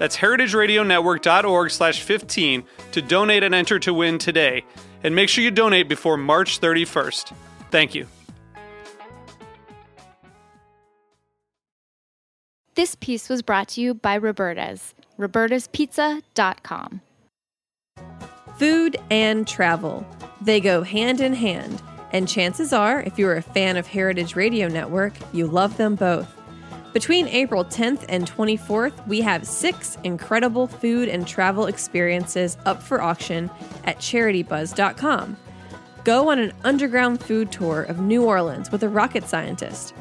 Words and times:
That's 0.00 0.16
heritageradionetwork.org 0.16 1.70
slash 1.70 2.00
15 2.00 2.64
to 2.92 3.02
donate 3.02 3.42
and 3.42 3.54
enter 3.54 3.78
to 3.80 3.92
win 3.92 4.16
today. 4.16 4.64
And 5.04 5.14
make 5.14 5.28
sure 5.28 5.44
you 5.44 5.50
donate 5.50 5.90
before 5.90 6.16
March 6.16 6.58
31st. 6.58 7.34
Thank 7.70 7.94
you. 7.94 8.06
This 12.76 12.94
piece 12.94 13.28
was 13.28 13.42
brought 13.42 13.68
to 13.68 13.82
you 13.82 13.92
by 13.92 14.16
Roberta's, 14.16 14.94
robertaspizza.com. 15.18 17.02
Food 18.56 18.96
and 19.10 19.46
travel. 19.46 20.06
They 20.40 20.60
go 20.60 20.82
hand 20.82 21.20
in 21.20 21.34
hand. 21.34 21.82
And 22.14 22.26
chances 22.26 22.72
are, 22.72 23.02
if 23.02 23.18
you're 23.18 23.36
a 23.36 23.42
fan 23.42 23.76
of 23.76 23.86
Heritage 23.86 24.34
Radio 24.34 24.66
Network, 24.68 25.12
you 25.34 25.46
love 25.46 25.76
them 25.76 25.94
both. 25.94 26.39
Between 26.92 27.28
April 27.28 27.64
10th 27.64 28.04
and 28.08 28.28
24th, 28.28 29.06
we 29.06 29.20
have 29.20 29.46
six 29.46 29.96
incredible 30.02 30.66
food 30.66 31.08
and 31.08 31.24
travel 31.24 31.66
experiences 31.66 32.56
up 32.66 32.82
for 32.82 33.00
auction 33.00 33.48
at 33.84 33.98
charitybuzz.com. 33.98 35.36
Go 36.02 36.30
on 36.30 36.40
an 36.40 36.52
underground 36.64 37.22
food 37.22 37.52
tour 37.52 37.82
of 37.82 38.00
New 38.00 38.24
Orleans 38.24 38.72
with 38.72 38.82
a 38.82 38.88
rocket 38.88 39.28
scientist. 39.28 39.94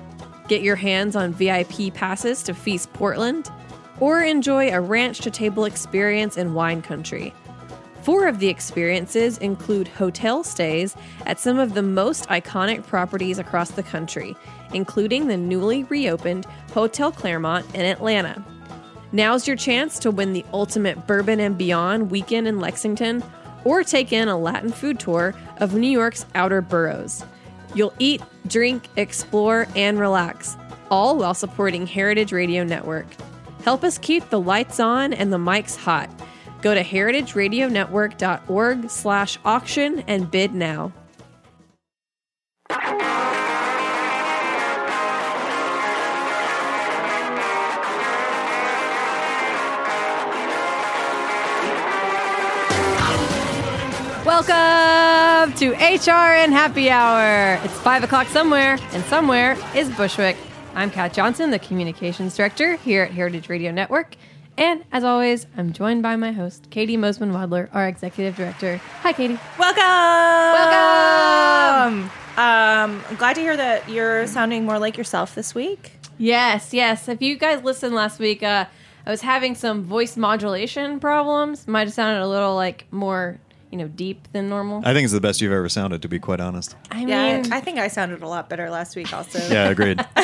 Get 0.48 0.64
your 0.64 0.78
hands 0.78 1.16
on 1.16 1.32
VIP 1.32 1.94
passes 1.94 2.42
to 2.44 2.56
Feast 2.56 2.92
Portland, 2.94 3.52
or 4.00 4.24
enjoy 4.24 4.72
a 4.72 4.82
ranch 4.82 5.20
to 5.20 5.30
table 5.30 5.66
experience 5.66 6.38
in 6.38 6.56
wine 6.56 6.82
country. 6.82 7.36
Four 8.02 8.28
of 8.28 8.40
the 8.40 8.48
experiences 8.48 9.38
include 9.38 9.88
hotel 9.88 10.44
stays 10.44 10.96
at 11.28 11.40
some 11.40 11.60
of 11.60 11.76
the 11.76 11.84
most 11.84 12.28
iconic 12.30 12.88
properties 12.88 13.38
across 13.38 13.72
the 13.72 13.84
country, 13.84 14.36
including 14.74 15.28
the 15.28 15.38
newly 15.38 15.84
reopened 15.86 16.46
Hotel 16.74 17.12
Claremont 17.12 17.66
in 17.74 17.82
Atlanta. 17.82 18.44
Now's 19.12 19.48
your 19.48 19.58
chance 19.58 19.98
to 20.00 20.12
win 20.12 20.34
the 20.34 20.46
ultimate 20.54 21.08
Bourbon 21.08 21.40
and 21.40 21.58
Beyond 21.58 22.12
weekend 22.12 22.48
in 22.48 22.60
Lexington 22.60 23.24
or 23.66 23.84
take 23.84 24.14
in 24.14 24.28
a 24.28 24.38
Latin 24.38 24.72
food 24.72 25.00
tour 25.00 25.34
of 25.58 25.74
New 25.74 25.90
York's 25.90 26.28
outer 26.36 26.62
boroughs. 26.62 27.26
You'll 27.74 27.96
eat, 28.00 28.22
drink, 28.48 28.88
explore, 28.96 29.68
and 29.76 30.00
relax, 30.00 30.56
all 30.90 31.18
while 31.18 31.34
supporting 31.34 31.86
Heritage 31.88 32.32
Radio 32.32 32.64
Network. 32.64 33.08
Help 33.64 33.84
us 33.84 33.98
keep 33.98 34.30
the 34.30 34.40
lights 34.40 34.80
on 34.80 35.12
and 35.14 35.34
the 35.34 35.38
mics 35.38 35.76
hot. 35.76 36.10
Go 36.62 36.74
to 36.74 36.82
heritageradionetwork.org 36.84 38.90
slash 38.90 39.38
auction 39.46 40.04
and 40.08 40.32
bid 40.32 40.54
now. 40.54 40.92
Welcome 54.40 55.54
to 55.56 55.74
HRN 55.74 56.52
Happy 56.54 56.90
Hour. 56.90 57.60
It's 57.62 57.78
5 57.82 58.06
o'clock 58.06 58.28
somewhere, 58.28 58.78
and 58.94 59.04
somewhere 59.04 59.58
is 59.76 59.90
Bushwick. 59.90 60.38
I'm 60.76 60.90
Kat 60.90 61.12
Johnson, 61.12 61.52
the 61.52 61.60
Communications 61.60 62.38
Director 62.38 62.78
here 62.78 63.04
at 63.04 63.12
Heritage 63.12 63.50
Radio 63.50 63.74
Network. 63.74 64.16
And 64.58 64.86
as 64.94 65.04
always, 65.04 65.46
I'm 65.58 65.74
joined 65.74 66.04
by 66.04 66.16
my 66.16 66.32
host, 66.32 66.70
Katie 66.70 66.96
Mosman 66.96 67.34
Wadler, 67.34 67.68
our 67.74 67.86
Executive 67.90 68.38
Director. 68.38 68.78
Hi, 69.02 69.12
Katie. 69.12 69.38
Welcome. 69.58 69.84
Welcome. 70.54 72.04
Um, 72.38 73.04
I'm 73.10 73.16
glad 73.18 73.34
to 73.34 73.42
hear 73.42 73.58
that 73.58 73.90
you're 73.90 74.26
sounding 74.26 74.64
more 74.64 74.80
like 74.80 74.98
yourself 74.98 75.36
this 75.36 75.54
week. 75.54 75.92
Yes, 76.18 76.74
yes. 76.74 77.10
If 77.10 77.22
you 77.22 77.36
guys 77.36 77.62
listened 77.66 77.94
last 77.94 78.20
week, 78.20 78.42
uh, 78.42 78.68
I 79.06 79.10
was 79.10 79.20
having 79.20 79.54
some 79.54 79.84
voice 79.84 80.16
modulation 80.16 81.02
problems. 81.02 81.68
Might 81.68 81.88
have 81.88 81.94
sounded 81.94 82.24
a 82.24 82.28
little 82.28 82.56
like 82.56 82.86
more, 82.92 83.38
you 83.72 83.78
know, 83.78 83.88
deep 83.88 84.28
than 84.32 84.50
normal. 84.50 84.82
I 84.84 84.94
think 84.94 85.04
it's 85.04 85.14
the 85.14 85.22
best 85.22 85.42
you've 85.42 85.52
ever 85.54 85.70
sounded, 85.70 86.02
to 86.02 86.08
be 86.08 86.20
quite 86.20 86.40
honest. 86.40 86.76
I 86.92 87.02
Yeah, 87.06 87.42
mean, 87.42 87.54
I 87.54 87.60
think 87.62 87.78
I 87.80 87.88
sounded 87.88 88.22
a 88.24 88.28
lot 88.28 88.50
better 88.50 88.70
last 88.70 88.96
week 88.96 89.14
also. 89.14 89.40
Yeah, 89.50 89.70
agreed. 89.70 90.04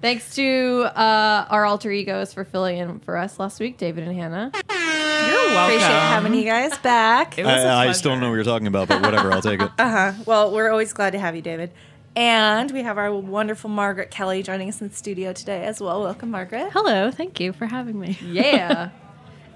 thanks 0.00 0.34
to 0.36 0.84
uh, 0.94 1.46
our 1.50 1.64
alter 1.66 1.90
egos 1.90 2.32
for 2.32 2.44
filling 2.44 2.78
in 2.78 3.00
for 3.00 3.16
us 3.16 3.38
last 3.38 3.60
week, 3.60 3.76
David 3.78 4.04
and 4.06 4.16
Hannah. 4.16 4.50
You're 4.54 5.34
welcome. 5.50 5.76
Appreciate 5.76 5.90
having 5.90 6.34
you 6.34 6.44
guys 6.44 6.76
back. 6.78 7.38
It 7.38 7.44
was 7.44 7.54
a 7.62 7.66
I, 7.68 7.88
I 7.88 7.92
still 7.92 8.12
don't 8.12 8.20
know 8.20 8.28
what 8.30 8.36
you're 8.36 8.44
talking 8.44 8.66
about, 8.66 8.88
but 8.88 9.02
whatever, 9.02 9.32
I'll 9.32 9.42
take 9.42 9.60
it. 9.60 9.70
Uh 9.78 10.12
huh. 10.12 10.12
Well, 10.26 10.52
we're 10.52 10.70
always 10.70 10.92
glad 10.92 11.10
to 11.10 11.18
have 11.18 11.36
you, 11.36 11.42
David. 11.42 11.70
And 12.16 12.70
we 12.72 12.82
have 12.82 12.98
our 12.98 13.12
wonderful 13.14 13.70
Margaret 13.70 14.10
Kelly 14.10 14.42
joining 14.42 14.68
us 14.68 14.80
in 14.80 14.88
the 14.88 14.94
studio 14.94 15.32
today 15.32 15.64
as 15.64 15.80
well. 15.80 16.02
Welcome, 16.02 16.30
Margaret. 16.30 16.70
Hello, 16.72 17.10
thank 17.10 17.38
you 17.38 17.52
for 17.52 17.66
having 17.66 17.98
me. 18.00 18.18
Yeah. 18.24 18.90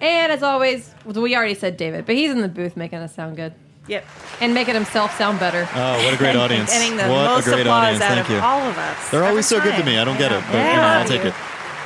And 0.00 0.32
as 0.32 0.42
always, 0.42 0.90
we 1.04 1.36
already 1.36 1.54
said 1.54 1.76
David, 1.76 2.06
but 2.06 2.14
he's 2.14 2.30
in 2.30 2.40
the 2.40 2.48
booth 2.48 2.76
making 2.76 2.98
us 2.98 3.14
sound 3.14 3.36
good 3.36 3.54
Yep. 3.86 4.04
and 4.40 4.54
making 4.54 4.74
himself 4.74 5.16
sound 5.18 5.38
better. 5.38 5.68
Oh, 5.74 6.04
what 6.04 6.14
a 6.14 6.16
great 6.16 6.36
audience. 6.36 6.72
Getting 6.72 6.96
the 6.96 7.04
what 7.04 7.24
most 7.26 7.46
a 7.46 7.50
great 7.50 7.60
applause 7.62 8.00
audience. 8.00 8.02
out 8.02 8.08
Thank 8.14 8.26
of 8.28 8.30
you. 8.34 8.40
all 8.40 8.60
of 8.62 8.78
us. 8.78 9.10
They're 9.10 9.24
always 9.24 9.46
so 9.46 9.56
every 9.58 9.70
good 9.72 9.78
to 9.80 9.84
me. 9.84 9.98
I 9.98 10.04
don't 10.04 10.16
get 10.18 10.32
it, 10.32 10.42
but 10.50 10.56
you 10.58 10.76
know, 10.76 10.82
I'll 10.82 11.04
take 11.06 11.24
it. 11.24 11.34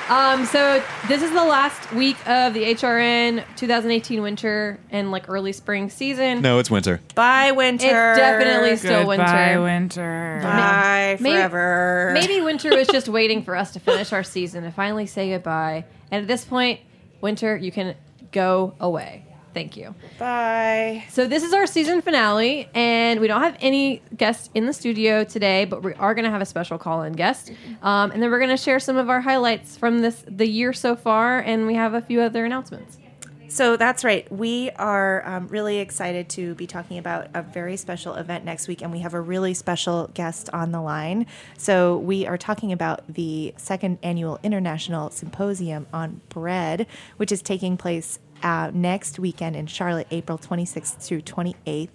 Um, 0.09 0.47
so 0.47 0.83
this 1.07 1.23
is 1.23 1.31
the 1.33 1.45
last 1.45 1.93
week 1.93 2.17
of 2.27 2.55
the 2.55 2.63
HRN 2.63 3.45
2018 3.57 4.23
winter 4.23 4.79
and 4.89 5.11
like 5.11 5.29
early 5.29 5.53
spring 5.53 5.91
season. 5.91 6.41
No, 6.41 6.59
it's 6.61 6.71
winter. 6.71 7.01
Bye, 7.15 7.51
winter. 7.53 7.85
It's 8.13 8.19
definitely 8.19 8.77
still 8.77 9.05
Goodbye, 9.05 9.59
winter. 9.59 9.61
Bye 9.61 9.61
winter. 9.61 10.41
Bye 10.43 11.17
Maybe- 11.21 11.35
forever. 11.37 12.11
Maybe 12.15 12.41
winter 12.41 12.75
was 12.75 12.89
just 12.89 13.09
waiting 13.11 13.43
for 13.43 13.55
us 13.55 13.73
to 13.73 13.81
finish 13.81 14.11
our 14.15 14.23
season 14.23 14.65
and 14.65 14.73
finally 14.75 15.05
say 15.05 15.29
goodbye. 15.31 15.85
And 16.11 16.23
at 16.23 16.27
this 16.29 16.43
point, 16.43 16.81
winter, 17.21 17.56
you 17.56 17.73
can 17.73 17.95
go 18.33 18.75
away. 18.81 19.25
Thank 19.55 19.77
you. 19.77 19.95
Bye. 20.19 21.05
So 21.09 21.27
this 21.27 21.43
is 21.43 21.53
our 21.53 21.67
season 21.67 22.01
finale, 22.01 22.69
and 22.75 23.19
we 23.19 23.27
don't 23.27 23.43
have 23.43 23.56
any 23.61 24.03
guests 24.17 24.51
in 24.55 24.67
the 24.67 24.73
studio 24.73 25.25
today, 25.25 25.65
but 25.65 25.83
we 25.83 25.95
are 25.95 26.15
going 26.15 26.27
to 26.27 26.31
have 26.31 26.43
a 26.43 26.47
special 26.47 26.78
call-in 26.78 27.15
guest, 27.15 27.51
um, 27.83 28.11
and 28.12 28.23
then 28.23 28.31
we're 28.31 28.39
going 28.39 28.51
to 28.51 28.62
share 28.62 28.78
some 28.78 28.97
of 28.97 29.09
our 29.11 29.21
highlights 29.21 29.77
from 29.77 30.01
this 30.01 30.23
the 30.28 30.47
year 30.47 30.73
so 30.73 30.95
far, 30.95 31.41
and 31.41 31.67
we 31.67 31.75
have 31.75 31.95
a 31.95 32.01
few 32.01 32.21
other 32.21 32.45
announcements. 32.45 32.99
So 33.48 33.78
that's 33.78 34.04
right. 34.04 34.31
We 34.31 34.70
are 34.72 35.26
um, 35.26 35.48
really 35.48 35.78
excited 35.78 36.28
to 36.31 36.54
be 36.54 36.66
talking 36.66 36.98
about 36.98 37.28
a 37.33 37.42
very 37.42 37.78
special 37.78 38.15
event 38.15 38.45
next 38.45 38.68
week, 38.68 38.83
and 38.83 38.92
we 38.92 38.98
have 39.00 39.15
a 39.15 39.21
really 39.21 39.54
special 39.54 40.10
guest 40.12 40.50
on 40.53 40.71
the 40.71 40.83
line. 40.83 41.27
So 41.56 41.97
we 41.97 42.27
are 42.27 42.36
talking 42.36 42.72
about 42.72 43.03
the 43.12 43.54
second 43.56 43.98
annual 44.03 44.39
International 44.42 45.09
Symposium 45.10 45.86
on 45.95 46.21
Bread, 46.28 46.86
which 47.16 47.33
is 47.33 47.41
taking 47.41 47.78
place 47.78 48.18
uh, 48.42 48.71
next 48.72 49.18
weekend 49.18 49.56
in 49.56 49.66
Charlotte, 49.66 50.06
April 50.10 50.39
26th 50.39 50.97
through 50.98 51.22
28th. 51.22 51.89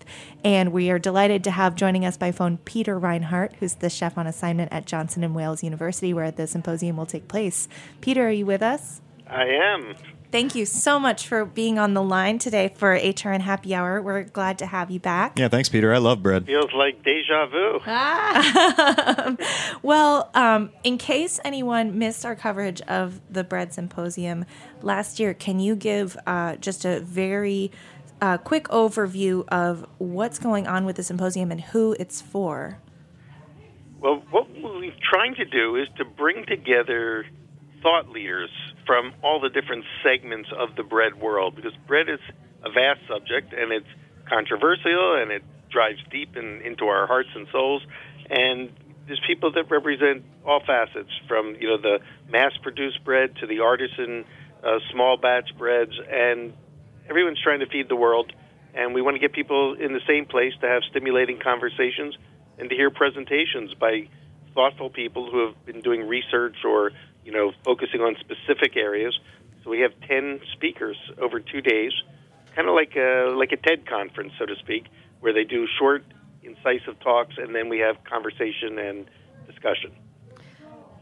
And 0.44 0.71
we 0.71 0.89
are 0.89 0.99
delighted 0.99 1.44
to 1.45 1.51
have 1.51 1.75
joining 1.75 2.03
us 2.03 2.17
by 2.17 2.31
phone 2.31 2.57
Peter 2.57 2.97
Reinhart, 2.97 3.53
who's 3.59 3.75
the 3.75 3.89
chef 3.89 4.17
on 4.17 4.27
assignment 4.27 4.73
at 4.73 4.85
Johnson 4.85 5.23
and 5.23 5.35
Wales 5.35 5.63
University, 5.63 6.13
where 6.13 6.31
the 6.31 6.47
symposium 6.47 6.97
will 6.97 7.06
take 7.06 7.27
place. 7.27 7.67
Peter, 8.01 8.27
are 8.27 8.31
you 8.31 8.45
with 8.45 8.61
us? 8.61 9.01
I 9.27 9.45
am. 9.45 9.95
Thank 10.33 10.56
you 10.56 10.65
so 10.65 11.00
much 11.00 11.27
for 11.27 11.45
being 11.45 11.77
on 11.77 11.94
the 11.94 12.01
line 12.01 12.39
today 12.39 12.74
for 12.75 12.97
HRN 12.97 13.41
Happy 13.41 13.75
Hour. 13.75 14.01
We're 14.01 14.24
glad 14.24 14.57
to 14.57 14.65
have 14.65 14.89
you 14.89 15.00
back. 15.00 15.38
Yeah, 15.38 15.47
thanks, 15.47 15.69
Peter. 15.69 15.94
I 15.94 16.00
love 16.00 16.24
bread. 16.24 16.47
Feels 16.47 16.74
like 16.74 17.03
deja 17.03 17.45
vu. 17.45 17.80
Well, 19.83 20.31
um, 20.33 20.71
in 20.83 20.97
case 20.97 21.39
anyone 21.45 22.00
missed 22.00 22.25
our 22.25 22.35
coverage 22.35 22.81
of 22.81 23.21
the 23.30 23.44
Bread 23.44 23.74
Symposium 23.74 24.45
last 24.81 25.19
year, 25.19 25.35
can 25.35 25.59
you 25.59 25.75
give 25.75 26.18
uh, 26.25 26.56
just 26.56 26.83
a 26.83 27.00
very 27.00 27.71
a 28.19 28.39
quick 28.39 28.63
overview 28.69 29.47
of 29.50 29.85
what's 30.00 30.39
going 30.39 30.65
on 30.65 30.83
with 30.85 30.95
the 30.95 31.03
symposium 31.03 31.51
and 31.51 31.62
who 31.62 31.95
it's 32.00 32.21
for. 32.21 32.80
Well, 34.00 34.24
what 34.31 34.50
we're 34.50 34.91
trying 35.12 35.35
to 35.35 35.45
do 35.45 35.75
is 35.75 35.88
to 35.97 36.06
bring 36.06 36.44
together 36.47 37.27
thought 37.83 38.09
leaders 38.09 38.50
from 38.88 39.13
all 39.21 39.39
the 39.39 39.50
different 39.50 39.85
segments 40.03 40.50
of 40.57 40.75
the 40.75 40.83
bread 40.83 41.19
world 41.19 41.56
because 41.56 41.74
bread 41.85 42.09
is 42.09 42.19
a 42.63 42.71
vast 42.71 43.01
subject 43.07 43.53
and 43.53 43.71
it's 43.71 43.88
controversial 44.27 45.21
and 45.21 45.31
it 45.31 45.44
drives 45.69 46.00
deep 46.09 46.35
in, 46.35 46.62
into 46.62 46.85
our 46.85 47.06
hearts 47.06 47.30
and 47.35 47.47
souls. 47.51 47.83
And 48.30 48.71
there's 49.06 49.21
people 49.27 49.51
that 49.51 49.69
represent 49.69 50.24
all 50.45 50.62
facets 50.65 51.12
from 51.27 51.56
you 51.59 51.68
know 51.68 51.77
the 51.77 52.00
mass-produced 52.31 53.03
bread 53.03 53.35
to 53.41 53.47
the 53.47 53.59
artisan 53.59 54.25
uh, 54.63 54.80
small 54.91 55.18
batch 55.18 55.50
breads, 55.57 55.91
and 56.09 56.53
everyone's 57.09 57.41
trying 57.44 57.59
to 57.59 57.68
feed 57.68 57.89
the 57.89 57.95
world. 57.95 58.31
And 58.74 58.94
we 58.94 59.01
want 59.01 59.15
to 59.15 59.19
get 59.19 59.33
people 59.33 59.75
in 59.75 59.94
the 59.94 60.00
same 60.07 60.25
place 60.25 60.53
to 60.62 60.68
have 60.68 60.81
stimulating 60.89 61.39
conversations 61.39 62.15
and 62.57 62.69
to 62.69 62.75
hear 62.75 62.89
presentations 62.89 63.74
by 63.75 64.07
thoughtful 64.56 64.89
people 64.89 65.30
who 65.30 65.47
have 65.47 65.65
been 65.65 65.81
doing 65.81 66.07
research 66.07 66.56
or 66.65 66.91
you 67.25 67.31
know 67.31 67.51
focusing 67.63 68.01
on 68.01 68.15
specific 68.19 68.75
areas. 68.75 69.17
So 69.63 69.69
we 69.69 69.79
have 69.79 69.91
ten 70.07 70.41
speakers 70.53 70.97
over 71.21 71.39
two 71.39 71.61
days, 71.61 71.91
kind 72.55 72.67
of 72.67 72.75
like 72.75 72.95
a 72.95 73.33
like 73.35 73.51
a 73.51 73.57
TED 73.57 73.87
conference, 73.87 74.33
so 74.37 74.45
to 74.45 74.55
speak, 74.57 74.87
where 75.19 75.33
they 75.33 75.43
do 75.43 75.67
short, 75.79 76.03
incisive 76.43 76.99
talks, 76.99 77.35
and 77.37 77.55
then 77.55 77.69
we 77.69 77.79
have 77.79 78.03
conversation 78.03 78.77
and 78.77 79.05
discussion. 79.47 79.91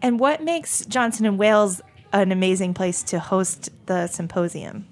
And 0.01 0.19
what 0.19 0.43
makes 0.43 0.85
Johnson 0.85 1.25
and 1.25 1.37
Wales 1.37 1.81
an 2.13 2.31
amazing 2.31 2.73
place 2.73 3.03
to 3.03 3.19
host 3.19 3.69
the 3.85 4.07
symposium? 4.07 4.87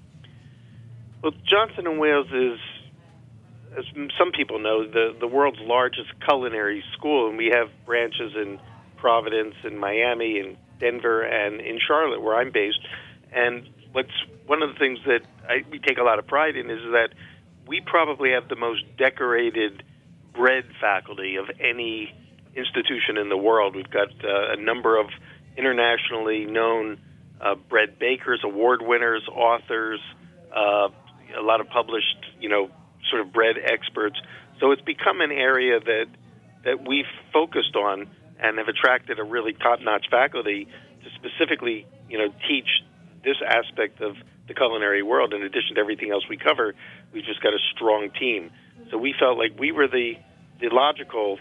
Well, 1.22 1.32
Johnson 1.44 1.86
and 1.86 1.98
Wales 1.98 2.28
is, 2.32 2.58
as 3.76 3.84
some 4.18 4.32
people 4.32 4.58
know, 4.58 4.86
the 4.86 5.14
the 5.18 5.26
world's 5.26 5.60
largest 5.60 6.08
culinary 6.26 6.82
school, 6.96 7.28
and 7.28 7.36
we 7.36 7.46
have 7.52 7.68
branches 7.84 8.32
in 8.34 8.58
Providence, 8.96 9.54
in 9.64 9.78
Miami, 9.78 10.38
in 10.38 10.56
Denver, 10.80 11.22
and 11.22 11.60
in 11.60 11.78
Charlotte, 11.86 12.20
where 12.20 12.36
I'm 12.36 12.50
based. 12.50 12.80
And 13.32 13.68
what's 13.92 14.10
one 14.46 14.62
of 14.62 14.72
the 14.72 14.78
things 14.78 14.98
that 15.06 15.20
I, 15.48 15.64
we 15.70 15.78
take 15.78 15.98
a 15.98 16.02
lot 16.02 16.18
of 16.18 16.26
pride 16.26 16.56
in 16.56 16.70
is 16.70 16.82
that 16.92 17.10
we 17.66 17.80
probably 17.80 18.32
have 18.32 18.48
the 18.48 18.56
most 18.56 18.82
decorated 18.96 19.82
bread 20.34 20.64
faculty 20.80 21.36
of 21.36 21.46
any 21.60 22.12
institution 22.56 23.16
in 23.16 23.28
the 23.28 23.36
world. 23.36 23.76
We've 23.76 23.90
got 23.90 24.08
uh, 24.24 24.52
a 24.52 24.56
number 24.56 24.98
of 24.98 25.06
internationally 25.56 26.46
known 26.46 26.98
uh, 27.40 27.54
bread 27.54 27.98
bakers, 27.98 28.40
award 28.44 28.82
winners, 28.82 29.22
authors, 29.32 30.00
uh, 30.54 30.88
a 31.38 31.42
lot 31.42 31.60
of 31.60 31.68
published, 31.68 32.16
you 32.40 32.48
know, 32.48 32.70
sort 33.08 33.22
of 33.22 33.32
bread 33.32 33.56
experts. 33.64 34.16
So 34.58 34.72
it's 34.72 34.82
become 34.82 35.20
an 35.20 35.32
area 35.32 35.80
that 35.80 36.06
that 36.64 36.86
we've 36.86 37.06
focused 37.32 37.74
on 37.74 38.08
and 38.42 38.58
have 38.58 38.68
attracted 38.68 39.18
a 39.18 39.24
really 39.24 39.52
top-notch 39.52 40.06
faculty 40.10 40.66
to 41.02 41.10
specifically, 41.14 41.86
you 42.08 42.18
know, 42.18 42.32
teach 42.48 42.68
this 43.24 43.36
aspect 43.46 44.00
of 44.00 44.16
the 44.48 44.54
culinary 44.54 45.02
world. 45.02 45.32
In 45.34 45.42
addition 45.42 45.74
to 45.76 45.80
everything 45.80 46.10
else 46.10 46.24
we 46.28 46.36
cover, 46.36 46.74
we've 47.12 47.24
just 47.24 47.42
got 47.42 47.54
a 47.54 47.58
strong 47.74 48.10
team. 48.18 48.50
So 48.90 48.98
we 48.98 49.14
felt 49.18 49.38
like 49.38 49.58
we 49.58 49.72
were 49.72 49.86
the 49.86 50.14
the 50.60 50.68
logical 50.68 51.38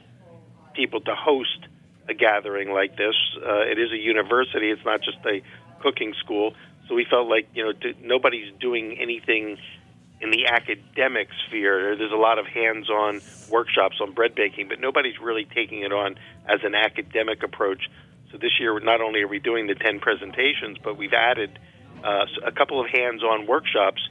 people 0.74 1.02
to 1.02 1.16
host 1.16 1.68
a 2.08 2.14
gathering 2.14 2.72
like 2.72 2.96
this. 2.96 3.16
Uh, 3.36 3.62
it 3.62 3.80
is 3.80 3.92
a 3.92 3.98
university; 3.98 4.70
it's 4.70 4.86
not 4.86 5.02
just 5.02 5.18
a 5.26 5.42
cooking 5.82 6.14
school. 6.24 6.54
So 6.88 6.96
we 6.96 7.06
felt 7.10 7.28
like 7.28 7.48
you 7.54 7.64
know 7.64 7.74
to, 7.74 7.94
nobody's 8.02 8.52
doing 8.60 8.98
anything 9.00 9.58
in 10.22 10.32
the 10.32 10.48
academic 10.48 11.30
sphere. 11.48 11.96
There's 11.96 12.12
a 12.12 12.16
lot 12.16 12.40
of 12.40 12.46
hands-on 12.46 13.22
workshops 13.50 13.98
on 14.02 14.14
bread 14.14 14.36
baking, 14.36 14.68
but 14.68 14.80
nobody's 14.80 15.20
really 15.20 15.46
taking 15.46 15.82
it 15.82 15.94
on 15.94 16.16
as 16.46 16.60
an 16.64 16.76
academic 16.76 17.44
approach. 17.44 17.90
So 18.32 18.38
this 18.38 18.52
year, 18.60 18.80
not 18.80 19.02
only 19.02 19.22
are 19.22 19.28
we 19.28 19.40
doing 19.40 19.68
the 19.68 19.76
10 19.76 20.00
presentations, 20.00 20.78
but 20.84 20.98
we've 20.98 21.14
added 21.14 21.58
uh, 22.04 22.26
a 22.46 22.52
couple 22.52 22.80
of 22.82 22.88
hands-on 22.92 23.48
workshops 23.48 24.02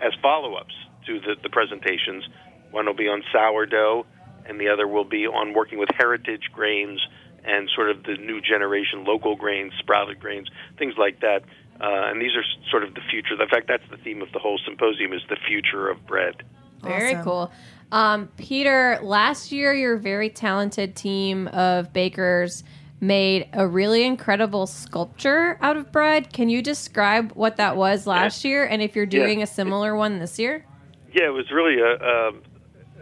as 0.00 0.12
follow-ups 0.20 0.74
to 1.06 1.20
the, 1.20 1.36
the 1.42 1.48
presentations. 1.48 2.24
One 2.70 2.86
will 2.86 2.94
be 2.94 3.08
on 3.08 3.22
sourdough, 3.32 4.06
and 4.46 4.60
the 4.60 4.68
other 4.68 4.86
will 4.88 5.04
be 5.04 5.26
on 5.26 5.54
working 5.54 5.78
with 5.78 5.88
heritage 5.96 6.50
grains 6.52 7.00
and 7.44 7.68
sort 7.74 7.90
of 7.90 8.04
the 8.04 8.16
new 8.16 8.40
generation 8.40 9.04
local 9.04 9.36
grains, 9.36 9.72
sprouted 9.78 10.20
grains, 10.20 10.48
things 10.78 10.94
like 10.98 11.20
that. 11.20 11.42
Uh, 11.82 12.10
and 12.10 12.22
these 12.22 12.36
are 12.36 12.44
sort 12.70 12.84
of 12.84 12.94
the 12.94 13.00
future. 13.10 13.34
In 13.40 13.48
fact, 13.48 13.66
that's 13.66 13.82
the 13.90 13.96
theme 13.96 14.22
of 14.22 14.30
the 14.32 14.38
whole 14.38 14.58
symposium: 14.64 15.12
is 15.12 15.22
the 15.28 15.36
future 15.48 15.88
of 15.88 16.06
bread. 16.06 16.42
Very 16.82 17.14
Awesome. 17.14 17.24
cool. 17.24 17.52
Um, 17.92 18.28
Peter, 18.38 18.98
last 19.02 19.52
year 19.52 19.74
your 19.74 19.96
very 19.96 20.30
talented 20.30 20.96
team 20.96 21.48
of 21.48 21.92
bakers 21.92 22.64
made 23.00 23.48
a 23.52 23.66
really 23.66 24.04
incredible 24.04 24.66
sculpture 24.66 25.58
out 25.60 25.76
of 25.76 25.90
bread. 25.92 26.32
Can 26.32 26.48
you 26.48 26.62
describe 26.62 27.32
what 27.32 27.56
that 27.56 27.76
was 27.76 28.06
last 28.06 28.44
year 28.44 28.64
and 28.64 28.80
if 28.80 28.94
you're 28.96 29.06
doing 29.06 29.42
a 29.42 29.46
similar 29.46 29.94
one 29.96 30.20
this 30.20 30.38
year? 30.38 30.64
Yeah, 31.12 31.26
it 31.26 31.34
was 31.34 31.50
really 31.50 31.80
a, 31.80 31.96
a, 31.96 32.32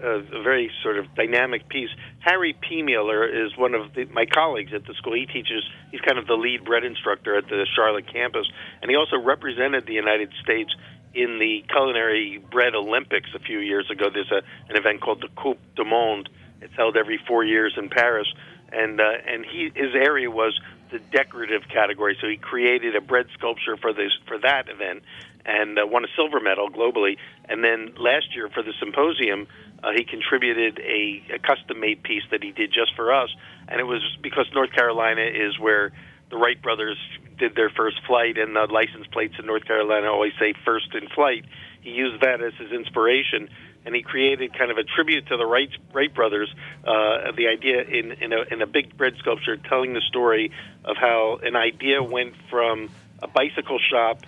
a, 0.02 0.42
very 0.42 0.70
sort 0.82 0.98
of 0.98 1.14
dynamic 1.14 1.68
piece. 1.68 1.90
Harry 2.20 2.54
Peemoeller 2.54 3.46
is 3.46 3.56
one 3.56 3.74
of 3.74 3.94
the, 3.94 4.04
my 4.06 4.26
colleagues 4.26 4.72
at 4.74 4.86
the 4.86 4.94
school. 4.94 5.14
He 5.14 5.26
teaches, 5.26 5.62
he's 5.90 6.00
kind 6.00 6.18
of 6.18 6.26
the 6.26 6.34
lead 6.34 6.64
bread 6.64 6.84
instructor 6.84 7.36
at 7.36 7.48
the 7.48 7.66
Charlotte 7.76 8.12
campus, 8.12 8.46
and 8.82 8.90
he 8.90 8.96
also 8.96 9.18
represented 9.18 9.86
the 9.86 9.94
United 9.94 10.32
States 10.42 10.70
in 11.14 11.38
the 11.38 11.64
Culinary 11.68 12.38
Bread 12.50 12.74
Olympics 12.74 13.30
a 13.34 13.40
few 13.40 13.58
years 13.58 13.90
ago. 13.90 14.06
There's 14.12 14.30
a, 14.30 14.42
an 14.68 14.76
event 14.76 15.00
called 15.00 15.20
the 15.20 15.28
Coupe 15.40 15.58
du 15.76 15.84
Monde. 15.84 16.28
It's 16.60 16.74
held 16.76 16.96
every 16.96 17.18
four 17.26 17.44
years 17.44 17.74
in 17.76 17.88
Paris, 17.88 18.28
and 18.70 19.00
uh, 19.00 19.04
and 19.26 19.44
he 19.44 19.72
his 19.74 19.94
area 19.94 20.30
was 20.30 20.58
the 20.92 20.98
decorative 20.98 21.62
category. 21.72 22.16
So 22.20 22.28
he 22.28 22.36
created 22.36 22.96
a 22.96 23.00
bread 23.00 23.26
sculpture 23.34 23.76
for 23.76 23.92
this 23.92 24.12
for 24.26 24.38
that 24.38 24.68
event, 24.68 25.02
and 25.44 25.78
uh, 25.78 25.86
won 25.86 26.04
a 26.04 26.08
silver 26.16 26.40
medal 26.40 26.68
globally. 26.70 27.16
And 27.48 27.64
then 27.64 27.94
last 27.98 28.34
year 28.34 28.48
for 28.48 28.62
the 28.62 28.72
symposium, 28.78 29.48
uh, 29.82 29.92
he 29.96 30.04
contributed 30.04 30.78
a, 30.78 31.22
a 31.34 31.38
custom-made 31.38 32.02
piece 32.02 32.22
that 32.30 32.42
he 32.42 32.52
did 32.52 32.72
just 32.72 32.94
for 32.96 33.12
us, 33.12 33.30
and 33.68 33.80
it 33.80 33.84
was 33.84 34.02
because 34.22 34.46
North 34.54 34.72
Carolina 34.72 35.22
is 35.22 35.58
where 35.58 35.92
the 36.30 36.36
Wright 36.36 36.60
brothers 36.60 36.98
did 37.38 37.54
their 37.54 37.70
first 37.70 37.96
flight, 38.06 38.38
and 38.38 38.54
the 38.54 38.66
license 38.70 39.06
plates 39.08 39.34
in 39.38 39.46
North 39.46 39.64
Carolina 39.64 40.06
always 40.08 40.32
say 40.38 40.54
"first 40.64 40.94
in 40.94 41.08
flight." 41.08 41.44
He 41.80 41.90
used 41.90 42.20
that 42.22 42.42
as 42.42 42.52
his 42.54 42.72
inspiration, 42.72 43.48
and 43.86 43.94
he 43.94 44.02
created 44.02 44.52
kind 44.56 44.70
of 44.70 44.76
a 44.76 44.84
tribute 44.84 45.26
to 45.28 45.36
the 45.36 45.46
Wright, 45.46 45.70
Wright 45.92 46.12
brothers. 46.12 46.54
Uh, 46.84 47.32
the 47.32 47.48
idea 47.48 47.82
in 47.82 48.12
in 48.12 48.32
a, 48.32 48.42
in 48.52 48.62
a 48.62 48.66
big 48.66 48.96
bread 48.96 49.14
sculpture, 49.18 49.56
telling 49.56 49.94
the 49.94 50.02
story 50.02 50.52
of 50.84 50.96
how 50.96 51.40
an 51.42 51.56
idea 51.56 52.02
went 52.02 52.34
from 52.50 52.90
a 53.22 53.28
bicycle 53.28 53.78
shop 53.78 54.24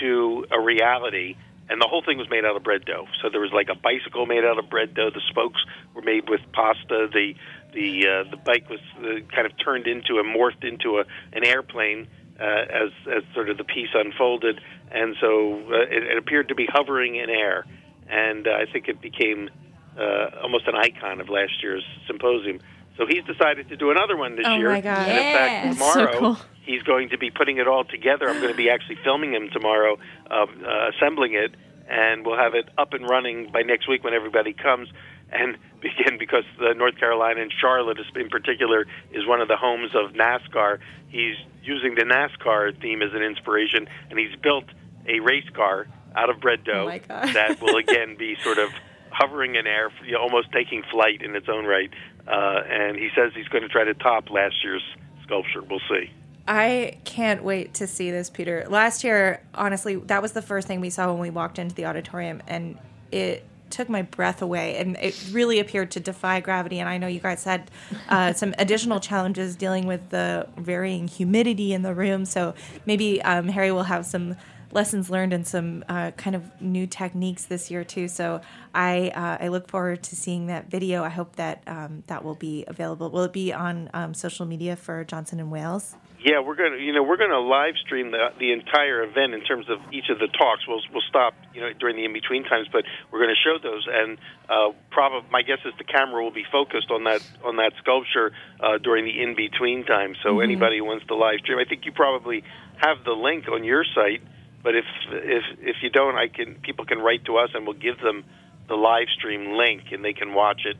to 0.00 0.46
a 0.50 0.60
reality. 0.60 1.36
And 1.70 1.80
the 1.80 1.86
whole 1.86 2.02
thing 2.02 2.18
was 2.18 2.28
made 2.28 2.44
out 2.44 2.56
of 2.56 2.64
bread 2.64 2.84
dough. 2.84 3.06
So 3.22 3.30
there 3.30 3.40
was 3.40 3.52
like 3.52 3.68
a 3.70 3.78
bicycle 3.78 4.26
made 4.26 4.44
out 4.44 4.58
of 4.58 4.68
bread 4.68 4.92
dough. 4.92 5.10
The 5.10 5.22
spokes 5.30 5.60
were 5.94 6.02
made 6.02 6.28
with 6.28 6.40
pasta. 6.52 7.08
The 7.12 7.34
the 7.72 8.06
uh, 8.08 8.30
the 8.30 8.36
bike 8.36 8.68
was 8.68 8.80
uh, 8.98 9.24
kind 9.32 9.46
of 9.46 9.52
turned 9.64 9.86
into 9.86 10.18
a 10.18 10.24
morphed 10.24 10.64
into 10.64 10.98
a 10.98 11.04
an 11.32 11.44
airplane 11.44 12.08
uh, 12.40 12.44
as 12.44 12.90
as 13.06 13.22
sort 13.34 13.50
of 13.50 13.56
the 13.56 13.64
piece 13.64 13.94
unfolded. 13.94 14.60
And 14.90 15.14
so 15.20 15.62
uh, 15.70 15.82
it, 15.82 16.02
it 16.02 16.18
appeared 16.18 16.48
to 16.48 16.56
be 16.56 16.66
hovering 16.66 17.14
in 17.14 17.30
air. 17.30 17.64
And 18.08 18.48
uh, 18.48 18.50
I 18.50 18.66
think 18.70 18.88
it 18.88 19.00
became 19.00 19.48
uh, 19.96 20.42
almost 20.42 20.66
an 20.66 20.74
icon 20.74 21.20
of 21.20 21.28
last 21.28 21.62
year's 21.62 21.84
symposium. 22.08 22.58
So 23.00 23.06
he's 23.06 23.24
decided 23.24 23.70
to 23.70 23.76
do 23.76 23.90
another 23.90 24.14
one 24.14 24.36
this 24.36 24.44
Oh 24.46 24.56
year. 24.58 24.68
my 24.68 24.82
God. 24.82 25.08
And 25.08 25.16
in 25.16 25.32
fact, 25.32 25.64
Yeah, 25.64 25.72
so 25.72 26.04
tomorrow 26.04 26.18
cool. 26.18 26.38
he's 26.66 26.82
going 26.82 27.08
to 27.08 27.16
be 27.18 27.30
putting 27.30 27.56
it 27.56 27.66
all 27.66 27.82
together. 27.84 28.28
I'm 28.28 28.36
going 28.42 28.52
to 28.52 28.56
be 28.56 28.68
actually 28.68 28.96
filming 29.02 29.32
him 29.32 29.48
tomorrow, 29.50 29.98
um, 30.30 30.48
uh, 30.62 30.90
assembling 30.94 31.32
it, 31.32 31.54
and 31.88 32.26
we'll 32.26 32.36
have 32.36 32.54
it 32.54 32.68
up 32.76 32.92
and 32.92 33.08
running 33.08 33.50
by 33.50 33.62
next 33.62 33.88
week 33.88 34.04
when 34.04 34.12
everybody 34.12 34.52
comes. 34.52 34.90
And 35.32 35.56
again, 35.78 36.18
because 36.18 36.44
uh, 36.60 36.74
North 36.74 36.98
Carolina 36.98 37.40
and 37.40 37.50
Charlotte, 37.58 37.98
is- 37.98 38.06
in 38.14 38.28
particular, 38.28 38.86
is 39.12 39.26
one 39.26 39.40
of 39.40 39.48
the 39.48 39.56
homes 39.56 39.92
of 39.94 40.12
NASCAR, 40.12 40.78
he's 41.08 41.36
using 41.62 41.94
the 41.94 42.02
NASCAR 42.04 42.78
theme 42.82 43.00
as 43.00 43.14
an 43.14 43.22
inspiration, 43.22 43.88
and 44.10 44.18
he's 44.18 44.36
built 44.42 44.64
a 45.08 45.20
race 45.20 45.48
car 45.54 45.86
out 46.14 46.28
of 46.28 46.38
bread 46.38 46.64
dough 46.64 46.84
God. 47.08 47.28
that 47.32 47.62
will 47.62 47.76
again 47.84 48.16
be 48.18 48.36
sort 48.42 48.58
of 48.58 48.68
hovering 49.12 49.56
in 49.56 49.66
air, 49.66 49.90
almost 50.18 50.50
taking 50.52 50.82
flight 50.90 51.20
in 51.22 51.34
its 51.34 51.48
own 51.48 51.64
right. 51.66 51.90
Uh, 52.26 52.62
and 52.68 52.96
he 52.96 53.10
says 53.14 53.32
he's 53.34 53.48
going 53.48 53.62
to 53.62 53.68
try 53.68 53.84
to 53.84 53.94
top 53.94 54.30
last 54.30 54.56
year's 54.62 54.82
sculpture. 55.24 55.62
We'll 55.62 55.80
see. 55.88 56.10
I 56.46 56.98
can't 57.04 57.44
wait 57.44 57.74
to 57.74 57.86
see 57.86 58.10
this, 58.10 58.30
Peter. 58.30 58.66
Last 58.68 59.04
year, 59.04 59.42
honestly, 59.54 59.96
that 59.96 60.22
was 60.22 60.32
the 60.32 60.42
first 60.42 60.66
thing 60.66 60.80
we 60.80 60.90
saw 60.90 61.10
when 61.10 61.20
we 61.20 61.30
walked 61.30 61.58
into 61.58 61.74
the 61.74 61.86
auditorium, 61.86 62.42
and 62.48 62.76
it 63.12 63.44
took 63.70 63.88
my 63.88 64.02
breath 64.02 64.42
away. 64.42 64.76
And 64.76 64.96
it 64.96 65.28
really 65.30 65.60
appeared 65.60 65.92
to 65.92 66.00
defy 66.00 66.40
gravity. 66.40 66.80
And 66.80 66.88
I 66.88 66.98
know 66.98 67.06
you 67.06 67.20
guys 67.20 67.44
had 67.44 67.70
uh, 68.08 68.32
some 68.34 68.54
additional 68.58 69.00
challenges 69.00 69.56
dealing 69.56 69.86
with 69.86 70.10
the 70.10 70.48
varying 70.56 71.08
humidity 71.08 71.72
in 71.72 71.82
the 71.82 71.94
room. 71.94 72.24
So 72.24 72.54
maybe 72.84 73.22
um, 73.22 73.48
Harry 73.48 73.70
will 73.70 73.84
have 73.84 74.04
some 74.04 74.36
lessons 74.72 75.10
learned 75.10 75.32
and 75.32 75.46
some 75.46 75.84
uh, 75.88 76.10
kind 76.12 76.36
of 76.36 76.60
new 76.60 76.86
techniques 76.86 77.44
this 77.44 77.70
year 77.70 77.84
too. 77.84 78.08
So 78.08 78.40
I 78.74 79.08
uh, 79.14 79.44
I 79.44 79.48
look 79.48 79.68
forward 79.68 80.02
to 80.04 80.16
seeing 80.16 80.46
that 80.46 80.70
video. 80.70 81.02
I 81.02 81.08
hope 81.08 81.36
that 81.36 81.62
um, 81.66 82.02
that 82.06 82.24
will 82.24 82.34
be 82.34 82.64
available. 82.66 83.10
Will 83.10 83.24
it 83.24 83.32
be 83.32 83.52
on 83.52 83.90
um, 83.94 84.14
social 84.14 84.46
media 84.46 84.76
for 84.76 85.04
Johnson 85.04 85.40
and 85.40 85.50
Wales? 85.50 85.96
Yeah, 86.22 86.40
we're 86.40 86.54
gonna 86.54 86.76
you 86.76 86.92
know 86.92 87.02
we're 87.02 87.16
gonna 87.16 87.40
live 87.40 87.74
stream 87.82 88.10
the 88.10 88.28
the 88.38 88.52
entire 88.52 89.02
event 89.02 89.32
in 89.32 89.40
terms 89.40 89.70
of 89.70 89.78
each 89.90 90.10
of 90.10 90.18
the 90.18 90.28
talks. 90.28 90.68
We'll 90.68 90.82
we'll 90.92 91.06
stop 91.08 91.32
you 91.54 91.62
know 91.62 91.72
during 91.72 91.96
the 91.96 92.04
in 92.04 92.12
between 92.12 92.44
times, 92.44 92.68
but 92.70 92.84
we're 93.10 93.20
gonna 93.20 93.40
show 93.42 93.56
those. 93.62 93.88
And 93.90 94.18
uh, 94.46 94.76
probably 94.90 95.30
my 95.30 95.40
guess 95.40 95.60
is 95.64 95.72
the 95.78 95.84
camera 95.84 96.22
will 96.22 96.30
be 96.30 96.44
focused 96.52 96.90
on 96.90 97.04
that 97.04 97.22
on 97.42 97.56
that 97.56 97.72
sculpture 97.78 98.32
uh, 98.60 98.76
during 98.76 99.06
the 99.06 99.22
in 99.22 99.34
between 99.34 99.86
time. 99.86 100.14
So 100.22 100.40
anybody 100.40 100.78
who 100.78 100.84
wants 100.84 101.06
to 101.06 101.16
live 101.16 101.40
stream, 101.40 101.58
I 101.58 101.64
think 101.64 101.86
you 101.86 101.92
probably 101.92 102.44
have 102.76 103.02
the 103.04 103.12
link 103.12 103.48
on 103.48 103.64
your 103.64 103.84
site. 103.94 104.20
But 104.62 104.76
if 104.76 104.84
if 105.10 105.44
if 105.60 105.76
you 105.82 105.90
don't, 105.90 106.16
I 106.16 106.28
can 106.28 106.56
people 106.56 106.84
can 106.84 106.98
write 106.98 107.24
to 107.26 107.36
us 107.38 107.50
and 107.54 107.66
we'll 107.66 107.78
give 107.78 107.98
them 107.98 108.24
the 108.68 108.74
live 108.74 109.08
stream 109.16 109.56
link 109.56 109.92
and 109.92 110.04
they 110.04 110.12
can 110.12 110.34
watch 110.34 110.62
it 110.64 110.76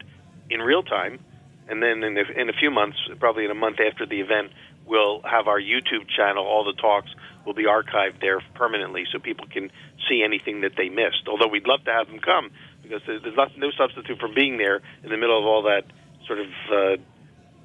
in 0.51 0.61
real 0.61 0.83
time. 0.83 1.19
And 1.69 1.83
then 1.83 2.03
in 2.03 2.19
a, 2.19 2.41
in 2.41 2.49
a 2.49 2.53
few 2.53 2.71
months, 2.71 2.99
probably 3.21 3.45
in 3.45 3.51
a 3.51 3.55
month 3.55 3.79
after 3.81 4.05
the 4.05 4.21
event, 4.21 4.51
we'll 4.87 5.23
have 5.23 5.47
our 5.47 5.61
YouTube 5.61 6.09
channel. 6.09 6.45
All 6.45 6.65
the 6.65 6.81
talks 6.81 7.11
will 7.47 7.55
be 7.55 7.65
archived 7.65 8.21
there 8.21 8.41
permanently, 8.55 9.05
so 9.13 9.19
people 9.19 9.47
can 9.47 9.71
see 10.09 10.23
anything 10.25 10.63
that 10.63 10.73
they 10.77 10.89
missed. 10.89 11.29
Although 11.29 11.47
we'd 11.49 11.67
love 11.67 11.85
to 11.85 11.93
have 11.93 12.09
them 12.09 12.19
come 12.19 12.51
because 12.83 13.01
there's 13.07 13.37
not, 13.37 13.57
no 13.57 13.71
substitute 13.71 14.19
for 14.19 14.29
being 14.29 14.59
there 14.59 14.83
in 15.05 15.11
the 15.11 15.17
middle 15.17 15.39
of 15.39 15.47
all 15.47 15.63
that 15.63 15.85
sort 16.27 16.41
of 16.41 16.49
uh, 16.73 16.97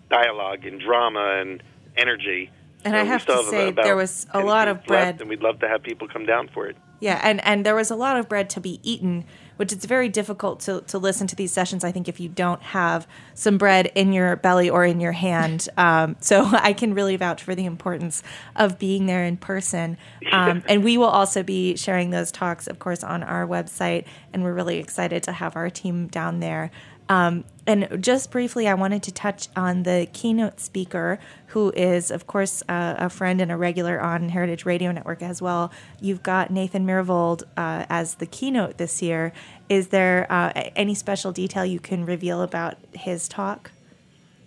dialogue 0.10 0.66
and 0.66 0.80
drama 0.80 1.40
and 1.42 1.64
energy. 1.98 2.52
And 2.86 2.94
So 2.94 3.00
I 3.00 3.04
have 3.04 3.26
to 3.26 3.44
say, 3.50 3.70
about 3.70 3.84
there 3.84 3.96
was 3.96 4.28
a 4.32 4.40
lot 4.40 4.68
of 4.68 4.84
bread. 4.86 5.20
and 5.20 5.30
we'd 5.30 5.42
love 5.42 5.60
to 5.60 5.68
have 5.68 5.82
people 5.84 6.08
come 6.08 6.26
down 6.26 6.48
for 6.54 6.68
it. 6.68 6.78
Yeah, 7.02 7.20
and 7.24 7.44
and 7.44 7.66
there 7.66 7.76
was 7.76 7.92
a 7.92 7.96
lot 7.96 8.18
of 8.18 8.30
bread 8.30 8.50
to 8.52 8.62
be 8.62 8.80
eaten, 8.82 9.26
which 9.58 9.74
it's 9.74 9.86
very 9.86 10.08
difficult 10.08 10.62
to 10.62 10.82
to 10.82 10.98
listen 10.98 11.28
to 11.28 11.36
these 11.36 11.52
sessions. 11.52 11.84
I 11.84 11.92
think 11.92 12.08
if 12.08 12.20
you 12.20 12.30
don't 12.30 12.62
have 12.62 13.06
some 13.34 13.58
bread 13.58 13.92
in 13.96 14.14
your 14.14 14.38
belly 14.38 14.70
or 14.70 14.86
in 14.86 15.00
your 15.02 15.12
hand, 15.12 15.68
um, 15.78 16.16
so 16.22 16.46
I 16.46 16.74
can 16.74 16.94
really 16.94 17.18
vouch 17.18 17.44
for 17.44 17.54
the 17.54 17.66
importance 17.66 18.24
of 18.56 18.80
being 18.80 19.08
there 19.08 19.26
in 19.26 19.36
person. 19.38 19.98
Um, 20.32 20.64
and 20.70 20.84
we 20.84 20.98
will 20.98 21.06
also 21.06 21.44
be 21.44 21.76
sharing 21.76 22.12
those 22.12 22.32
talks, 22.32 22.66
of 22.66 22.80
course, 22.80 23.04
on 23.04 23.24
our 23.24 23.46
website, 23.46 24.06
and 24.32 24.44
we're 24.44 24.54
really 24.54 24.78
excited 24.78 25.24
to 25.24 25.32
have 25.34 25.56
our 25.56 25.70
team 25.70 26.08
down 26.08 26.40
there. 26.40 26.72
Um, 27.08 27.46
and 27.68 28.02
just 28.02 28.32
briefly, 28.32 28.68
I 28.68 28.74
wanted 28.74 29.04
to 29.04 29.12
touch 29.12 29.48
on 29.56 29.84
the 29.84 30.08
keynote 30.14 30.60
speaker, 30.60 31.20
who 31.48 31.72
is, 31.72 32.12
of 32.12 32.28
course, 32.28 32.64
uh, 32.70 32.96
a 32.98 33.10
friend 33.10 33.42
and 33.42 33.52
a 33.52 33.58
regular 33.58 34.00
on 34.00 34.30
Heritage 34.30 34.66
Radio 34.66 34.92
Network 34.92 35.22
as 35.22 35.42
well. 35.42 35.72
You've 36.00 36.24
got 36.24 36.52
Nathan 36.52 36.86
Myhrvold 36.86 37.44
uh, 37.58 37.86
as 37.90 38.16
the 38.16 38.26
keynote 38.26 38.78
this 38.78 39.02
year. 39.02 39.34
Is 39.70 39.88
there 39.88 40.28
uh, 40.32 40.52
any 40.76 40.94
special 40.94 41.32
detail 41.32 41.66
you 41.66 41.80
can 41.80 42.06
reveal 42.06 42.42
about 42.42 42.78
his 42.94 43.28
talk? 43.28 43.72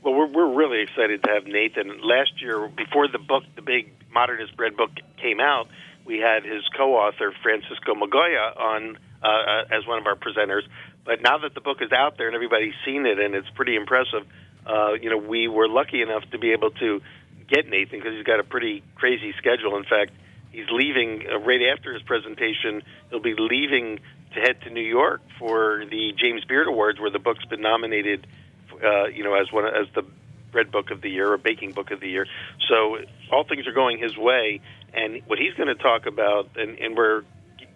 Well, 0.02 0.14
we're 0.14 0.26
we're 0.26 0.54
really 0.54 0.80
excited 0.80 1.22
to 1.24 1.30
have 1.30 1.44
Nathan. 1.46 2.00
Last 2.02 2.40
year, 2.40 2.68
before 2.68 3.08
the 3.08 3.18
book, 3.18 3.42
the 3.56 3.62
big 3.62 3.92
modernist 4.12 4.56
bread 4.56 4.76
book 4.76 4.90
came 5.20 5.40
out, 5.40 5.68
we 6.04 6.18
had 6.18 6.44
his 6.44 6.62
co-author 6.76 7.34
Francisco 7.42 7.94
Migoya 7.94 8.56
on 8.56 8.96
uh, 9.22 9.26
uh, 9.26 9.64
as 9.76 9.86
one 9.86 9.98
of 9.98 10.06
our 10.06 10.14
presenters. 10.14 10.62
But 11.08 11.22
now 11.22 11.38
that 11.38 11.54
the 11.54 11.62
book 11.62 11.78
is 11.80 11.90
out 11.90 12.18
there 12.18 12.26
and 12.26 12.34
everybody's 12.34 12.74
seen 12.84 13.06
it 13.06 13.18
and 13.18 13.34
it's 13.34 13.48
pretty 13.56 13.76
impressive, 13.76 14.26
uh, 14.66 14.92
you 14.92 15.08
know, 15.08 15.16
we 15.16 15.48
were 15.48 15.66
lucky 15.66 16.02
enough 16.02 16.22
to 16.32 16.38
be 16.38 16.52
able 16.52 16.70
to 16.72 17.00
get 17.48 17.66
Nathan 17.66 17.98
because 17.98 18.12
he's 18.12 18.26
got 18.26 18.40
a 18.40 18.44
pretty 18.44 18.82
crazy 18.94 19.32
schedule. 19.38 19.78
In 19.78 19.84
fact, 19.84 20.12
he's 20.52 20.68
leaving 20.70 21.24
uh, 21.26 21.38
right 21.38 21.62
after 21.72 21.94
his 21.94 22.02
presentation. 22.02 22.82
He'll 23.08 23.20
be 23.20 23.34
leaving 23.38 24.00
to 24.34 24.40
head 24.40 24.60
to 24.64 24.70
New 24.70 24.84
York 24.84 25.22
for 25.38 25.82
the 25.90 26.12
James 26.22 26.44
Beard 26.44 26.68
Awards, 26.68 27.00
where 27.00 27.10
the 27.10 27.18
book's 27.18 27.46
been 27.46 27.62
nominated 27.62 28.26
uh, 28.84 29.06
you 29.06 29.24
know, 29.24 29.32
as 29.32 29.50
one 29.50 29.64
as 29.64 29.86
the 29.94 30.02
bread 30.52 30.70
book 30.70 30.90
of 30.90 31.00
the 31.00 31.08
year 31.08 31.32
or 31.32 31.38
baking 31.38 31.72
book 31.72 31.90
of 31.90 32.00
the 32.00 32.08
year. 32.08 32.26
So 32.68 32.98
all 33.32 33.44
things 33.44 33.66
are 33.66 33.72
going 33.72 33.98
his 33.98 34.14
way, 34.14 34.60
and 34.92 35.22
what 35.26 35.38
he's 35.38 35.54
going 35.54 35.74
to 35.74 35.82
talk 35.82 36.04
about, 36.04 36.50
and, 36.56 36.78
and 36.78 36.94
we're 36.94 37.22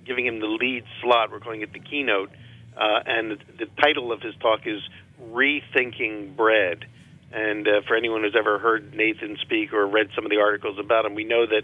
giving 0.05 0.27
him 0.27 0.39
the 0.41 0.47
lead 0.47 0.85
slot. 1.01 1.31
We're 1.31 1.41
calling 1.41 1.63
it 1.63 1.73
the 1.73 1.81
keynote, 1.81 2.31
uh, 2.77 3.01
and 3.07 3.39
the, 3.59 3.67
title 3.81 4.13
of 4.13 4.21
his 4.21 4.35
talk 4.41 4.61
is 4.67 4.81
"Rethinking 5.21 6.37
Bread." 6.37 6.87
And 7.33 7.67
uh, 7.67 7.81
for 7.87 7.97
anyone 7.97 8.23
who's 8.23 8.37
ever 8.39 8.59
heard 8.59 8.95
Nathan 8.95 9.39
speak 9.41 9.73
or 9.73 9.87
read 9.87 10.09
some 10.15 10.25
of 10.25 10.31
the 10.31 10.39
articles 10.39 10.79
about 10.79 11.07
him, 11.07 11.15
we 11.15 11.25
know 11.25 11.47
that 11.47 11.63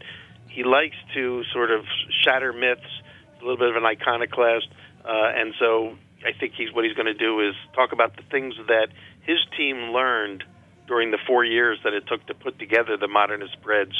he 0.48 0.64
likes 0.64 0.96
to 1.14 1.44
sort 1.52 1.70
of 1.70 1.84
shatter 2.24 2.52
myths. 2.52 3.02
A 3.40 3.42
little 3.42 3.58
bit 3.58 3.68
of 3.68 3.76
an 3.76 3.84
iconoclast, 3.84 4.66
uh, 5.04 5.30
and 5.36 5.54
so 5.60 5.96
I 6.26 6.32
think 6.32 6.54
he's 6.56 6.72
what 6.72 6.84
he's 6.84 6.94
going 6.94 7.06
to 7.06 7.14
do 7.14 7.40
is 7.40 7.54
talk 7.74 7.92
about 7.92 8.16
the 8.16 8.22
things 8.22 8.54
that 8.66 8.88
his 9.22 9.38
team 9.56 9.92
learned 9.92 10.42
during 10.88 11.10
the 11.10 11.18
four 11.26 11.44
years 11.44 11.78
that 11.84 11.92
it 11.92 12.06
took 12.08 12.26
to 12.26 12.34
put 12.34 12.58
together 12.58 12.96
the 12.96 13.06
modernist 13.06 13.60
breads. 13.62 13.92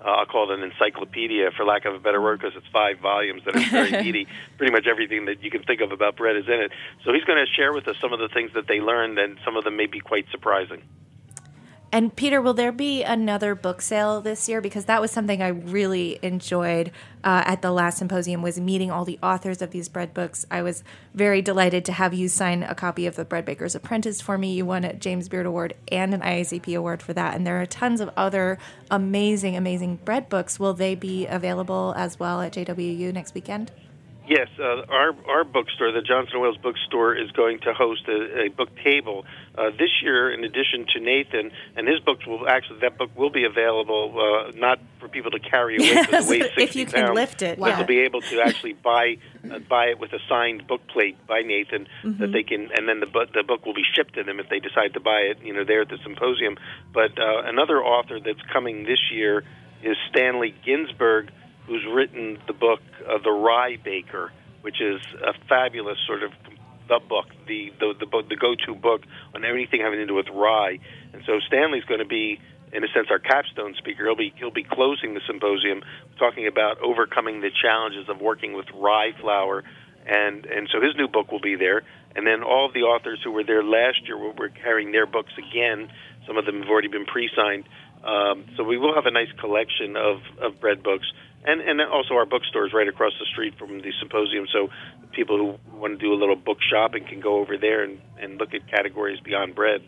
Uh, 0.00 0.10
I'll 0.10 0.26
call 0.26 0.50
it 0.50 0.58
an 0.58 0.64
encyclopedia, 0.64 1.50
for 1.56 1.64
lack 1.64 1.84
of 1.84 1.94
a 1.94 1.98
better 1.98 2.20
word, 2.20 2.40
because 2.40 2.56
it's 2.56 2.66
five 2.72 2.98
volumes 3.00 3.42
that 3.46 3.56
are 3.56 3.70
very 3.70 3.90
meaty. 4.04 4.26
Pretty 4.58 4.72
much 4.72 4.86
everything 4.86 5.26
that 5.26 5.42
you 5.42 5.50
can 5.50 5.62
think 5.62 5.80
of 5.80 5.92
about 5.92 6.16
bread 6.16 6.36
is 6.36 6.46
in 6.46 6.60
it. 6.60 6.72
So 7.04 7.12
he's 7.12 7.24
going 7.24 7.44
to 7.44 7.50
share 7.50 7.72
with 7.72 7.88
us 7.88 7.96
some 8.00 8.12
of 8.12 8.18
the 8.18 8.28
things 8.28 8.50
that 8.54 8.66
they 8.68 8.80
learned, 8.80 9.18
and 9.18 9.38
some 9.44 9.56
of 9.56 9.64
them 9.64 9.76
may 9.76 9.86
be 9.86 10.00
quite 10.00 10.26
surprising. 10.30 10.82
And 11.94 12.16
Peter, 12.16 12.42
will 12.42 12.54
there 12.54 12.72
be 12.72 13.04
another 13.04 13.54
book 13.54 13.80
sale 13.80 14.20
this 14.20 14.48
year? 14.48 14.60
Because 14.60 14.86
that 14.86 15.00
was 15.00 15.12
something 15.12 15.40
I 15.40 15.46
really 15.46 16.18
enjoyed 16.22 16.90
uh, 17.22 17.44
at 17.46 17.62
the 17.62 17.70
last 17.70 17.98
symposium 17.98 18.42
was 18.42 18.58
meeting 18.58 18.90
all 18.90 19.04
the 19.04 19.16
authors 19.22 19.62
of 19.62 19.70
these 19.70 19.88
bread 19.88 20.12
books. 20.12 20.44
I 20.50 20.62
was 20.62 20.82
very 21.14 21.40
delighted 21.40 21.84
to 21.84 21.92
have 21.92 22.12
you 22.12 22.26
sign 22.26 22.64
a 22.64 22.74
copy 22.74 23.06
of 23.06 23.14
the 23.14 23.24
Bread 23.24 23.44
Baker's 23.44 23.76
Apprentice 23.76 24.20
for 24.20 24.36
me. 24.36 24.54
You 24.54 24.66
won 24.66 24.82
a 24.82 24.92
James 24.92 25.28
Beard 25.28 25.46
Award 25.46 25.74
and 25.86 26.12
an 26.12 26.20
IACP 26.20 26.76
award 26.76 27.00
for 27.00 27.12
that. 27.12 27.36
And 27.36 27.46
there 27.46 27.62
are 27.62 27.66
tons 27.66 28.00
of 28.00 28.10
other 28.16 28.58
amazing, 28.90 29.56
amazing 29.56 30.00
bread 30.04 30.28
books. 30.28 30.58
Will 30.58 30.74
they 30.74 30.96
be 30.96 31.26
available 31.26 31.94
as 31.96 32.18
well 32.18 32.40
at 32.40 32.54
JWU 32.54 33.14
next 33.14 33.34
weekend? 33.34 33.70
Yes, 34.26 34.48
uh, 34.58 34.82
our 34.88 35.14
our 35.28 35.44
bookstore, 35.44 35.92
the 35.92 36.00
Johnson 36.00 36.40
Wales 36.40 36.56
Bookstore, 36.56 37.14
is 37.14 37.30
going 37.32 37.60
to 37.60 37.74
host 37.74 38.08
a, 38.08 38.46
a 38.46 38.48
book 38.48 38.70
table 38.82 39.26
uh, 39.56 39.70
this 39.70 39.90
year. 40.02 40.30
In 40.32 40.44
addition 40.44 40.86
to 40.94 41.00
Nathan 41.00 41.50
and 41.76 41.86
his 41.88 42.00
books, 42.00 42.26
will 42.26 42.48
actually 42.48 42.80
that 42.80 42.98
book 42.98 43.10
will 43.16 43.30
be 43.30 43.44
available 43.44 44.14
uh, 44.18 44.50
not 44.56 44.78
for 45.00 45.08
people 45.08 45.30
to 45.32 45.38
carry 45.38 45.76
away 45.76 45.86
Yes, 45.86 46.06
because 46.06 46.30
it 46.30 46.30
weighs 46.30 46.44
if 46.50 46.54
60 46.54 46.78
you 46.78 46.86
can 46.86 47.04
pounds, 47.06 47.14
lift 47.14 47.42
it, 47.42 47.58
but 47.58 47.68
yeah. 47.68 47.78
to 47.78 47.84
be 47.84 48.00
able 48.00 48.20
to 48.22 48.40
actually 48.40 48.72
buy 48.74 49.16
uh, 49.50 49.58
buy 49.60 49.86
it 49.86 49.98
with 49.98 50.12
a 50.12 50.18
signed 50.28 50.66
book 50.66 50.86
plate 50.88 51.16
by 51.26 51.40
Nathan 51.42 51.86
Mm-hmm. 52.04 52.20
that 52.20 52.32
they 52.32 52.42
can, 52.42 52.70
and 52.76 52.88
then 52.88 53.00
the 53.00 53.06
bu- 53.06 53.26
the 53.32 53.42
book 53.42 53.64
will 53.64 53.74
be 53.74 53.84
shipped 53.94 54.14
to 54.14 54.22
them 54.24 54.38
if 54.40 54.48
they 54.48 54.58
decide 54.60 54.92
to 54.94 55.00
buy 55.00 55.20
it. 55.20 55.38
You 55.42 55.52
know, 55.54 55.64
there 55.64 55.80
at 55.82 55.88
the 55.88 55.98
symposium. 56.02 56.56
But 56.92 57.18
uh, 57.18 57.42
another 57.46 57.82
author 57.82 58.20
that's 58.20 58.42
coming 58.52 58.84
this 58.84 59.00
year 59.10 59.42
is 59.82 59.96
Stanley 60.10 60.54
Ginsberg 60.64 61.30
who's 61.66 61.84
written 61.90 62.38
the 62.46 62.52
book 62.52 62.80
uh, 63.08 63.18
The 63.24 63.30
Rye 63.30 63.76
Baker, 63.82 64.30
which 64.60 64.80
is 64.80 65.00
a 65.26 65.32
fabulous 65.48 65.98
sort 66.06 66.22
of 66.22 66.30
the 66.88 67.00
book, 67.00 67.26
the 67.46 67.72
the 67.80 67.94
the, 67.98 68.22
the 68.28 68.36
go-to 68.36 68.74
book 68.74 69.02
on 69.34 69.44
everything 69.44 69.80
having 69.80 69.98
to 69.98 70.06
do 70.06 70.14
with 70.14 70.28
rye. 70.32 70.78
And 71.12 71.22
so 71.26 71.40
Stanley's 71.46 71.84
going 71.84 72.00
to 72.00 72.06
be, 72.06 72.40
in 72.72 72.84
a 72.84 72.88
sense, 72.88 73.08
our 73.10 73.18
capstone 73.18 73.74
speaker. 73.78 74.04
He'll 74.04 74.16
be 74.16 74.32
he'll 74.36 74.50
be 74.50 74.64
closing 74.64 75.14
the 75.14 75.20
symposium, 75.26 75.82
talking 76.18 76.46
about 76.46 76.80
overcoming 76.80 77.40
the 77.40 77.50
challenges 77.50 78.08
of 78.08 78.20
working 78.20 78.52
with 78.54 78.66
rye 78.74 79.12
flour, 79.20 79.64
and 80.06 80.46
and 80.46 80.68
so 80.72 80.80
his 80.80 80.94
new 80.96 81.08
book 81.08 81.30
will 81.32 81.40
be 81.40 81.56
there. 81.56 81.82
And 82.16 82.24
then 82.24 82.44
all 82.44 82.66
of 82.66 82.74
the 82.74 82.82
authors 82.82 83.18
who 83.24 83.32
were 83.32 83.42
there 83.42 83.64
last 83.64 84.06
year 84.06 84.16
will, 84.16 84.34
were 84.34 84.48
carrying 84.48 84.92
their 84.92 85.06
books 85.06 85.32
again. 85.36 85.90
Some 86.28 86.36
of 86.38 86.46
them 86.46 86.60
have 86.60 86.70
already 86.70 86.86
been 86.86 87.06
pre-signed. 87.06 87.64
Um, 88.04 88.44
so 88.56 88.62
we 88.62 88.78
will 88.78 88.94
have 88.94 89.06
a 89.06 89.10
nice 89.10 89.32
collection 89.40 89.96
of, 89.96 90.20
of 90.40 90.60
bread 90.60 90.82
books, 90.82 91.10
and 91.44 91.60
and 91.60 91.80
also 91.80 92.14
our 92.14 92.26
bookstore 92.26 92.66
is 92.66 92.72
right 92.72 92.88
across 92.88 93.12
the 93.18 93.26
street 93.26 93.54
from 93.58 93.80
the 93.80 93.92
symposium. 94.00 94.46
So 94.52 94.68
people 95.12 95.36
who 95.38 95.78
want 95.78 95.98
to 95.98 96.04
do 96.04 96.12
a 96.12 96.18
little 96.18 96.36
book 96.36 96.58
shopping 96.70 97.04
can 97.04 97.20
go 97.20 97.36
over 97.36 97.56
there 97.56 97.84
and, 97.84 98.00
and 98.18 98.38
look 98.38 98.54
at 98.54 98.68
categories 98.68 99.20
beyond 99.20 99.54
bread. 99.54 99.82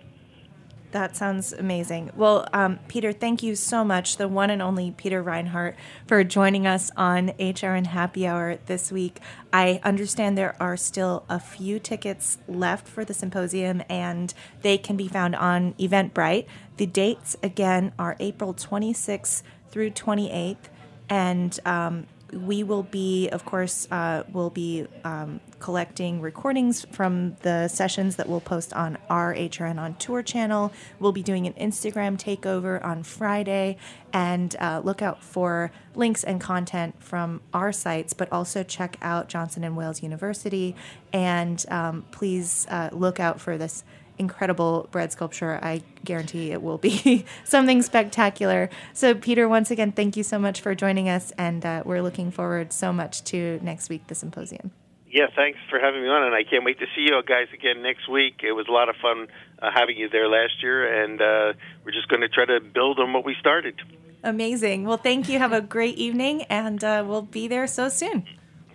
That 0.93 1.17
sounds 1.17 1.53
amazing. 1.53 2.13
Well, 2.15 2.49
um, 2.53 2.79
Peter, 2.89 3.13
thank 3.13 3.43
you 3.43 3.55
so 3.55 3.85
much, 3.85 4.17
the 4.17 4.29
one 4.29 4.51
and 4.51 4.63
only 4.63 4.93
Peter 4.93 5.23
Reinhart, 5.23 5.77
for 6.07 6.23
joining 6.25 6.67
us 6.67 6.91
on 6.97 7.31
HRN 7.39 7.89
Happy 7.89 8.27
Hour 8.27 8.59
this 8.67 8.93
week. 8.93 9.19
I 9.53 9.81
understand 9.83 10.39
there 10.39 10.57
are 10.59 10.77
still 10.77 11.25
a 11.29 11.41
few 11.41 11.79
tickets 11.81 12.39
left 12.49 12.89
for 12.89 13.05
the 13.05 13.13
symposium, 13.13 13.83
and 13.91 14.33
they 14.63 14.79
can 14.79 14.97
be 14.97 15.09
found 15.09 15.35
on 15.35 15.75
Eventbrite. 15.75 16.47
The 16.77 16.87
dates, 16.87 17.37
again, 17.43 17.93
are 17.99 18.17
April 18.21 18.55
26th 18.55 19.43
through 19.71 19.91
28th. 19.91 20.69
And 21.09 21.59
um, 21.65 22.07
we 22.33 22.63
will 22.63 22.83
be, 22.83 23.29
of 23.29 23.45
course, 23.45 23.87
uh, 23.91 24.25
we'll 24.33 24.51
be 24.51 24.87
um, 25.05 25.41
collecting 25.59 26.21
recordings 26.21 26.85
from 26.91 27.37
the 27.43 27.69
sessions 27.69 28.17
that 28.17 28.29
we'll 28.29 28.41
post 28.41 28.73
on 28.73 28.99
our 29.09 29.35
HRN 29.35 29.79
on 29.79 29.95
Tour 29.95 30.23
channel. 30.23 30.73
We'll 30.99 31.13
be 31.13 31.23
doing 31.23 31.47
an 31.47 31.55
Instagram 31.55 32.19
takeover 32.19 32.85
on 32.85 33.03
Friday, 33.03 33.77
and 34.13 34.55
uh, 34.59 34.81
look 34.85 35.03
out 35.03 35.23
for 35.23 35.71
links 35.95 36.25
and 36.25 36.41
content 36.41 37.03
from 37.03 37.41
our 37.55 37.73
sites, 37.73 38.13
but 38.13 38.31
also 38.33 38.63
check 38.63 38.97
out 39.03 39.29
Johnson 39.29 39.65
and 39.65 39.77
Wales 39.77 40.03
University, 40.03 40.75
and 41.13 41.65
um, 41.69 42.05
please 42.11 42.67
uh, 42.71 42.91
look 42.93 43.21
out 43.21 43.41
for 43.41 43.57
this 43.57 43.85
incredible 44.19 44.89
bread 44.91 45.13
sculpture. 45.13 45.59
I 45.63 45.83
guarantee 46.05 46.53
it 46.53 46.63
will 46.63 46.79
be 46.79 47.25
something 47.45 47.83
spectacular. 47.83 48.71
So, 48.93 49.15
Peter, 49.15 49.49
once 49.49 49.71
again, 49.71 49.93
thank 49.93 50.17
you 50.17 50.23
so 50.23 50.39
much 50.39 50.61
for 50.61 50.75
joining 50.75 51.09
us, 51.09 51.33
and 51.39 51.65
uh, 51.65 51.83
we're 51.85 52.03
looking 52.03 52.31
forward 52.31 52.73
so 52.73 52.93
much 52.93 53.25
to 53.25 53.61
next 53.63 53.89
week, 53.89 54.07
the 54.07 54.15
symposium. 54.15 54.73
Yeah, 55.09 55.27
thanks 55.35 55.59
for 55.71 55.79
having 55.79 56.03
me 56.03 56.09
on, 56.09 56.25
and 56.25 56.35
I 56.35 56.43
can't 56.45 56.65
wait 56.65 56.79
to 56.81 56.87
see 56.95 57.03
you 57.03 57.23
guys 57.27 57.47
again 57.55 57.83
next 57.83 58.09
week. 58.09 58.41
It 58.43 58.53
was 58.53 58.67
a 58.69 58.73
lot 58.73 58.89
of 58.89 58.97
fun 58.97 59.29
uh, 59.63 59.71
having 59.73 59.97
you 59.97 60.09
there 60.09 60.29
last 60.29 60.63
year, 60.63 61.03
and 61.05 61.21
uh, 61.21 61.53
we're 61.85 61.93
just 61.93 62.09
going 62.09 62.21
to 62.21 62.29
try 62.29 62.45
to 62.45 62.61
build 62.61 62.99
on 62.99 63.13
what 63.13 63.25
we 63.25 63.35
started. 63.41 63.81
Amazing. 64.23 64.85
Well, 64.85 64.97
thank 64.97 65.29
you. 65.29 65.39
Have 65.39 65.53
a 65.53 65.61
great 65.61 65.97
evening, 65.97 66.43
and 66.43 66.83
uh, 66.83 67.05
we'll 67.07 67.23
be 67.23 67.49
there 67.49 67.67
so 67.67 67.89
soon. 67.89 68.27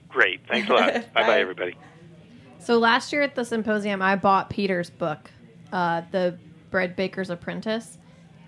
Great. 0.07 0.41
Thanks 0.47 0.69
a 0.69 0.73
lot. 0.73 0.93
bye 1.13 1.21
Bye. 1.21 1.27
bye, 1.27 1.39
everybody. 1.41 1.75
So 2.61 2.77
last 2.77 3.11
year 3.11 3.21
at 3.23 3.35
the 3.35 3.43
symposium, 3.43 4.01
I 4.01 4.15
bought 4.15 4.49
Peter's 4.49 4.89
book, 4.89 5.31
uh, 5.71 6.03
The 6.11 6.37
Bread 6.69 6.95
Baker's 6.95 7.29
Apprentice, 7.29 7.97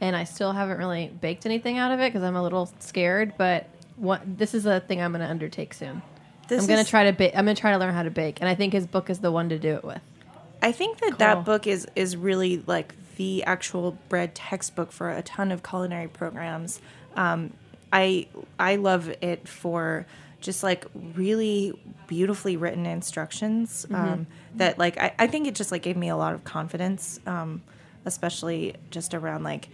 and 0.01 0.15
I 0.15 0.23
still 0.23 0.51
haven't 0.51 0.77
really 0.77 1.07
baked 1.07 1.45
anything 1.45 1.77
out 1.77 1.91
of 1.91 1.99
it 1.99 2.11
because 2.13 2.23
I'm 2.23 2.35
a 2.35 2.43
little 2.43 2.71
scared. 2.79 3.33
But 3.37 3.67
what 3.95 4.21
this 4.37 4.53
is 4.53 4.65
a 4.65 4.79
thing 4.79 5.01
I'm 5.01 5.11
going 5.11 5.21
to 5.21 5.29
undertake 5.29 5.73
soon. 5.73 6.01
This 6.47 6.61
I'm 6.61 6.67
going 6.67 6.83
to 6.83 6.89
try 6.89 7.05
to 7.05 7.13
bake. 7.13 7.35
I'm 7.35 7.45
going 7.45 7.55
to 7.55 7.59
try 7.61 7.71
to 7.71 7.77
learn 7.77 7.93
how 7.93 8.03
to 8.03 8.11
bake, 8.11 8.37
and 8.39 8.49
I 8.49 8.55
think 8.55 8.73
his 8.73 8.85
book 8.85 9.09
is 9.09 9.19
the 9.19 9.31
one 9.31 9.49
to 9.49 9.57
do 9.57 9.75
it 9.75 9.83
with. 9.83 10.01
I 10.61 10.71
think 10.71 10.99
that 10.99 11.09
Cool. 11.11 11.17
that 11.17 11.45
book 11.45 11.67
is 11.67 11.87
is 11.95 12.15
really 12.15 12.63
like 12.67 12.93
the 13.15 13.43
actual 13.43 13.97
bread 14.09 14.35
textbook 14.35 14.91
for 14.91 15.09
a 15.09 15.21
ton 15.21 15.51
of 15.51 15.63
culinary 15.63 16.07
programs. 16.07 16.81
Um, 17.15 17.53
I 17.91 18.27
I 18.59 18.75
love 18.75 19.09
it 19.21 19.47
for 19.47 20.05
just 20.43 20.61
like 20.61 20.85
really 21.15 21.73
beautifully 22.07 22.57
written 22.57 22.85
instructions 22.85 23.87
um, 23.91 24.27
that 24.55 24.77
like 24.77 24.97
I, 24.99 25.13
I 25.17 25.27
think 25.27 25.47
it 25.47 25.55
just 25.55 25.71
like 25.71 25.81
gave 25.81 25.97
me 25.97 26.09
a 26.09 26.15
lot 26.17 26.33
of 26.35 26.43
confidence, 26.43 27.19
um, 27.25 27.63
especially 28.05 28.75
just 28.91 29.13
around 29.15 29.43
like 29.43 29.69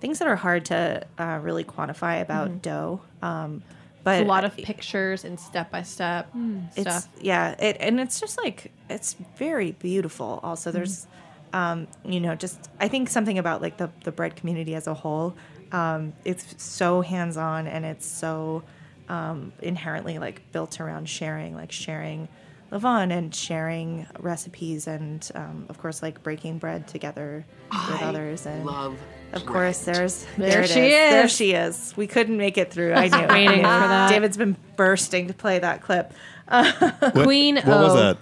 things 0.00 0.18
that 0.20 0.28
are 0.28 0.36
hard 0.36 0.66
to 0.66 1.04
uh, 1.18 1.40
really 1.42 1.64
quantify 1.64 2.20
about 2.22 2.62
dough. 2.62 3.00
Um, 3.22 3.62
but 4.04 4.22
a 4.22 4.24
lot 4.24 4.44
of 4.44 4.56
pictures 4.56 5.24
and 5.24 5.38
step 5.38 5.70
by 5.70 5.82
step 5.82 6.28
it's 6.74 6.80
stuff. 7.04 7.08
yeah 7.20 7.54
it 7.58 7.76
and 7.80 8.00
it's 8.00 8.18
just 8.18 8.38
like 8.42 8.72
it's 8.88 9.14
very 9.36 9.72
beautiful 9.72 10.36
Mm-hmm. 10.36 10.46
also 10.46 10.70
there's 10.70 11.06
um 11.52 11.86
you 12.04 12.18
know 12.18 12.34
just 12.34 12.70
i 12.80 12.88
think 12.88 13.10
something 13.10 13.38
about 13.38 13.60
like 13.60 13.76
the 13.76 13.90
the 14.04 14.12
bread 14.12 14.36
community 14.36 14.74
as 14.74 14.86
a 14.86 14.94
whole 14.94 15.34
um 15.72 16.14
it's 16.24 16.62
so 16.62 17.02
hands-on 17.02 17.66
and 17.66 17.84
it's 17.84 18.06
so 18.06 18.62
um 19.10 19.52
inherently 19.60 20.18
like 20.18 20.40
built 20.52 20.80
around 20.80 21.08
sharing 21.08 21.54
like 21.54 21.72
sharing 21.72 22.28
levain 22.72 23.10
and 23.12 23.34
sharing 23.34 24.06
recipes 24.20 24.86
and 24.86 25.28
um, 25.34 25.66
of 25.68 25.76
course 25.78 26.02
like 26.02 26.22
breaking 26.22 26.56
bread 26.58 26.86
together 26.86 27.44
with 27.72 28.02
others 28.02 28.46
and 28.46 28.64
love 28.64 28.96
of 29.32 29.44
course 29.44 29.78
there's 29.80 30.24
There 30.36 30.50
there, 30.50 30.60
it 30.62 30.68
she 30.70 30.80
There 30.80 31.24
is. 31.24 31.32
she 31.36 31.52
is 31.52 31.92
we 31.96 32.06
couldn't 32.06 32.36
make 32.36 32.56
it 32.56 32.70
through 32.72 32.92
i 32.94 33.08
knew 33.08 33.26
Waiting 33.26 33.48
I 33.48 33.54
knew. 33.56 33.62
for 33.62 33.88
that. 33.88 34.10
david's 34.10 34.36
been 34.36 34.56
bursting 34.76 35.26
to 35.26 35.34
play 35.34 35.58
that 35.58 35.82
clip 35.82 36.12
What, 36.48 37.12
Queen 37.24 37.56
What 37.56 37.66
O. 37.68 37.82
was 37.82 37.94
that? 37.94 38.18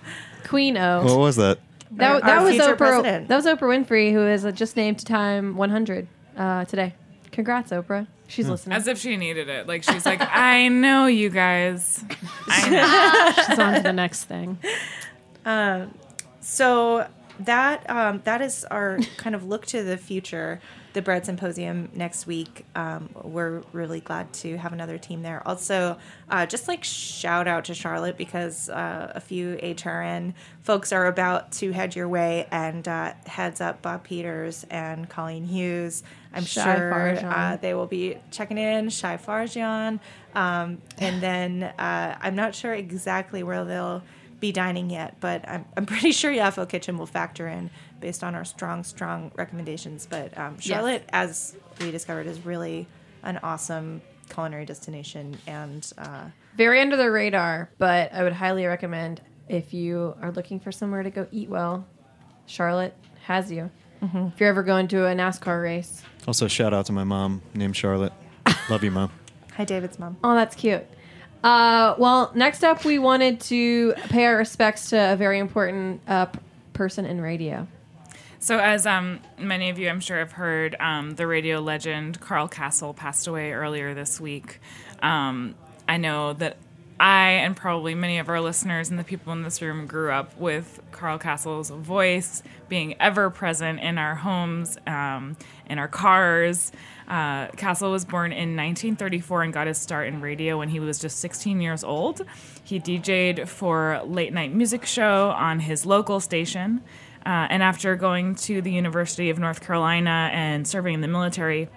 Queen 0.48 0.78
O. 0.78 1.02
What 1.04 1.18
was 1.18 1.36
that? 1.36 1.58
that, 1.92 2.10
Our- 2.14 2.20
that 2.22 2.38
our 2.38 2.44
was 2.44 2.56
Oprah. 2.56 2.76
president. 2.78 3.28
That 3.28 3.36
was 3.36 3.44
Oprah 3.46 3.60
Winfrey, 3.86 4.12
who 4.12 4.26
is 4.26 4.44
uh, 4.46 4.50
just 4.50 4.76
named 4.76 4.98
to 5.00 5.04
Time 5.04 5.56
100 5.56 6.06
uh, 6.36 6.64
today. 6.66 6.94
Congrats, 7.32 7.70
Oprah. 7.70 8.06
She's 8.28 8.48
listening. 8.48 8.76
As 8.76 8.86
if 8.86 8.98
she 8.98 9.16
needed 9.16 9.48
it. 9.48 9.66
Like 9.66 9.82
she's 9.82 10.06
like, 10.06 10.20
I 10.20 10.68
know 10.68 11.06
you 11.06 11.30
guys. 11.30 12.04
I 12.46 12.68
know. 13.36 13.42
She's 13.48 13.58
on 13.58 13.74
to 13.74 13.80
the 13.80 13.92
next 13.92 14.24
thing. 14.24 14.58
So 16.40 17.06
that 17.40 17.88
um, 17.90 18.20
that 18.24 18.40
is 18.42 18.64
our 18.66 18.98
kind 19.16 19.34
of 19.34 19.44
look 19.44 19.66
to 19.66 19.82
the 19.82 19.96
future. 19.96 20.60
The 20.92 21.02
Bread 21.02 21.26
Symposium 21.26 21.90
next 21.94 22.26
week. 22.26 22.64
Um, 22.74 23.10
we're 23.22 23.62
really 23.72 24.00
glad 24.00 24.32
to 24.34 24.56
have 24.56 24.72
another 24.72 24.98
team 24.98 25.22
there. 25.22 25.46
Also, 25.46 25.98
uh, 26.30 26.46
just 26.46 26.66
like 26.68 26.84
shout 26.84 27.46
out 27.46 27.66
to 27.66 27.74
Charlotte 27.74 28.16
because 28.16 28.68
uh, 28.68 29.12
a 29.14 29.20
few 29.20 29.56
HRN 29.56 30.34
folks 30.62 30.92
are 30.92 31.06
about 31.06 31.52
to 31.52 31.72
head 31.72 31.94
your 31.94 32.08
way, 32.08 32.46
and 32.50 32.86
uh, 32.88 33.12
heads 33.26 33.60
up 33.60 33.82
Bob 33.82 34.04
Peters 34.04 34.66
and 34.70 35.08
Colleen 35.08 35.44
Hughes. 35.44 36.02
I'm 36.32 36.44
Shai 36.44 36.76
sure 36.76 37.18
uh, 37.24 37.56
they 37.56 37.74
will 37.74 37.86
be 37.86 38.16
checking 38.30 38.58
in. 38.58 38.90
Shai 38.90 39.16
Farjan, 39.16 40.00
um, 40.34 40.80
and 40.98 41.22
then 41.22 41.62
uh, 41.62 42.18
I'm 42.20 42.34
not 42.34 42.54
sure 42.54 42.74
exactly 42.74 43.42
where 43.42 43.64
they'll 43.64 44.02
be 44.40 44.52
dining 44.52 44.90
yet, 44.90 45.16
but 45.20 45.48
I'm, 45.48 45.64
I'm 45.76 45.86
pretty 45.86 46.12
sure 46.12 46.32
Yafo 46.32 46.68
Kitchen 46.68 46.98
will 46.98 47.06
factor 47.06 47.48
in 47.48 47.70
based 48.00 48.22
on 48.22 48.34
our 48.34 48.44
strong, 48.44 48.84
strong 48.84 49.32
recommendations. 49.36 50.06
But 50.06 50.36
um, 50.38 50.58
Charlotte, 50.58 51.04
as 51.12 51.56
we 51.80 51.90
discovered, 51.90 52.26
is 52.26 52.44
really 52.44 52.86
an 53.22 53.38
awesome 53.42 54.00
culinary 54.28 54.64
destination. 54.64 55.36
And 55.46 55.90
uh, 55.98 56.26
Very 56.56 56.80
under 56.80 56.96
the 56.96 57.10
radar, 57.10 57.70
but 57.78 58.12
I 58.12 58.22
would 58.22 58.32
highly 58.32 58.66
recommend 58.66 59.20
if 59.48 59.72
you 59.72 60.14
are 60.22 60.30
looking 60.30 60.60
for 60.60 60.70
somewhere 60.70 61.02
to 61.02 61.10
go 61.10 61.26
eat 61.32 61.48
well, 61.48 61.86
Charlotte 62.46 62.94
has 63.24 63.50
you. 63.50 63.70
Mm-hmm. 64.02 64.28
If 64.28 64.40
you're 64.40 64.48
ever 64.48 64.62
going 64.62 64.86
to 64.88 65.06
a 65.06 65.14
NASCAR 65.14 65.62
race. 65.62 66.02
Also, 66.26 66.46
shout 66.46 66.72
out 66.72 66.86
to 66.86 66.92
my 66.92 67.04
mom 67.04 67.42
named 67.54 67.76
Charlotte. 67.76 68.12
Love 68.70 68.84
you, 68.84 68.90
mom. 68.90 69.10
hi, 69.54 69.64
David's 69.64 69.98
mom. 69.98 70.16
Oh, 70.22 70.34
that's 70.34 70.54
cute. 70.54 70.86
Uh, 71.42 71.94
well, 71.98 72.32
next 72.34 72.64
up, 72.64 72.84
we 72.84 72.98
wanted 72.98 73.40
to 73.40 73.94
pay 74.08 74.24
our 74.26 74.36
respects 74.36 74.90
to 74.90 75.12
a 75.12 75.16
very 75.16 75.38
important 75.38 76.00
uh, 76.08 76.26
p- 76.26 76.38
person 76.72 77.04
in 77.04 77.20
radio. 77.20 77.66
So, 78.40 78.58
as 78.58 78.86
um, 78.86 79.20
many 79.38 79.68
of 79.70 79.78
you, 79.78 79.88
I'm 79.88 80.00
sure, 80.00 80.18
have 80.18 80.32
heard, 80.32 80.76
um, 80.80 81.16
the 81.16 81.26
radio 81.26 81.60
legend 81.60 82.20
Carl 82.20 82.48
Kasell 82.48 82.94
passed 82.94 83.26
away 83.26 83.52
earlier 83.52 83.94
this 83.94 84.20
week. 84.20 84.60
Um, 85.02 85.54
I 85.88 85.96
know 85.96 86.32
that 86.34 86.56
I 87.00 87.30
and 87.30 87.56
probably 87.56 87.94
many 87.94 88.18
of 88.18 88.28
our 88.28 88.40
listeners 88.40 88.90
and 88.90 88.98
the 88.98 89.04
people 89.04 89.32
in 89.32 89.42
this 89.42 89.62
room 89.62 89.86
grew 89.86 90.10
up 90.10 90.36
with 90.38 90.80
Carl 90.90 91.18
Kasell's 91.18 91.70
voice 91.70 92.42
being 92.68 93.00
ever 93.00 93.30
present 93.30 93.80
in 93.80 93.98
our 93.98 94.16
homes, 94.16 94.78
um, 94.86 95.36
in 95.66 95.78
our 95.78 95.88
cars. 95.88 96.72
Uh, 97.08 97.48
Kasell 97.52 97.90
was 97.90 98.04
born 98.04 98.32
in 98.32 98.54
1934 98.54 99.42
and 99.44 99.52
got 99.52 99.66
his 99.66 99.78
start 99.78 100.08
in 100.08 100.20
radio 100.20 100.58
when 100.58 100.68
he 100.68 100.78
was 100.78 100.98
just 100.98 101.18
16 101.20 101.60
years 101.60 101.82
old. 101.82 102.20
He 102.64 102.78
DJ'd 102.78 103.48
for 103.48 104.02
late 104.04 104.34
night 104.34 104.52
music 104.52 104.84
show 104.84 105.30
on 105.30 105.60
his 105.60 105.86
local 105.86 106.20
station. 106.20 106.82
Uh, 107.24 107.46
and 107.50 107.62
after 107.62 107.96
going 107.96 108.34
to 108.34 108.60
the 108.60 108.70
University 108.70 109.30
of 109.30 109.38
North 109.38 109.60
Carolina 109.60 110.30
and 110.32 110.68
serving 110.68 110.94
in 110.94 111.00
the 111.00 111.08
military, 111.08 111.68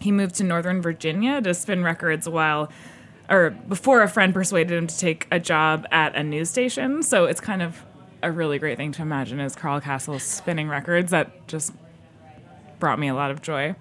he 0.00 0.12
moved 0.12 0.34
to 0.36 0.44
Northern 0.44 0.82
Virginia 0.82 1.40
to 1.40 1.54
spin 1.54 1.82
records 1.82 2.28
while, 2.28 2.70
or 3.30 3.50
before 3.50 4.02
a 4.02 4.08
friend 4.08 4.34
persuaded 4.34 4.76
him 4.76 4.86
to 4.86 4.98
take 4.98 5.26
a 5.30 5.40
job 5.40 5.86
at 5.90 6.14
a 6.14 6.22
news 6.22 6.50
station. 6.50 7.02
So 7.02 7.24
it's 7.24 7.40
kind 7.40 7.62
of 7.62 7.82
a 8.22 8.30
really 8.30 8.58
great 8.58 8.76
thing 8.76 8.92
to 8.92 9.02
imagine 9.02 9.40
as 9.40 9.56
Carl 9.56 9.80
Kasell 9.80 10.20
spinning 10.20 10.68
records. 10.68 11.10
That 11.10 11.46
just 11.48 11.72
brought 12.78 12.98
me 12.98 13.08
a 13.08 13.14
lot 13.14 13.30
of 13.30 13.42
joy. 13.42 13.74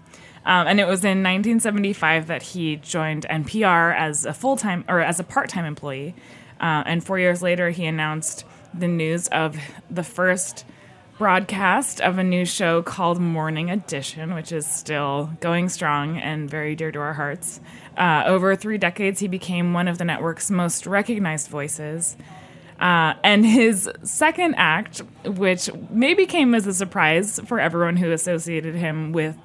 Um, 0.46 0.68
and 0.68 0.80
it 0.80 0.88
was 0.88 1.04
in 1.04 1.24
1975 1.24 2.28
that 2.28 2.42
he 2.42 2.78
joined 2.78 3.26
NPR 3.30 3.96
as 3.96 4.26
a 4.26 4.34
full 4.34 4.58
time 4.58 4.84
or 4.88 5.00
as 5.00 5.20
a 5.20 5.24
part 5.24 5.50
time 5.50 5.66
employee. 5.66 6.16
Uh, 6.60 6.84
and 6.86 7.04
four 7.04 7.20
years 7.20 7.42
later, 7.42 7.70
he 7.70 7.86
announced 7.86 8.44
the 8.74 8.88
news 8.88 9.28
of 9.28 9.58
the 9.90 10.04
first 10.04 10.66
broadcast 11.18 12.02
of 12.02 12.18
a 12.18 12.24
new 12.24 12.46
show 12.46 12.82
called 12.82 13.20
Morning 13.20 13.70
Edition, 13.70 14.34
which 14.34 14.52
is 14.52 14.66
still 14.66 15.30
going 15.40 15.70
strong 15.70 16.18
and 16.18 16.50
very 16.50 16.76
dear 16.76 16.92
to 16.92 17.00
our 17.00 17.14
hearts. 17.14 17.60
Uh, 17.96 18.24
over 18.26 18.56
three 18.56 18.80
decades, 18.80 19.20
he 19.20 19.28
became 19.28 19.74
one 19.74 19.88
of 19.88 20.00
the 20.00 20.06
network's 20.06 20.50
most 20.50 20.88
recognized 20.88 21.48
voices. 21.48 22.18
Uh, 22.80 23.14
and 23.24 23.46
his 23.46 23.88
second 24.02 24.56
act, 24.56 25.04
which 25.24 25.70
maybe 25.92 26.26
came 26.26 26.56
as 26.56 26.66
a 26.66 26.74
surprise 26.74 27.40
for 27.46 27.60
everyone 27.60 27.98
who 27.98 28.12
associated 28.12 28.74
him 28.74 29.12
with 29.12 29.38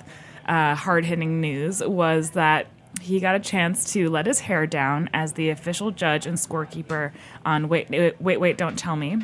uh, 0.46 0.74
hard 0.74 1.04
hitting 1.04 1.40
news, 1.40 1.82
was 1.82 2.30
that 2.30 2.66
he 3.00 3.20
got 3.20 3.34
a 3.34 3.40
chance 3.40 3.92
to 3.92 4.08
let 4.08 4.26
his 4.26 4.40
hair 4.40 4.66
down 4.66 5.10
as 5.12 5.34
the 5.34 5.50
official 5.50 5.90
judge 5.90 6.26
and 6.26 6.38
scorekeeper 6.38 7.12
on 7.44 7.68
Wait, 7.68 7.88
Wait, 8.20 8.40
Wait, 8.40 8.58
Don't 8.58 8.78
Tell 8.78 8.96
Me. 8.96 9.18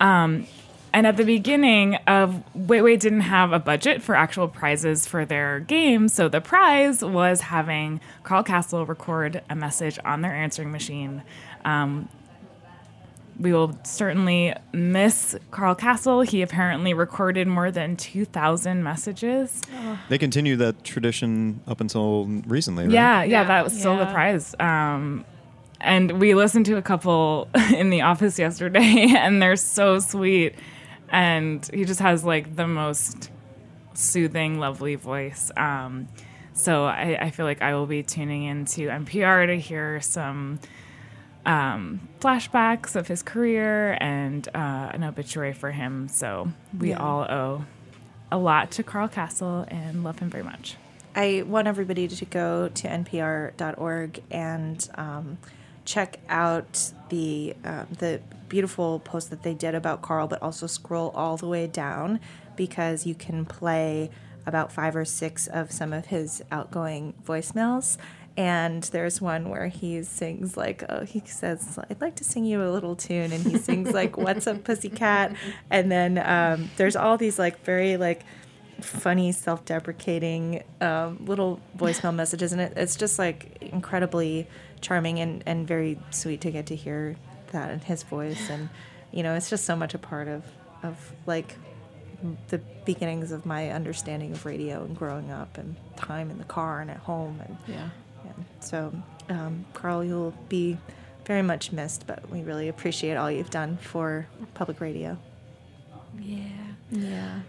Um, 0.00 0.46
and 0.92 1.06
at 1.06 1.18
the 1.18 1.24
beginning 1.24 1.96
of 2.06 2.42
Wait 2.54 2.80
Wait 2.80 3.00
didn't 3.00 3.20
have 3.20 3.52
a 3.52 3.58
budget 3.58 4.02
for 4.02 4.14
actual 4.14 4.48
prizes 4.48 5.06
for 5.06 5.26
their 5.26 5.60
game, 5.60 6.08
so 6.08 6.28
the 6.28 6.40
prize 6.40 7.04
was 7.04 7.42
having 7.42 8.00
Carl 8.22 8.42
Kasell 8.42 8.88
record 8.88 9.42
a 9.50 9.54
message 9.54 9.98
on 10.04 10.22
their 10.22 10.34
answering 10.34 10.72
machine. 10.72 11.22
Um, 11.64 12.08
we 13.38 13.52
will 13.52 13.78
certainly 13.84 14.54
miss 14.72 15.36
Carl 15.50 15.74
Kasell. 15.74 16.26
He 16.26 16.42
apparently 16.42 16.94
recorded 16.94 17.46
more 17.46 17.70
than 17.70 17.96
2,000 17.96 18.82
messages. 18.82 19.62
They 20.08 20.18
continue 20.18 20.56
that 20.56 20.84
tradition 20.84 21.60
up 21.66 21.80
until 21.80 22.26
recently, 22.46 22.84
right? 22.84 22.92
Yeah, 22.92 23.22
yeah, 23.24 23.44
that 23.44 23.64
was 23.64 23.78
still 23.78 23.96
the 23.96 24.06
prize. 24.06 24.54
Um, 24.58 25.24
and 25.80 26.20
we 26.20 26.34
listened 26.34 26.66
to 26.66 26.76
a 26.76 26.82
couple 26.82 27.48
in 27.74 27.90
the 27.90 28.02
office 28.02 28.38
yesterday, 28.38 29.06
and 29.16 29.40
they're 29.42 29.56
so 29.56 29.98
sweet. 29.98 30.54
And 31.10 31.68
he 31.72 31.84
just 31.84 32.00
has 32.00 32.24
like 32.24 32.56
the 32.56 32.66
most 32.66 33.30
soothing, 33.94 34.58
lovely 34.58 34.94
voice. 34.94 35.50
Um, 35.56 36.08
so 36.52 36.84
I, 36.84 37.18
I 37.20 37.30
feel 37.30 37.44
like 37.44 37.60
I 37.60 37.74
will 37.74 37.86
be 37.86 38.02
tuning 38.02 38.44
into 38.44 38.88
NPR 38.88 39.46
to 39.46 39.58
hear 39.58 40.00
some 40.00 40.58
um, 41.46 42.08
flashbacks 42.20 42.96
of 42.96 43.08
his 43.08 43.22
career 43.22 43.96
and 44.00 44.46
uh, 44.48 44.90
an 44.92 45.04
obituary 45.04 45.52
for 45.52 45.70
him. 45.70 46.08
So 46.08 46.52
we 46.78 46.92
all 46.92 47.22
owe 47.22 47.64
a 48.30 48.36
lot 48.36 48.72
to 48.72 48.82
Carl 48.82 49.08
Kasell 49.08 49.70
and 49.72 50.04
love 50.04 50.18
him 50.18 50.28
very 50.28 50.44
much. 50.44 50.76
I 51.14 51.44
want 51.46 51.66
everybody 51.66 52.08
to 52.08 52.24
go 52.26 52.68
to 52.68 52.88
npr.org 52.88 54.22
and 54.30 54.88
um, 54.96 55.38
check 55.86 56.18
out 56.28 56.92
the 57.08 57.54
um, 57.64 57.86
the 57.98 58.20
beautiful 58.48 59.00
post 59.00 59.30
that 59.30 59.42
they 59.42 59.54
did 59.54 59.74
about 59.74 60.02
Carl, 60.02 60.28
but 60.28 60.42
also 60.42 60.66
scroll 60.66 61.10
all 61.10 61.36
the 61.36 61.48
way 61.48 61.66
down 61.66 62.20
because 62.56 63.06
you 63.06 63.14
can 63.14 63.44
play 63.44 64.10
about 64.44 64.70
five 64.70 64.94
or 64.94 65.04
six 65.04 65.46
of 65.46 65.72
some 65.72 65.92
of 65.92 66.06
his 66.06 66.42
outgoing 66.52 67.14
voicemails. 67.26 67.96
And 68.36 68.82
there's 68.84 69.20
one 69.20 69.48
where 69.48 69.68
he 69.68 70.02
sings 70.02 70.56
like, 70.58 70.84
oh, 70.90 71.04
he 71.04 71.22
says, 71.24 71.78
"I'd 71.88 72.00
like 72.02 72.16
to 72.16 72.24
sing 72.24 72.44
you 72.44 72.62
a 72.62 72.70
little 72.70 72.94
tune," 72.94 73.32
and 73.32 73.42
he 73.42 73.56
sings 73.56 73.92
like, 73.94 74.18
"What's 74.18 74.46
up, 74.46 74.62
pussycat?" 74.62 75.34
And 75.70 75.90
then 75.90 76.18
um, 76.18 76.70
there's 76.76 76.96
all 76.96 77.16
these 77.16 77.38
like 77.38 77.64
very 77.64 77.96
like 77.96 78.24
funny, 78.80 79.32
self-deprecating 79.32 80.62
um, 80.82 81.24
little 81.24 81.60
voicemail 81.78 82.14
messages, 82.14 82.52
and 82.52 82.60
it, 82.60 82.74
it's 82.76 82.94
just 82.96 83.18
like 83.18 83.56
incredibly 83.62 84.46
charming 84.82 85.18
and, 85.18 85.42
and 85.46 85.66
very 85.66 85.98
sweet 86.10 86.42
to 86.42 86.50
get 86.50 86.66
to 86.66 86.76
hear 86.76 87.16
that 87.52 87.70
in 87.70 87.80
his 87.80 88.02
voice, 88.02 88.50
and 88.50 88.68
you 89.12 89.22
know, 89.22 89.34
it's 89.34 89.48
just 89.48 89.64
so 89.64 89.74
much 89.74 89.94
a 89.94 89.98
part 89.98 90.28
of 90.28 90.44
of 90.82 91.12
like 91.24 91.56
the 92.48 92.58
beginnings 92.84 93.32
of 93.32 93.46
my 93.46 93.70
understanding 93.70 94.32
of 94.32 94.44
radio 94.44 94.84
and 94.84 94.94
growing 94.94 95.30
up, 95.30 95.56
and 95.56 95.74
time 95.96 96.30
in 96.30 96.36
the 96.36 96.44
car 96.44 96.82
and 96.82 96.90
at 96.90 96.98
home, 96.98 97.40
and 97.46 97.56
Yeah. 97.66 97.88
And 98.36 98.44
so, 98.60 98.92
um, 99.28 99.64
Carl, 99.74 100.04
you'll 100.04 100.34
be 100.48 100.78
very 101.24 101.42
much 101.42 101.72
missed, 101.72 102.06
but 102.06 102.28
we 102.30 102.42
really 102.42 102.68
appreciate 102.68 103.16
all 103.16 103.30
you've 103.30 103.50
done 103.50 103.78
for 103.78 104.26
public 104.54 104.80
radio. 104.80 105.18
Yeah. 106.20 106.38
Yeah. 106.90 107.40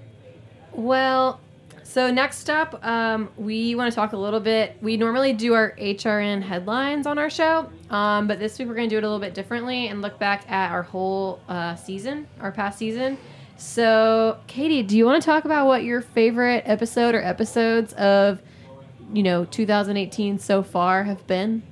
Well, 0.73 1.39
so 1.83 2.11
next 2.11 2.49
up, 2.49 2.85
um, 2.85 3.29
we 3.37 3.73
want 3.75 3.91
to 3.91 3.95
talk 3.95 4.13
a 4.13 4.17
little 4.17 4.39
bit. 4.39 4.77
We 4.81 4.97
normally 4.97 5.33
do 5.33 5.53
our 5.53 5.73
HRN 5.77 6.41
headlines 6.41 7.07
on 7.07 7.17
our 7.17 7.29
show, 7.29 7.69
um, 7.89 8.27
but 8.27 8.39
this 8.39 8.59
week 8.59 8.67
we're 8.67 8.75
going 8.75 8.89
to 8.89 8.93
do 8.93 8.97
it 8.97 9.03
a 9.03 9.07
little 9.07 9.21
bit 9.21 9.33
differently 9.33 9.87
and 9.87 10.01
look 10.01 10.19
back 10.19 10.49
at 10.51 10.71
our 10.71 10.83
whole 10.83 11.39
uh, 11.47 11.75
season, 11.75 12.27
our 12.41 12.51
past 12.51 12.77
season. 12.77 13.17
So, 13.57 14.37
Katie, 14.47 14.83
do 14.83 14.97
you 14.97 15.05
want 15.05 15.21
to 15.21 15.25
talk 15.25 15.45
about 15.45 15.65
what 15.65 15.83
your 15.83 16.01
favorite 16.01 16.63
episode 16.65 17.15
or 17.15 17.21
episodes 17.23 17.93
of, 17.93 18.41
you 19.13 19.23
know, 19.23 19.45
2018 19.45 20.39
so 20.39 20.63
far 20.63 21.03
have 21.03 21.25
been? 21.27 21.63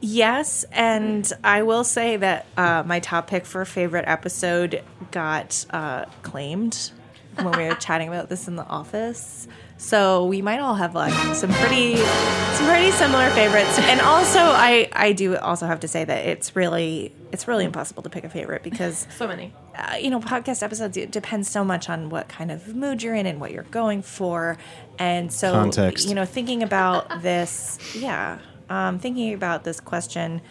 Yes, 0.00 0.64
and 0.72 1.30
I 1.44 1.62
will 1.62 1.84
say 1.84 2.16
that 2.16 2.46
uh, 2.56 2.82
my 2.84 2.98
top 2.98 3.28
pick 3.28 3.46
for 3.46 3.64
favorite 3.64 4.04
episode 4.08 4.82
got 5.12 5.64
uh, 5.70 6.06
claimed 6.22 6.90
when 7.36 7.56
we 7.56 7.64
were 7.64 7.74
chatting 7.80 8.08
about 8.08 8.28
this 8.28 8.48
in 8.48 8.56
the 8.56 8.66
office. 8.66 9.46
So 9.82 10.26
we 10.26 10.42
might 10.42 10.60
all 10.60 10.76
have 10.76 10.94
like 10.94 11.12
some 11.34 11.50
pretty, 11.50 11.96
some 11.96 12.66
pretty 12.66 12.92
similar 12.92 13.28
favorites. 13.30 13.78
And 13.80 14.00
also, 14.00 14.38
I 14.38 14.88
I 14.92 15.12
do 15.12 15.36
also 15.36 15.66
have 15.66 15.80
to 15.80 15.88
say 15.88 16.04
that 16.04 16.24
it's 16.24 16.54
really 16.54 17.12
it's 17.32 17.48
really 17.48 17.64
impossible 17.64 18.02
to 18.04 18.08
pick 18.08 18.22
a 18.22 18.28
favorite 18.28 18.62
because 18.62 19.08
So 19.18 19.26
many. 19.26 19.52
uh, 19.76 19.96
you 19.96 20.08
know, 20.10 20.20
podcast 20.20 20.62
episodes 20.62 20.96
it 20.96 21.10
depends 21.10 21.50
so 21.50 21.64
much 21.64 21.90
on 21.90 22.10
what 22.10 22.28
kind 22.28 22.52
of 22.52 22.74
mood 22.76 23.02
you're 23.02 23.16
in 23.16 23.26
and 23.26 23.40
what 23.40 23.50
you're 23.50 23.64
going 23.64 24.02
for, 24.02 24.56
and 25.00 25.32
so 25.32 25.50
Context. 25.52 26.08
you 26.08 26.14
know, 26.14 26.24
thinking 26.24 26.62
about 26.62 27.20
this, 27.22 27.78
yeah, 27.94 28.38
um, 28.70 29.00
thinking 29.00 29.34
about 29.34 29.64
this 29.64 29.80
question, 29.80 30.42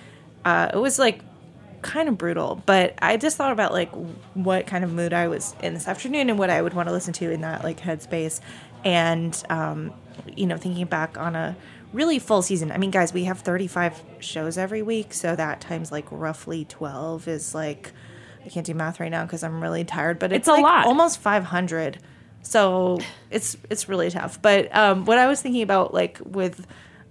uh, 0.44 0.72
it 0.74 0.78
was 0.78 1.00
like 1.00 1.22
kind 1.82 2.10
of 2.10 2.18
brutal, 2.18 2.62
but 2.66 2.94
I 3.02 3.18
just 3.18 3.38
thought 3.38 3.52
about 3.54 3.72
like 3.72 3.92
what 4.36 4.68
kind 4.68 4.84
of 4.84 4.92
mood 4.94 5.14
I 5.14 5.30
was 5.30 5.56
in 5.64 5.74
this 5.74 5.88
afternoon 5.88 6.30
and 6.30 6.38
what 6.38 6.50
I 6.52 6.62
would 6.62 6.74
want 6.74 6.88
to 6.90 6.94
listen 6.94 7.14
to 7.14 7.32
in 7.32 7.42
that 7.42 7.64
like 7.64 7.80
headspace, 7.80 8.40
and 8.84 9.42
um, 9.50 9.94
you 10.36 10.46
know, 10.46 10.58
thinking 10.58 10.86
back 10.86 11.18
on 11.18 11.36
a 11.36 11.56
really 11.94 12.20
full 12.20 12.42
season. 12.42 12.72
I 12.72 12.78
mean, 12.78 12.92
guys, 12.92 13.14
we 13.14 13.26
have 13.26 13.40
35 13.40 14.02
shows 14.20 14.58
every 14.58 14.82
week, 14.82 15.14
so 15.14 15.36
that 15.36 15.62
times 15.62 15.92
like 15.92 16.06
roughly 16.10 16.66
12 16.66 17.28
is 17.28 17.54
like 17.56 17.92
I 18.46 18.50
can't 18.50 18.66
do 18.66 18.74
math 18.74 19.00
right 19.00 19.12
now 19.12 19.24
because 19.26 19.44
I'm 19.44 19.62
really 19.62 19.84
tired, 19.84 20.18
but 20.20 20.32
it's, 20.32 20.40
It's 20.42 20.48
a 20.48 20.54
like 20.54 20.64
lot. 20.64 20.86
almost 20.86 21.20
500. 21.20 22.00
So 22.44 23.00
it's 23.30 23.56
it's 23.70 23.88
really 23.88 24.10
tough. 24.10 24.42
But 24.42 24.76
um, 24.76 25.06
what 25.06 25.18
I 25.20 25.28
was 25.28 25.42
thinking 25.42 25.62
about, 25.62 25.94
like 25.94 26.20
with 26.26 26.66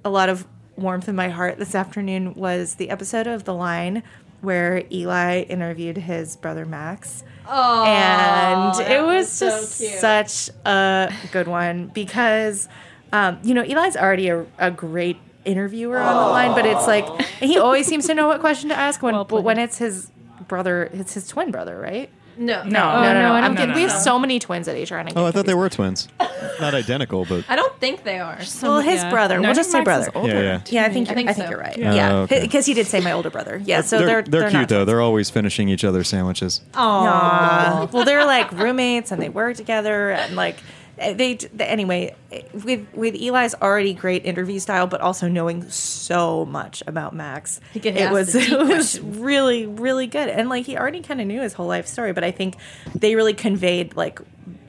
a 0.05 0.11
lot 0.11 0.29
of 0.29 0.47
warmth 0.77 1.09
in 1.09 1.15
my 1.15 1.29
heart 1.29 1.59
this 1.59 1.75
afternoon, 1.75 2.35
was 2.35 2.75
the 2.77 2.91
episode 2.91 3.27
of 3.27 3.45
The 3.45 3.55
Line 3.55 4.03
where 4.41 4.83
Eli 4.91 5.43
interviewed 5.43 5.99
his 5.99 6.35
brother 6.37 6.65
Max. 6.65 7.23
Oh, 7.53 7.85
and 7.85 8.81
it 8.89 9.03
was, 9.03 9.27
was 9.27 9.41
just 9.41 9.79
cute. 9.81 9.99
such 9.99 10.51
a 10.65 11.13
good 11.33 11.49
one 11.49 11.89
because 11.89 12.69
um, 13.13 13.41
you 13.43 13.55
know 13.55 13.63
Eli's 13.63 13.97
already 13.97 14.29
a, 14.29 14.47
a 14.59 14.71
great 14.71 15.17
interviewer 15.45 15.99
on 15.99 16.15
the 16.15 16.31
line, 16.31 16.55
but 16.55 16.65
it's 16.65 16.87
like 16.87 17.07
he 17.41 17.59
always 17.59 17.87
seems 17.87 18.07
to 18.07 18.15
know 18.15 18.29
what 18.29 18.41
question 18.41 18.69
to 18.69 18.77
ask 18.77 19.03
when 19.03 19.15
but 19.27 19.43
when 19.43 19.59
it's 19.59 19.79
his 19.79 20.11
brother, 20.47 20.91
it's 20.93 21.15
his 21.15 21.27
twin 21.27 21.51
brother, 21.51 21.79
right? 21.79 22.11
No, 22.37 22.63
No. 22.65 22.69
No, 22.71 22.91
Oh, 22.91 23.03
no, 23.03 23.13
no. 23.13 23.21
no, 23.23 23.33
I 23.35 23.39
I'm 23.39 23.45
don't 23.45 23.57
kidding. 23.57 23.67
think 23.69 23.75
we 23.77 23.83
have 23.83 23.93
so. 23.93 23.99
so 24.13 24.19
many 24.19 24.39
twins 24.39 24.69
at 24.69 24.75
HR. 24.91 24.97
and 24.97 25.13
Oh, 25.17 25.27
I 25.27 25.31
thought 25.31 25.47
they 25.47 25.53
confused. 25.53 25.57
were 25.59 25.69
twins. 25.69 26.09
Not 26.61 26.75
identical, 26.75 27.25
but 27.25 27.45
I 27.49 27.57
don't 27.57 27.79
think 27.81 28.05
they 28.05 28.19
are. 28.19 28.39
Well, 28.63 28.81
his 28.81 29.03
Yeah. 29.03 29.11
brother. 29.11 29.39
No, 29.41 29.49
we'll 29.49 29.55
just 29.55 29.71
think 29.71 29.87
say 29.87 29.91
Max 29.93 30.07
is 30.07 30.13
brother. 30.13 30.29
yeah, 30.29 30.41
yeah. 30.41 30.61
Yeah, 30.67 30.85
I 30.85 30.89
think 30.91 31.09
I 31.09 31.13
I 31.13 31.15
think 31.15 31.29
think, 31.31 31.45
so. 31.45 31.51
you're 31.51 31.59
right. 31.59 31.77
Yeah. 31.77 31.95
Yeah, 31.95 32.13
Oh, 32.13 32.19
okay. 32.23 32.41
because 32.41 32.67
he 32.67 32.75
did 32.75 32.87
say 32.87 33.01
my 33.01 33.13
older 33.13 33.31
brother. 33.31 33.61
Yeah, 33.65 33.81
so 33.83 33.99
they're 33.99 34.07
they're 34.07 34.23
they're, 34.23 34.41
not 34.43 34.51
cute 34.51 34.69
though. 34.69 34.77
twins. 34.77 34.87
They're 34.87 35.01
always 35.03 35.31
finishing 35.31 35.69
each 35.69 35.85
other's 35.85 36.09
sandwiches. 36.09 36.61
Aw. 36.75 37.89
Well, 37.93 38.05
they're 38.05 38.25
like 38.25 38.51
roommates 38.53 39.11
and 39.13 39.21
they 39.21 39.29
work 39.29 39.57
together 39.57 40.11
and 40.11 40.37
like 40.37 40.57
they, 41.01 41.39
anyway 41.59 42.15
with 42.53 42.87
with 42.95 43.15
Eli's 43.15 43.55
already 43.55 43.95
great 43.95 44.25
interview 44.25 44.59
style, 44.59 44.87
but 44.87 45.01
also 45.01 45.29
knowing 45.29 45.69
so 45.71 46.45
much 46.45 46.83
about 46.87 47.15
Max, 47.15 47.61
it 47.75 48.13
was 48.13 48.35
it 48.35 48.51
was 48.59 48.67
questions. 48.67 49.01
really 49.01 49.67
really 49.67 50.07
good. 50.07 50.29
And 50.29 50.49
like 50.49 50.67
he 50.67 50.77
already 50.77 51.01
kind 51.01 51.21
of 51.21 51.27
knew 51.27 51.41
his 51.41 51.55
whole 51.55 51.67
life 51.67 51.87
story, 51.87 52.13
but 52.13 52.25
I 52.25 52.31
think 52.31 52.57
they 52.95 53.15
really 53.15 53.35
conveyed 53.35 53.97
like 53.97 54.21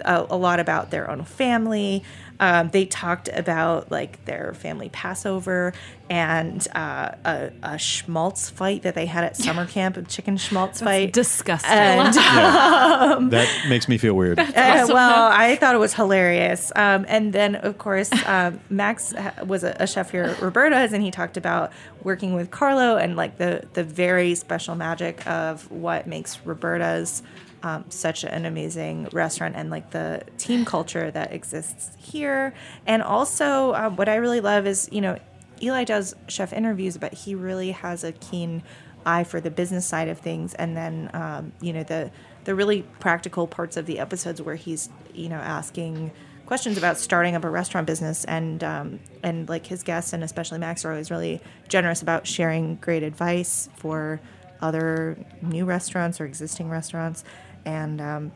a, 0.02 0.26
a 0.30 0.38
lot 0.38 0.60
about 0.60 0.92
their 0.92 1.10
own 1.10 1.24
family. 1.26 2.04
Um, 2.40 2.70
they 2.70 2.86
talked 2.88 3.30
about 3.32 3.92
like 3.92 4.26
their 4.26 4.56
family 4.56 4.90
Passover 4.90 5.74
and 6.10 6.68
uh, 6.74 7.12
a, 7.24 7.52
a 7.62 7.78
schmaltz 7.78 8.50
fight 8.50 8.82
that 8.82 8.96
they 8.96 9.06
had 9.06 9.24
at 9.24 9.38
summer 9.38 9.68
camp, 9.68 9.96
a 9.96 10.02
chicken 10.02 10.38
schmaltz 10.38 10.82
fight. 10.82 11.14
Disgusting. 11.14 11.72
And 11.72 12.16
That 13.32 13.66
makes 13.70 13.88
me 13.88 14.00
feel 14.00 14.16
weird. 14.16 14.40
uh, 14.40 14.44
well, 14.90 15.30
I 15.32 15.56
thought 15.58 15.76
it 15.76 15.78
was 15.78 15.94
hilarious. 15.94 16.72
Um, 16.76 17.06
and 17.08 17.32
then, 17.32 17.56
of 17.56 17.78
course, 17.78 18.10
um, 18.26 18.60
Max 18.72 19.14
was 19.46 19.64
a, 19.64 19.76
a 19.80 19.86
chef 19.86 20.10
here 20.10 20.24
at 20.24 20.42
Roberta's, 20.42 20.94
and 20.94 21.04
he 21.04 21.12
talked 21.12 21.38
about 21.38 21.72
working 22.04 22.34
with 22.34 22.50
Carlo 22.50 22.98
and 22.98 23.16
like 23.16 23.38
the 23.38 23.68
the 23.74 23.84
very 23.84 24.34
special 24.34 24.74
magic 24.74 25.26
of 25.28 25.70
what 25.70 26.08
makes 26.08 26.40
Roberta's 26.44 27.22
um, 27.64 27.86
such 27.90 28.24
an 28.24 28.46
amazing 28.46 29.08
restaurant 29.12 29.56
and 29.56 29.70
like 29.70 29.92
the 29.92 30.24
team 30.38 30.66
culture 30.66 31.12
that 31.12 31.32
exists 31.34 31.92
here. 31.98 32.54
And 32.86 33.04
also, 33.04 33.74
um, 33.74 33.96
what 33.96 34.10
I 34.10 34.16
really 34.16 34.42
love 34.42 34.66
is 34.66 34.90
you 34.92 35.02
know 35.02 35.18
Eli 35.62 35.84
does 35.84 36.16
chef 36.28 36.54
interviews, 36.54 36.98
but 36.98 37.14
he 37.14 37.36
really 37.36 37.72
has 37.72 38.04
a 38.04 38.12
keen 38.14 38.64
eye 39.06 39.24
for 39.24 39.40
the 39.40 39.52
business 39.52 39.86
side 39.86 40.08
of 40.08 40.20
things, 40.20 40.54
and 40.56 40.76
then 40.76 41.10
um, 41.14 41.52
you 41.62 41.74
know 41.74 41.84
the 41.84 42.12
the 42.44 42.56
really 42.56 42.82
practical 43.00 43.48
parts 43.48 43.78
of 43.78 43.86
the 43.86 44.00
episodes 44.00 44.42
where 44.42 44.56
he's 44.56 44.90
you 45.14 45.30
know 45.30 45.38
asking 45.38 46.12
questions 46.46 46.78
about 46.78 46.98
starting 46.98 47.36
up 47.36 47.44
a 47.44 47.50
restaurant 47.50 47.88
business, 47.88 48.26
and 48.26 48.64
um, 48.64 49.00
and 49.24 49.48
like 49.50 49.66
his 49.66 49.84
guests 49.84 50.14
and 50.14 50.24
especially 50.24 50.58
Max 50.58 50.84
are 50.84 50.92
always 50.92 51.12
really 51.12 51.42
generous 51.70 52.02
about 52.02 52.26
sharing 52.26 52.76
great 52.76 53.04
advice 53.04 53.70
for 53.76 54.20
other 54.62 55.18
new 55.42 55.66
restaurants 55.66 56.20
or 56.22 56.26
existing 56.26 56.70
restaurants. 56.70 57.24
And 57.66 58.02
um, 58.02 58.32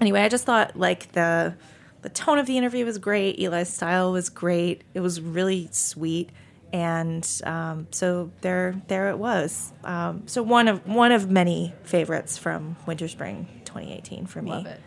anyway, 0.00 0.22
I 0.22 0.28
just 0.28 0.44
thought 0.44 0.76
like 0.76 1.12
the 1.12 1.54
the 2.02 2.08
tone 2.08 2.38
of 2.38 2.46
the 2.46 2.56
interview 2.58 2.84
was 2.84 2.98
great. 2.98 3.38
Eli's 3.38 3.68
style 3.68 4.12
was 4.12 4.28
great. 4.28 4.82
It 4.94 5.00
was 5.00 5.20
really 5.20 5.68
sweet, 5.72 6.30
and 6.72 7.26
um, 7.44 7.86
so 7.90 8.30
there 8.40 8.74
there 8.88 9.10
it 9.10 9.18
was. 9.18 9.72
Um, 9.84 10.22
so 10.26 10.42
one 10.42 10.68
of 10.68 10.86
one 10.86 11.12
of 11.12 11.30
many 11.30 11.74
favorites 11.84 12.38
from 12.38 12.76
Winter 12.86 13.08
Spring 13.08 13.46
2018 13.66 14.26
for 14.26 14.42
me. 14.42 14.50
Love 14.50 14.66
it. 14.66 14.80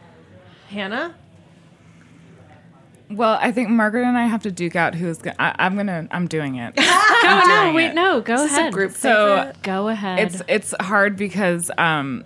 Hannah? 0.69 1.15
Well, 3.09 3.37
I 3.39 3.51
think 3.51 3.69
Margaret 3.69 4.03
and 4.03 4.17
I 4.17 4.25
have 4.25 4.41
to 4.43 4.51
duke 4.51 4.75
out 4.75 4.95
who's 4.95 5.19
gonna. 5.19 5.35
I, 5.37 5.55
I'm 5.59 5.75
gonna. 5.75 6.07
I'm 6.11 6.27
doing 6.27 6.55
it. 6.55 6.73
Oh 7.27 7.43
no, 7.47 7.63
doing 7.63 7.75
wait, 7.75 7.85
it. 7.87 7.95
no, 7.95 8.21
go 8.21 8.37
This 8.37 8.51
is 8.51 8.57
a 8.57 8.61
ahead. 8.61 8.73
group 8.73 8.91
So 8.91 9.37
favorite. 9.37 9.61
Go 9.63 9.87
ahead. 9.87 10.19
it's 10.19 10.41
it's 10.47 10.75
hard 10.79 11.17
because 11.17 11.71
um, 11.75 12.23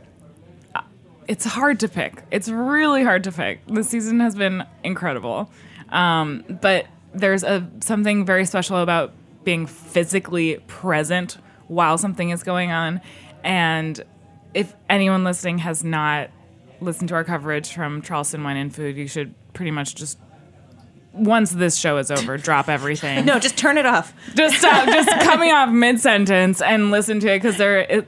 it's 1.29 1.45
hard 1.45 1.79
to 1.81 1.87
pick. 1.87 2.23
It's 2.31 2.49
really 2.49 3.03
hard 3.03 3.23
to 3.25 3.31
pick. 3.31 3.59
The 3.67 3.83
season 3.83 4.19
has 4.19 4.33
been 4.33 4.65
incredible, 4.83 5.49
um, 5.89 6.43
but 6.59 6.87
there's 7.13 7.43
a 7.43 7.69
something 7.81 8.25
very 8.25 8.45
special 8.45 8.77
about 8.77 9.13
being 9.43 9.67
physically 9.67 10.57
present 10.65 11.37
while 11.67 11.99
something 11.99 12.31
is 12.31 12.41
going 12.41 12.71
on, 12.71 12.99
and 13.43 14.03
if 14.55 14.75
anyone 14.89 15.23
listening 15.23 15.59
has 15.59 15.83
not 15.83 16.31
listened 16.81 17.09
to 17.09 17.15
our 17.15 17.23
coverage 17.23 17.71
from 17.71 18.01
Charleston 18.01 18.43
Wine 18.43 18.57
and 18.57 18.73
Food, 18.73 18.97
you 18.97 19.07
should 19.07 19.35
pretty 19.53 19.71
much 19.71 19.93
just 19.93 20.17
once 21.13 21.51
this 21.51 21.75
show 21.75 21.97
is 21.97 22.09
over, 22.09 22.37
drop 22.49 22.69
everything 22.69 23.25
no, 23.25 23.37
just 23.37 23.57
turn 23.57 23.77
it 23.77 23.85
off. 23.85 24.13
just 24.33 24.55
stop 24.57 24.87
just 24.87 25.09
coming 25.21 25.51
off 25.51 25.69
mid 25.69 25.99
sentence 25.99 26.59
and 26.59 26.89
listen 26.89 27.19
to 27.19 27.27
it 27.27 27.37
because 27.37 27.57
there 27.57 27.81
it, 27.81 28.07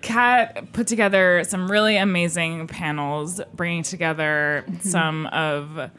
Kat 0.00 0.72
put 0.72 0.86
together 0.86 1.42
some 1.44 1.70
really 1.70 1.96
amazing 1.96 2.66
panels, 2.66 3.40
bringing 3.54 3.82
together 3.82 4.64
some 4.80 5.26
of 5.26 5.90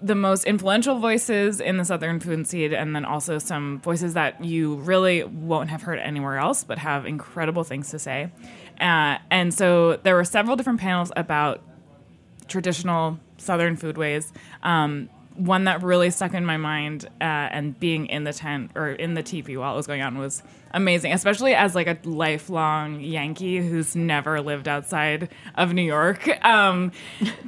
the 0.00 0.14
most 0.14 0.44
influential 0.44 0.98
voices 1.00 1.60
in 1.60 1.76
the 1.76 1.84
Southern 1.84 2.20
food 2.20 2.46
scene, 2.46 2.72
and 2.72 2.94
then 2.94 3.04
also 3.04 3.38
some 3.38 3.80
voices 3.80 4.14
that 4.14 4.44
you 4.44 4.76
really 4.76 5.24
won't 5.24 5.70
have 5.70 5.82
heard 5.82 5.98
anywhere 5.98 6.38
else, 6.38 6.62
but 6.62 6.78
have 6.78 7.04
incredible 7.04 7.64
things 7.64 7.90
to 7.90 7.98
say. 7.98 8.30
Uh, 8.80 9.18
and 9.30 9.52
so 9.52 9.96
there 10.04 10.14
were 10.14 10.24
several 10.24 10.56
different 10.56 10.80
panels 10.80 11.10
about 11.16 11.62
traditional 12.46 13.18
Southern 13.38 13.76
foodways. 13.76 14.32
Um, 14.62 15.08
one 15.38 15.64
that 15.64 15.82
really 15.82 16.10
stuck 16.10 16.34
in 16.34 16.44
my 16.44 16.56
mind 16.56 17.04
uh, 17.20 17.24
and 17.24 17.78
being 17.80 18.06
in 18.06 18.24
the 18.24 18.32
tent 18.32 18.72
or 18.74 18.88
in 18.90 19.14
the 19.14 19.22
teepee 19.22 19.56
while 19.56 19.72
it 19.72 19.76
was 19.76 19.86
going 19.86 20.02
on 20.02 20.18
was 20.18 20.42
amazing, 20.72 21.12
especially 21.12 21.54
as 21.54 21.74
like 21.74 21.86
a 21.86 21.96
lifelong 22.06 23.00
Yankee 23.00 23.56
who's 23.66 23.96
never 23.96 24.40
lived 24.42 24.68
outside 24.68 25.30
of 25.54 25.72
New 25.72 25.82
York. 25.82 26.28
Um, 26.44 26.92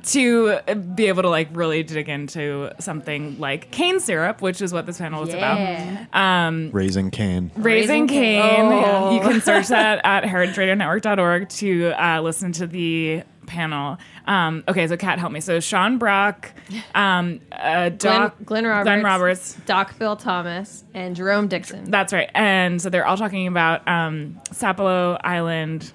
to 0.04 0.58
be 0.94 1.06
able 1.06 1.22
to 1.22 1.28
like 1.28 1.48
really 1.52 1.82
dig 1.82 2.08
into 2.08 2.70
something 2.78 3.38
like 3.38 3.70
cane 3.70 4.00
syrup, 4.00 4.40
which 4.40 4.62
is 4.62 4.72
what 4.72 4.86
this 4.86 4.98
panel 4.98 5.20
was 5.20 5.30
Yeah. 5.34 6.06
about. 6.06 6.18
Um, 6.48 6.70
Raising 6.72 7.10
Cane. 7.10 7.50
Raising 7.56 7.62
Raising 8.04 8.06
Cane. 8.08 8.70
Cane. 8.70 9.12
You 9.14 9.20
can 9.20 9.40
search 9.42 9.68
that 9.68 10.00
at 10.04 10.24
heritageradionetwork.org 10.24 11.48
to 11.48 11.92
uh, 12.02 12.20
listen 12.22 12.52
to 12.52 12.66
the 12.66 13.22
panel. 13.46 13.98
Um, 14.30 14.62
okay, 14.68 14.86
so 14.86 14.96
Kat, 14.96 15.18
help 15.18 15.32
me. 15.32 15.40
So 15.40 15.58
Sean 15.58 15.98
Brock, 15.98 16.52
um, 16.94 17.40
uh, 17.50 17.88
Glenn, 17.88 17.98
Doc, 17.98 18.36
Glenn 18.44 18.64
Roberts. 18.64 18.84
Glenn 18.84 19.02
Roberts. 19.02 19.54
Doc 19.66 19.98
Bill 19.98 20.14
Thomas. 20.14 20.84
And 20.94 21.16
Jerome 21.16 21.48
Dixon. 21.48 21.90
That's 21.90 22.12
right. 22.12 22.30
And 22.32 22.80
so 22.80 22.90
they're 22.90 23.04
all 23.04 23.16
talking 23.16 23.48
about 23.48 23.86
um, 23.88 24.40
Sapelo 24.50 25.18
Island 25.24 25.92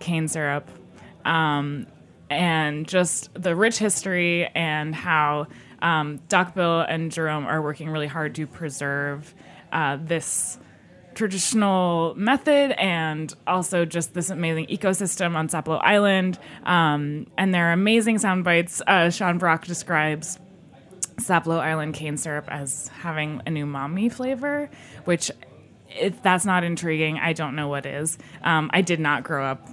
cane 0.00 0.26
syrup 0.26 0.68
um, 1.24 1.86
and 2.28 2.88
just 2.88 3.30
the 3.40 3.54
rich 3.54 3.78
history 3.78 4.48
and 4.48 4.92
how 4.92 5.46
um, 5.80 6.18
Doc 6.28 6.56
Bill 6.56 6.80
and 6.80 7.12
Jerome 7.12 7.46
are 7.46 7.62
working 7.62 7.88
really 7.88 8.08
hard 8.08 8.34
to 8.34 8.48
preserve 8.48 9.32
uh, 9.72 9.96
this 10.00 10.58
traditional 11.14 12.14
method 12.16 12.72
and 12.72 13.34
also 13.46 13.84
just 13.84 14.14
this 14.14 14.30
amazing 14.30 14.66
ecosystem 14.66 15.36
on 15.36 15.48
Sapelo 15.48 15.80
Island. 15.82 16.38
Um, 16.64 17.26
and 17.38 17.54
their 17.54 17.72
amazing 17.72 18.18
sound 18.18 18.44
bites. 18.44 18.82
Uh, 18.86 19.10
Sean 19.10 19.38
Brock 19.38 19.64
describes 19.66 20.38
Sapelo 21.16 21.60
Island 21.60 21.94
cane 21.94 22.16
syrup 22.16 22.46
as 22.48 22.88
having 22.88 23.42
an 23.46 23.54
umami 23.54 24.12
flavor, 24.12 24.70
which 25.04 25.30
if 25.88 26.22
that's 26.22 26.44
not 26.44 26.64
intriguing, 26.64 27.18
I 27.18 27.32
don't 27.32 27.54
know 27.54 27.68
what 27.68 27.86
is. 27.86 28.18
Um, 28.42 28.70
I 28.72 28.82
did 28.82 29.00
not 29.00 29.22
grow 29.22 29.44
up 29.44 29.68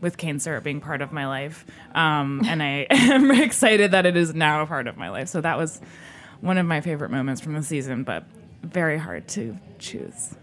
with 0.00 0.16
cane 0.16 0.40
syrup 0.40 0.64
being 0.64 0.80
part 0.80 1.02
of 1.02 1.12
my 1.12 1.26
life, 1.26 1.64
um, 1.94 2.42
and 2.46 2.62
I 2.62 2.86
am 2.90 3.30
excited 3.30 3.90
that 3.90 4.06
it 4.06 4.16
is 4.16 4.34
now 4.34 4.62
a 4.62 4.66
part 4.66 4.86
of 4.86 4.96
my 4.96 5.10
life. 5.10 5.28
So 5.28 5.40
that 5.40 5.58
was 5.58 5.80
one 6.40 6.58
of 6.58 6.66
my 6.66 6.80
favorite 6.80 7.10
moments 7.10 7.40
from 7.40 7.54
the 7.54 7.62
season, 7.62 8.04
but 8.04 8.24
very 8.62 8.98
hard 8.98 9.28
to 9.28 9.56
choose. 9.78 10.34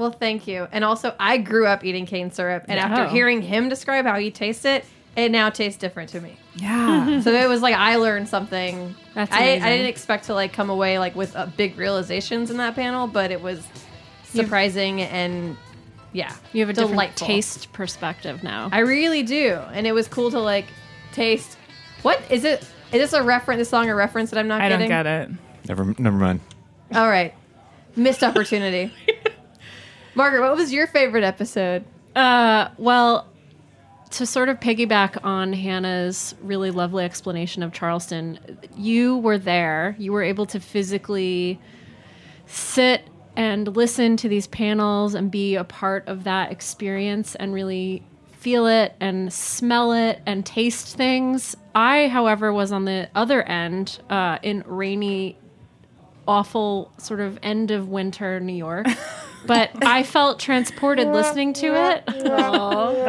Well, 0.00 0.12
thank 0.12 0.46
you. 0.46 0.66
And 0.72 0.82
also, 0.82 1.14
I 1.20 1.36
grew 1.36 1.66
up 1.66 1.84
eating 1.84 2.06
cane 2.06 2.30
syrup, 2.30 2.64
and 2.68 2.80
after 2.80 3.06
hearing 3.08 3.42
him 3.42 3.68
describe 3.68 4.06
how 4.06 4.18
he 4.18 4.30
tastes 4.30 4.64
it, 4.64 4.86
it 5.14 5.30
now 5.30 5.50
tastes 5.50 5.78
different 5.78 6.08
to 6.10 6.22
me. 6.22 6.38
Yeah. 6.54 7.20
so 7.22 7.30
it 7.30 7.46
was 7.50 7.60
like 7.60 7.74
I 7.74 7.96
learned 7.96 8.26
something. 8.26 8.94
That's 9.14 9.30
I, 9.30 9.56
I 9.56 9.58
didn't 9.58 9.88
expect 9.88 10.24
to 10.24 10.34
like 10.34 10.54
come 10.54 10.70
away 10.70 10.98
like 10.98 11.14
with 11.14 11.36
uh, 11.36 11.46
big 11.54 11.76
realizations 11.76 12.50
in 12.50 12.56
that 12.56 12.74
panel, 12.76 13.08
but 13.08 13.30
it 13.30 13.42
was 13.42 13.66
surprising 14.24 15.02
and 15.02 15.58
yeah, 16.12 16.34
you 16.54 16.60
have 16.60 16.70
a 16.70 16.72
different 16.72 17.16
taste 17.16 17.70
perspective 17.74 18.42
now. 18.42 18.70
I 18.72 18.78
really 18.78 19.22
do, 19.22 19.60
and 19.72 19.86
it 19.86 19.92
was 19.92 20.08
cool 20.08 20.30
to 20.30 20.40
like 20.40 20.64
taste. 21.12 21.58
What 22.00 22.22
is 22.30 22.44
it? 22.44 22.62
Is 22.92 23.00
this 23.00 23.12
a 23.12 23.22
reference? 23.22 23.58
This 23.58 23.68
song 23.68 23.90
a 23.90 23.94
reference 23.94 24.30
that 24.30 24.38
I'm 24.38 24.48
not 24.48 24.62
I 24.62 24.70
getting? 24.70 24.90
I 24.90 25.02
don't 25.02 25.04
get 25.04 25.30
it. 25.30 25.68
Never, 25.68 25.94
never 25.98 26.16
mind. 26.16 26.40
All 26.94 27.08
right, 27.08 27.34
missed 27.96 28.24
opportunity. 28.24 28.92
Margaret, 30.20 30.42
what 30.42 30.54
was 30.54 30.70
your 30.70 30.86
favorite 30.86 31.24
episode? 31.24 31.82
Uh, 32.14 32.68
well, 32.76 33.26
to 34.10 34.26
sort 34.26 34.50
of 34.50 34.60
piggyback 34.60 35.24
on 35.24 35.54
Hannah's 35.54 36.34
really 36.42 36.70
lovely 36.70 37.06
explanation 37.06 37.62
of 37.62 37.72
Charleston, 37.72 38.38
you 38.76 39.16
were 39.16 39.38
there. 39.38 39.96
You 39.98 40.12
were 40.12 40.22
able 40.22 40.44
to 40.44 40.60
physically 40.60 41.58
sit 42.44 43.08
and 43.34 43.74
listen 43.74 44.18
to 44.18 44.28
these 44.28 44.46
panels 44.46 45.14
and 45.14 45.30
be 45.30 45.54
a 45.54 45.64
part 45.64 46.06
of 46.06 46.24
that 46.24 46.52
experience 46.52 47.34
and 47.34 47.54
really 47.54 48.02
feel 48.30 48.66
it 48.66 48.94
and 49.00 49.32
smell 49.32 49.92
it 49.92 50.20
and 50.26 50.44
taste 50.44 50.98
things. 50.98 51.56
I, 51.74 52.08
however, 52.08 52.52
was 52.52 52.72
on 52.72 52.84
the 52.84 53.08
other 53.14 53.42
end 53.42 53.98
uh, 54.10 54.36
in 54.42 54.64
rainy, 54.66 55.38
awful 56.28 56.92
sort 56.98 57.20
of 57.20 57.38
end 57.42 57.70
of 57.70 57.88
winter 57.88 58.38
New 58.38 58.52
York. 58.52 58.86
But 59.46 59.70
I 59.84 60.02
felt 60.02 60.38
transported 60.38 61.08
listening 61.08 61.52
to 61.54 61.66
it. 61.66 62.04
That's 62.06 62.24
lovely. 62.24 63.00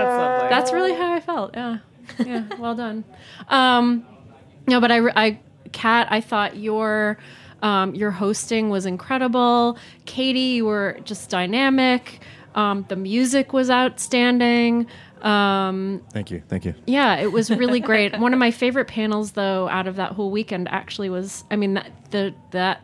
That's 0.49 0.71
really 0.71 0.93
how 0.93 1.13
I 1.13 1.19
felt. 1.19 1.53
Yeah, 1.53 1.77
yeah. 2.25 2.47
Well 2.57 2.75
done. 2.75 3.03
Um, 3.49 4.05
no, 4.67 4.79
but 4.79 4.91
I, 4.91 4.99
I, 5.15 5.39
Kat, 5.71 6.07
I 6.09 6.21
thought 6.21 6.57
your, 6.57 7.17
um, 7.61 7.93
your 7.95 8.11
hosting 8.11 8.69
was 8.69 8.85
incredible. 8.85 9.77
Katie, 10.05 10.39
you 10.39 10.65
were 10.65 10.99
just 11.03 11.29
dynamic. 11.29 12.21
Um, 12.55 12.85
the 12.89 12.95
music 12.95 13.53
was 13.53 13.69
outstanding. 13.69 14.87
Um, 15.21 16.01
Thank 16.11 16.31
you. 16.31 16.41
Thank 16.47 16.65
you. 16.65 16.73
yeah, 16.87 17.17
it 17.17 17.31
was 17.31 17.49
really 17.49 17.79
great. 17.79 18.17
One 18.19 18.33
of 18.33 18.39
my 18.39 18.51
favorite 18.51 18.87
panels, 18.87 19.33
though, 19.33 19.69
out 19.69 19.87
of 19.87 19.95
that 19.97 20.13
whole 20.13 20.31
weekend, 20.31 20.67
actually 20.69 21.09
was. 21.09 21.43
I 21.51 21.55
mean, 21.55 21.75
that 21.75 21.91
the 22.11 22.33
that 22.51 22.81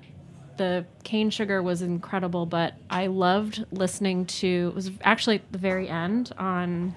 the 0.58 0.86
cane 1.04 1.30
sugar 1.30 1.62
was 1.64 1.82
incredible, 1.82 2.46
but 2.46 2.74
I 2.90 3.08
loved 3.08 3.66
listening 3.72 4.26
to. 4.26 4.68
It 4.72 4.76
was 4.76 4.92
actually 5.04 5.38
at 5.38 5.52
the 5.52 5.58
very 5.58 5.88
end 5.90 6.32
on. 6.38 6.96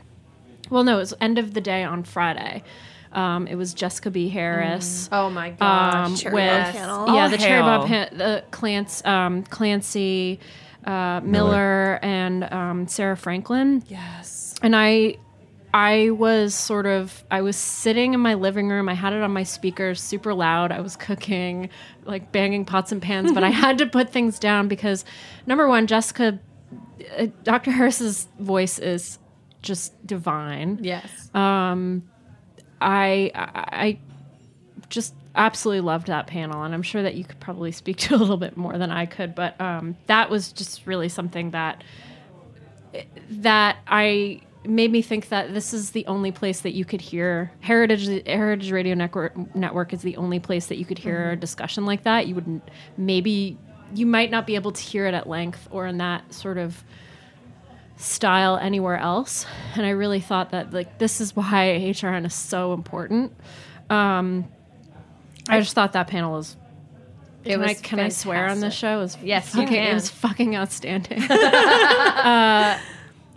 Well, 0.70 0.84
no, 0.84 0.96
it 0.96 1.00
was 1.00 1.14
end 1.20 1.38
of 1.38 1.54
the 1.54 1.60
day 1.60 1.82
on 1.84 2.04
Friday. 2.04 2.62
Um, 3.12 3.48
it 3.48 3.56
was 3.56 3.74
Jessica 3.74 4.10
B. 4.10 4.28
Harris. 4.28 5.08
Oh 5.10 5.30
my 5.30 5.50
gosh, 5.50 5.94
Um, 5.94 6.16
Cherry 6.16 6.34
with 6.34 6.64
Bomb 6.64 6.72
panel. 6.72 7.06
yeah, 7.14 7.22
All 7.24 7.28
the 7.28 7.38
cherry 7.38 7.62
hail. 7.62 7.80
bomb 7.80 7.90
the 8.18 8.44
Clance, 8.52 9.04
um, 9.04 9.42
Klancy, 9.44 10.38
uh, 10.86 11.20
Miller, 11.24 11.98
and 12.02 12.44
um, 12.52 12.86
Sarah 12.86 13.16
Franklin 13.16 13.82
yes. 13.88 14.54
and 14.62 14.76
I 14.76 15.16
I 15.74 16.10
was 16.10 16.54
sort 16.54 16.86
of 16.86 17.24
I 17.30 17.42
was 17.42 17.56
sitting 17.56 18.14
in 18.14 18.20
my 18.20 18.34
living 18.34 18.68
room. 18.68 18.88
I 18.88 18.94
had 18.94 19.12
it 19.12 19.22
on 19.22 19.32
my 19.32 19.44
speakers 19.44 20.00
super 20.02 20.34
loud. 20.34 20.72
I 20.72 20.80
was 20.80 20.96
cooking, 20.96 21.70
like 22.04 22.32
banging 22.32 22.64
pots 22.64 22.92
and 22.92 23.02
pans, 23.02 23.32
but 23.32 23.44
I 23.44 23.50
had 23.50 23.78
to 23.78 23.86
put 23.86 24.10
things 24.10 24.38
down 24.38 24.68
because 24.68 25.04
number 25.46 25.68
one, 25.68 25.86
Jessica 25.86 26.40
uh, 27.18 27.28
Dr. 27.44 27.70
Harris's 27.70 28.28
voice 28.38 28.78
is 28.78 29.18
just 29.62 30.06
divine. 30.06 30.78
yes. 30.82 31.30
I 32.80 33.30
I 33.34 33.50
I 33.72 33.98
just 34.88 35.14
absolutely 35.36 35.82
loved 35.82 36.08
that 36.08 36.26
panel 36.26 36.62
and 36.64 36.74
I'm 36.74 36.82
sure 36.82 37.02
that 37.02 37.14
you 37.14 37.24
could 37.24 37.40
probably 37.40 37.72
speak 37.72 37.98
to 37.98 38.16
a 38.16 38.18
little 38.18 38.36
bit 38.36 38.56
more 38.56 38.78
than 38.78 38.90
I 38.90 39.06
could, 39.06 39.34
but 39.34 39.60
um, 39.60 39.96
that 40.06 40.30
was 40.30 40.52
just 40.52 40.86
really 40.86 41.08
something 41.08 41.52
that 41.52 41.84
that 43.30 43.78
I 43.86 44.42
made 44.64 44.92
me 44.92 45.00
think 45.02 45.28
that 45.30 45.54
this 45.54 45.72
is 45.72 45.90
the 45.90 46.06
only 46.06 46.32
place 46.32 46.60
that 46.60 46.72
you 46.72 46.84
could 46.84 47.00
hear 47.00 47.50
Heritage 47.60 48.26
Heritage 48.26 48.70
Radio 48.70 48.94
Network 48.94 49.54
Network 49.54 49.92
is 49.92 50.02
the 50.02 50.16
only 50.16 50.38
place 50.38 50.66
that 50.66 50.76
you 50.76 50.84
could 50.84 50.98
hear 50.98 51.30
a 51.30 51.36
discussion 51.36 51.86
like 51.86 52.02
that. 52.04 52.26
You 52.26 52.34
wouldn't 52.34 52.68
maybe 52.96 53.56
you 53.94 54.06
might 54.06 54.30
not 54.30 54.46
be 54.46 54.54
able 54.54 54.72
to 54.72 54.82
hear 54.82 55.06
it 55.06 55.14
at 55.14 55.28
length 55.28 55.66
or 55.70 55.86
in 55.86 55.98
that 55.98 56.32
sort 56.32 56.58
of 56.58 56.84
style 57.96 58.56
anywhere 58.56 58.96
else. 58.96 59.46
And 59.76 59.86
I 59.86 59.90
really 59.90 60.20
thought 60.20 60.50
that 60.50 60.72
like 60.72 60.98
this 60.98 61.20
is 61.20 61.34
why 61.34 61.80
HRN 61.82 62.26
is 62.26 62.34
so 62.34 62.72
important. 62.72 63.32
Um, 63.88 64.46
I 65.48 65.60
just 65.60 65.74
thought 65.74 65.92
that 65.94 66.06
panel 66.06 66.32
was. 66.32 66.56
It 67.42 67.52
can 67.52 67.62
I 67.62 67.68
was 67.68 67.80
can 67.80 68.00
I 68.00 68.08
swear 68.10 68.48
on 68.48 68.60
this 68.60 68.74
show? 68.74 68.98
It 68.98 69.02
was 69.02 69.16
Yes, 69.22 69.54
you 69.54 69.62
fucking, 69.62 69.74
can. 69.74 69.90
It 69.90 69.94
was 69.94 70.10
fucking 70.10 70.56
outstanding. 70.56 71.22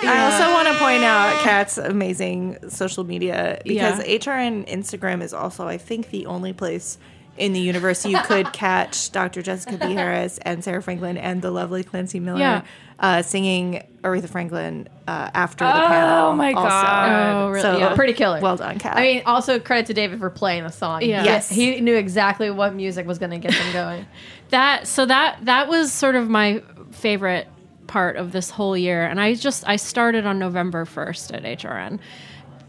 I 0.07 0.31
also 0.31 0.53
want 0.53 0.67
to 0.67 0.75
point 0.75 1.03
out 1.03 1.41
Kat's 1.41 1.77
amazing 1.77 2.57
social 2.69 3.03
media 3.03 3.59
because 3.63 3.99
Yeah. 3.99 4.17
HRN 4.17 4.67
Instagram 4.69 5.21
is 5.21 5.33
also, 5.33 5.67
I 5.67 5.77
think, 5.77 6.09
the 6.09 6.25
only 6.25 6.53
place 6.53 6.97
in 7.35 7.51
the 7.53 7.59
universe 7.59 8.05
you 8.05 8.19
could 8.21 8.53
catch 8.53 9.11
Dr. 9.11 9.41
Jessica 9.41 9.77
B. 9.83 9.93
Harris 9.93 10.37
and 10.43 10.63
Sarah 10.63 10.83
Franklin 10.83 11.17
and 11.17 11.41
the 11.41 11.49
lovely 11.49 11.83
Klancy 11.83 12.21
Miller 12.21 12.39
Yeah. 12.39 12.61
uh, 12.99 13.23
singing 13.23 13.83
Aretha 14.03 14.29
Franklin 14.29 14.87
uh, 15.07 15.31
after 15.33 15.65
the 15.65 15.71
panel. 15.71 16.27
Oh 16.27 16.35
my 16.35 16.53
also. 16.53 16.69
God. 16.69 17.09
Oh, 17.09 17.49
really? 17.49 17.61
So 17.61 17.77
Yeah. 17.79 17.95
Pretty 17.95 18.13
killer. 18.13 18.39
Well 18.39 18.57
done, 18.57 18.77
Kat. 18.77 18.97
I 18.97 19.01
mean, 19.01 19.23
also 19.25 19.59
credit 19.59 19.87
to 19.87 19.95
David 19.95 20.19
for 20.19 20.29
playing 20.29 20.63
the 20.63 20.69
song. 20.69 21.01
Yeah. 21.01 21.23
Yes. 21.23 21.49
he 21.49 21.81
knew 21.81 21.95
exactly 21.95 22.51
what 22.51 22.75
music 22.75 23.07
was 23.07 23.17
going 23.17 23.31
to 23.31 23.39
get 23.39 23.51
them 23.51 23.73
going. 23.73 24.05
that 24.49 24.85
so 24.85 25.03
that 25.07 25.39
that 25.45 25.67
was 25.67 25.91
sort 25.91 26.15
of 26.15 26.29
my 26.29 26.61
favorite 26.91 27.47
part 27.93 28.15
of 28.15 28.31
this 28.31 28.49
whole 28.49 28.75
year 28.75 29.05
and 29.05 29.21
i 29.21 29.35
just 29.35 29.63
i 29.67 29.75
started 29.75 30.25
on 30.25 30.39
november 30.39 30.83
1st 30.83 31.31
at 31.35 31.59
hrn 31.59 31.99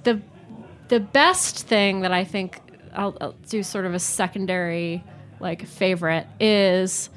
the 0.03 0.21
the 0.89 1.01
best 1.01 1.67
thing 1.67 2.01
that 2.01 2.13
i 2.13 2.23
think 2.23 2.61
I'll, 2.93 3.17
I'll 3.23 3.35
do 3.49 3.63
sort 3.63 3.87
of 3.87 3.95
a 3.95 3.99
secondary 3.99 5.03
like 5.41 5.67
favorite 5.67 6.27
is 6.39 7.09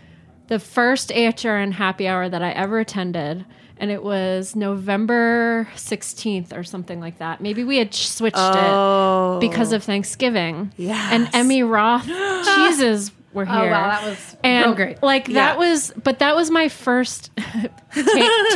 the 0.47 0.57
first 0.57 1.09
hrn 1.09 1.73
happy 1.73 2.07
hour 2.07 2.29
that 2.29 2.41
i 2.41 2.51
ever 2.51 2.79
attended 2.79 3.45
and 3.77 3.91
it 3.91 4.01
was 4.01 4.55
november 4.55 5.67
16th 5.75 6.55
or 6.55 6.63
something 6.63 6.99
like 6.99 7.19
that. 7.19 7.41
Maybe 7.41 7.63
we 7.63 7.77
had 7.77 7.93
switched 7.93 8.37
it 8.37 9.39
because 9.39 9.71
oh. 9.71 9.75
of 9.75 9.83
thanksgiving. 9.83 10.73
Yes. 10.77 11.11
and 11.11 11.27
Emmi 11.27 11.67
Roth 11.69 12.07
cheeses 12.55 13.11
were 13.37 13.45
here 13.45 13.55
Oh 13.55 13.71
wow, 13.71 13.87
that 13.89 14.03
was 14.03 14.35
and 14.43 14.65
real 14.65 14.75
great. 14.75 15.01
like 15.03 15.27
Yeah. 15.29 15.35
that 15.35 15.57
was 15.57 15.93
but 16.03 16.19
that 16.19 16.35
was 16.35 16.51
my 16.51 16.67
first 16.67 17.31
ta- 17.37 17.69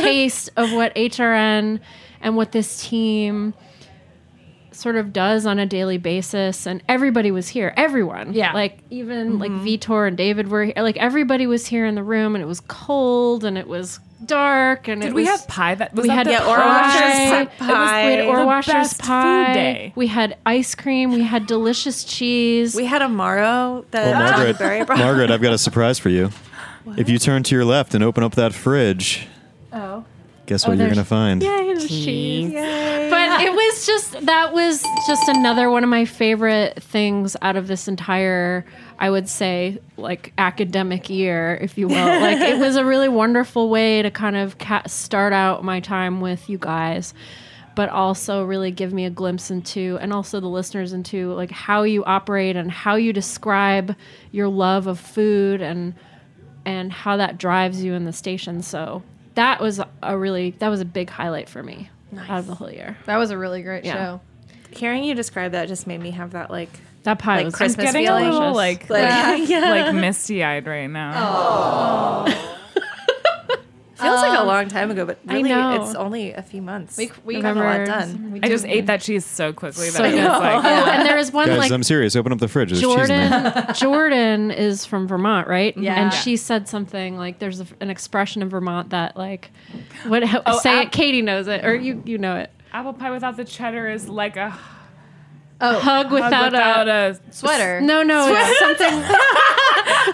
taste 0.00 0.50
of 0.58 0.72
what 0.72 0.94
hrn 0.94 1.80
and 2.20 2.36
what 2.36 2.52
this 2.52 2.82
team 2.82 3.54
sort 4.82 4.96
of 4.96 5.12
does 5.12 5.46
on 5.46 5.58
a 5.58 5.66
daily 5.66 5.96
basis 5.98 6.66
and 6.66 6.82
everybody 6.88 7.30
was 7.30 7.48
here 7.48 7.72
everyone 7.76 8.32
Yeah. 8.34 8.52
like 8.52 8.78
even 8.90 9.38
like 9.38 9.50
mm-hmm. 9.52 9.64
vitor 9.64 10.08
and 10.08 10.16
david 10.16 10.48
were 10.48 10.64
here 10.64 10.74
like 10.76 10.96
everybody 10.96 11.46
was 11.46 11.66
here 11.66 11.86
in 11.86 11.94
the 11.94 12.02
room 12.02 12.34
and 12.34 12.42
it 12.42 12.46
was 12.48 12.60
cold 12.60 13.44
and 13.44 13.56
it 13.56 13.68
was 13.68 14.00
dark 14.24 14.88
and 14.88 15.02
Did 15.02 15.08
it 15.08 15.14
we 15.14 15.22
was 15.22 15.30
have 15.30 15.48
pie? 15.48 15.74
That 15.74 15.94
was 15.94 16.02
we 16.02 16.08
that 16.08 16.14
had 16.14 16.26
the 16.26 16.38
pie. 16.44 16.50
Oro 16.50 16.66
Washer's 16.66 17.02
It 17.02 17.08
was- 17.08 17.30
we 17.30 17.36
had 17.36 17.58
pie. 17.58 18.26
Oro 18.26 18.40
The 18.40 18.46
Washer's 18.46 18.72
best 18.74 18.96
food 19.00 19.06
pie. 19.06 19.52
day. 19.54 19.92
We 19.96 20.06
had 20.06 20.36
ice 20.46 20.74
cream. 20.76 21.12
We 21.12 21.22
had 21.22 21.46
delicious 21.46 22.04
cheese. 22.04 22.76
we 22.76 22.84
had 22.84 23.02
a 23.02 23.08
Maro 23.08 23.84
that 23.90 24.06
Well, 24.06 24.46
Margaret, 24.54 24.88
Margaret, 24.96 25.30
I've 25.32 25.42
got 25.42 25.52
a 25.52 25.58
surprise 25.58 25.98
for 25.98 26.08
you. 26.08 26.30
If 26.96 27.08
you 27.08 27.18
turn 27.18 27.42
to 27.44 27.54
your 27.54 27.64
left 27.64 27.94
and 27.94 28.04
open 28.04 28.22
up 28.22 28.34
that 28.36 28.52
fridge, 28.54 29.26
oh. 29.72 30.04
guess 30.46 30.64
oh, 30.66 30.70
what 30.70 30.78
you're 30.78 30.88
gonna 30.88 31.04
find? 31.04 31.42
Yay, 31.42 31.48
there's 31.74 31.88
cheese. 31.88 32.52
But 32.52 33.11
it 33.40 33.52
was 33.52 33.86
just 33.86 34.26
that 34.26 34.52
was 34.52 34.82
just 35.06 35.28
another 35.28 35.70
one 35.70 35.84
of 35.84 35.90
my 35.90 36.04
favorite 36.04 36.82
things 36.82 37.36
out 37.42 37.56
of 37.56 37.66
this 37.66 37.88
entire 37.88 38.64
I 38.98 39.10
would 39.10 39.28
say 39.28 39.80
like 39.96 40.32
academic 40.38 41.10
year, 41.10 41.58
if 41.60 41.76
you 41.76 41.88
will. 41.88 42.20
Like 42.20 42.38
it 42.38 42.60
was 42.60 42.76
a 42.76 42.84
really 42.84 43.08
wonderful 43.08 43.68
way 43.68 44.00
to 44.00 44.12
kind 44.12 44.36
of 44.36 44.58
ca- 44.58 44.86
start 44.86 45.32
out 45.32 45.64
my 45.64 45.80
time 45.80 46.20
with 46.20 46.48
you 46.48 46.56
guys. 46.56 47.12
But 47.74 47.88
also 47.88 48.44
really 48.44 48.70
give 48.70 48.92
me 48.92 49.06
a 49.06 49.10
glimpse 49.10 49.50
into, 49.50 49.98
and 50.00 50.12
also 50.12 50.40
the 50.40 50.46
listeners 50.46 50.92
into, 50.92 51.32
like 51.32 51.50
how 51.50 51.84
you 51.84 52.04
operate 52.04 52.54
and 52.54 52.70
how 52.70 52.96
you 52.96 53.12
describe 53.14 53.96
your 54.30 54.46
love 54.46 54.86
of 54.86 55.00
food 55.00 55.62
and 55.62 55.94
and 56.64 56.92
how 56.92 57.16
that 57.16 57.38
drives 57.38 57.82
you 57.82 57.94
in 57.94 58.04
the 58.04 58.12
station. 58.12 58.62
So 58.62 59.02
that 59.34 59.60
was 59.60 59.80
a 60.02 60.16
really 60.16 60.50
that 60.58 60.68
was 60.68 60.80
a 60.80 60.84
big 60.84 61.10
highlight 61.10 61.48
for 61.48 61.62
me 61.62 61.88
out 62.18 62.38
of 62.40 62.46
the 62.46 62.54
whole 62.54 62.70
year. 62.70 62.96
That 63.06 63.16
was 63.16 63.30
a 63.30 63.38
really 63.38 63.62
great 63.62 63.84
Yeah. 63.84 63.94
show. 63.94 64.20
Hearing 64.70 65.04
you 65.04 65.14
describe 65.14 65.52
that 65.52 65.68
just 65.68 65.86
made 65.86 66.00
me 66.00 66.10
have 66.12 66.30
that 66.32 66.50
like 66.50 66.70
That 67.02 67.18
pie 67.18 67.36
Like 67.38 67.44
was 67.46 67.54
Christmas 67.56 67.84
Getting 67.86 68.06
a 68.06 68.08
feeling. 68.10 68.30
little 68.30 68.54
like 68.54 68.88
Like- 68.88 69.10
like, 69.10 69.48
like 69.50 69.94
misty 69.94 70.42
eyed 70.44 70.66
right 70.66 70.86
now. 70.86 72.26
Feels 74.02 74.20
like 74.20 74.36
a 74.38 74.40
um, 74.42 74.46
long 74.46 74.68
time 74.68 74.90
ago, 74.90 75.04
but 75.06 75.18
I 75.28 75.34
really 75.34 75.48
know. 75.50 75.82
it's 75.82 75.94
only 75.94 76.32
a 76.32 76.42
few 76.42 76.60
months. 76.62 76.96
We- 76.96 77.10
we 77.24 77.40
got 77.40 77.56
a 77.56 77.60
lot 77.60 77.80
November- 77.80 77.86
done. 77.86 78.40
I 78.42 78.48
just 78.48 78.64
ate 78.66 78.86
that 78.86 79.00
cheese 79.00 79.24
so 79.24 79.52
quickly 79.52 79.86
that 79.90 79.92
So 79.94 80.04
I 80.04 80.06
was 80.08 80.14
good. 80.16 80.24
like, 80.28 80.64
Oh, 80.64 80.90
and 80.90 81.06
there 81.06 81.18
is 81.18 81.32
one 81.32 81.46
Guys, 81.48 81.58
like 81.58 81.70
I'm 81.72 81.82
serious. 81.82 82.14
Open 82.16 82.32
up 82.32 82.38
the 82.38 82.48
fridge. 82.48 82.70
There's 82.70 82.82
cheese 82.82 83.08
in 83.08 83.08
there. 83.08 83.52
Jordan. 83.52 83.74
Jordan 83.74 84.50
is 84.50 84.84
from 84.84 85.06
Vermont, 85.08 85.48
right? 85.48 85.76
Yeah. 85.76 85.94
And 85.94 86.12
Yeah. 86.12 86.18
she 86.18 86.36
said 86.36 86.68
something 86.68 87.16
like, 87.16 87.38
"There's 87.38 87.60
a, 87.60 87.66
an 87.80 87.90
expression 87.90 88.42
in 88.42 88.48
Vermont 88.48 88.90
that 88.90 89.16
like, 89.16 89.50
what? 90.06 90.22
How, 90.24 90.42
Oh, 90.46 90.58
say 90.58 90.80
ab- 90.80 90.86
it. 90.86 90.92
Katie 90.92 91.22
knows 91.22 91.46
it, 91.48 91.64
or 91.64 91.74
you 91.74 92.02
you 92.04 92.18
know 92.18 92.36
it. 92.36 92.50
apple 92.72 92.92
pie 92.92 93.10
without 93.10 93.36
the 93.36 93.44
cheddar 93.44 93.88
is 93.90 94.08
like 94.08 94.36
a 94.36 94.50
Oh, 95.64 95.78
Hug 95.78 96.10
without, 96.10 96.50
without 96.52 96.88
a, 96.88 97.16
a 97.28 97.32
sweater. 97.32 97.80
no, 97.80 98.02
no, 98.02 98.26
it's 98.34 98.58
something. 98.58 98.88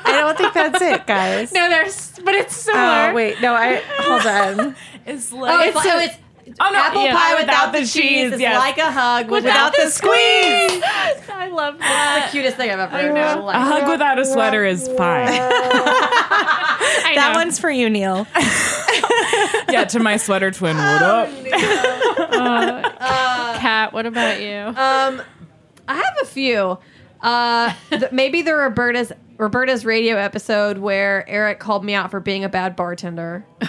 I 0.04 0.18
don't 0.20 0.36
think 0.36 0.52
that's 0.52 0.82
it, 0.82 1.06
guys. 1.06 1.52
no, 1.52 1.70
there's, 1.70 2.18
but 2.22 2.34
it's 2.34 2.54
similar. 2.54 3.10
Oh 3.10 3.14
wait, 3.14 3.40
no, 3.40 3.54
I 3.54 3.76
hold 3.98 4.26
on. 4.26 4.76
is 5.06 5.32
Oh, 5.32 5.60
it's, 5.62 5.74
like, 5.74 5.86
oh, 5.86 5.98
it's 6.00 6.18
oh 6.60 6.70
no 6.70 6.78
apple 6.78 7.02
yeah. 7.02 7.14
pie 7.16 7.40
without, 7.40 7.72
the 7.72 7.80
cheese. 7.80 8.32
It's 8.32 8.40
yes. 8.42 8.58
like 8.58 8.76
a 8.76 8.92
hug 8.92 9.30
without, 9.30 9.74
the 9.74 9.88
squeeze. 9.88 10.12
I 11.32 11.48
love 11.50 11.78
that. 11.78 12.26
the 12.26 12.30
cutest 12.32 12.56
thing 12.58 12.70
I've 12.70 12.78
ever 12.80 12.96
heard. 12.96 13.06
in 13.06 13.14
my 13.14 13.32
a 13.32 13.40
life. 13.40 13.56
hug 13.56 13.88
without 13.88 14.18
a 14.18 14.26
sweater 14.26 14.66
is 14.66 14.86
fine. 14.88 15.28
I 15.30 17.12
That 17.14 17.32
know. 17.32 17.38
one's 17.38 17.58
for 17.58 17.70
you, 17.70 17.88
Neil. 17.88 18.26
yeah, 19.70 19.84
to 19.84 19.98
my 19.98 20.18
sweater 20.18 20.50
twin. 20.50 20.76
What 20.76 21.02
up? 21.02 21.28
Kat. 23.58 23.92
What 23.92 24.06
about 24.06 24.40
you? 24.40 24.72
Um, 24.76 25.22
I 25.88 25.94
have 25.94 26.14
a 26.22 26.26
few. 26.26 26.78
Uh, 27.20 27.72
th- 27.90 28.12
maybe 28.12 28.42
the 28.42 28.54
Roberta's 28.54 29.10
Roberta's 29.38 29.84
radio 29.84 30.16
episode 30.16 30.78
where 30.78 31.28
Eric 31.28 31.58
called 31.58 31.84
me 31.84 31.94
out 31.94 32.10
for 32.10 32.20
being 32.20 32.44
a 32.44 32.48
bad 32.48 32.76
bartender. 32.76 33.44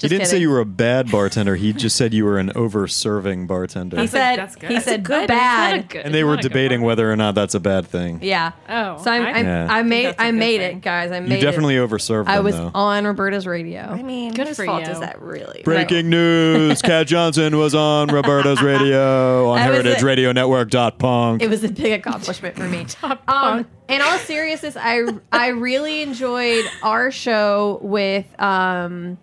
He 0.00 0.08
didn't 0.08 0.26
say 0.26 0.38
you 0.38 0.50
were 0.50 0.60
a 0.60 0.64
bad 0.66 1.10
bartender. 1.10 1.56
He 1.56 1.72
just 1.72 1.96
said 1.96 2.12
you 2.12 2.24
were 2.24 2.38
an 2.38 2.52
over-serving 2.54 3.46
bartender. 3.46 3.98
He 4.00 4.06
said 4.06 4.36
that's 4.38 4.54
good. 4.54 4.68
he 4.68 4.74
That's 4.74 4.84
said 4.86 5.02
Good. 5.04 5.28
Bad. 5.28 5.88
good- 5.88 6.02
and 6.04 6.14
they 6.14 6.22
were 6.24 6.32
not 6.36 6.40
a 6.40 6.42
good 6.42 6.48
debating 6.50 6.82
whether 6.82 7.10
or 7.10 7.16
not 7.16 7.34
that's 7.34 7.54
a 7.54 7.60
bad 7.60 7.86
thing. 7.86 8.18
Yeah. 8.22 8.52
Oh, 8.68 9.02
So 9.02 9.10
I'm, 9.10 9.22
I- 9.22 9.32
I'm, 9.32 9.44
Yeah. 9.46 9.66
I 9.70 9.82
made 9.82 10.06
that's 10.06 10.18
a 10.18 10.22
I 10.22 10.30
good 10.30 10.38
made 10.38 10.60
thing. 10.60 10.76
it, 10.78 10.82
guys. 10.82 11.10
I 11.12 11.20
made 11.20 11.32
it. 11.32 11.36
You 11.36 11.40
definitely 11.42 11.76
it. 11.76 11.88
overserved 11.88 12.28
I 12.28 12.36
them, 12.36 12.44
was 12.44 12.54
though. 12.56 12.70
on 12.74 13.04
Roberta's 13.06 13.46
radio. 13.46 13.80
I 13.82 14.02
mean, 14.02 14.34
Good 14.34 14.48
whose 14.48 14.56
for 14.56 14.66
fault 14.66 14.84
you. 14.84 14.90
is 14.92 15.00
that 15.00 15.20
really? 15.22 15.62
Breaking 15.64 16.10
news: 16.10 16.82
Kat 16.82 17.06
Johnson 17.06 17.56
was 17.56 17.74
on 17.74 18.08
Roberta's 18.08 18.60
radio 18.62 19.48
on 19.50 19.56
That 19.58 19.70
was 19.70 19.78
it. 19.80 19.98
heritageradionetwork.punk. 19.98 21.42
It 21.42 21.48
was 21.48 21.64
a 21.64 21.68
big 21.68 21.92
accomplishment 21.92 22.56
for 22.56 22.64
me. 22.68 22.84
Top 22.88 23.22
Um, 23.28 23.66
in 23.88 24.00
all 24.00 24.18
seriousness, 24.18 24.76
I 24.78 25.04
I 25.32 25.48
really 25.48 26.02
enjoyed 26.02 26.64
our 26.82 27.10
show 27.10 27.78
with 27.82 28.26
um, 28.40 29.16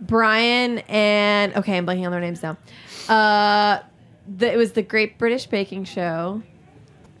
Brian 0.00 0.78
and 0.88 1.54
okay, 1.56 1.76
I'm 1.76 1.86
blanking 1.86 2.04
on 2.06 2.12
their 2.12 2.20
names 2.20 2.42
now. 2.42 2.56
Uh, 3.08 3.80
the, 4.36 4.52
it 4.52 4.56
was 4.56 4.72
the 4.72 4.82
Great 4.82 5.18
British 5.18 5.46
Baking 5.46 5.84
Show. 5.84 6.42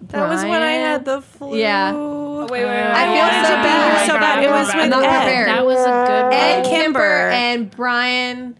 That 0.02 0.28
was 0.28 0.42
when 0.44 0.62
I 0.62 0.72
had 0.72 1.04
the 1.04 1.20
flu. 1.20 1.56
Yeah. 1.56 1.92
wait, 1.92 2.50
wait, 2.50 2.64
wait. 2.64 2.70
I 2.70 3.04
feel 3.04 3.24
wait, 3.24 3.46
so 3.46 3.54
bad. 3.54 4.06
So 4.06 4.14
bad. 4.18 4.44
It 4.44 4.50
was 4.50 4.66
with 4.68 4.92
Ed. 5.04 5.46
That 5.46 5.66
was 5.66 5.80
a 5.80 6.06
good 6.06 6.22
one. 6.24 6.32
Ed 6.34 6.62
Kimber. 6.64 6.98
Kimber 7.00 7.28
and 7.30 7.70
Brian 7.70 8.56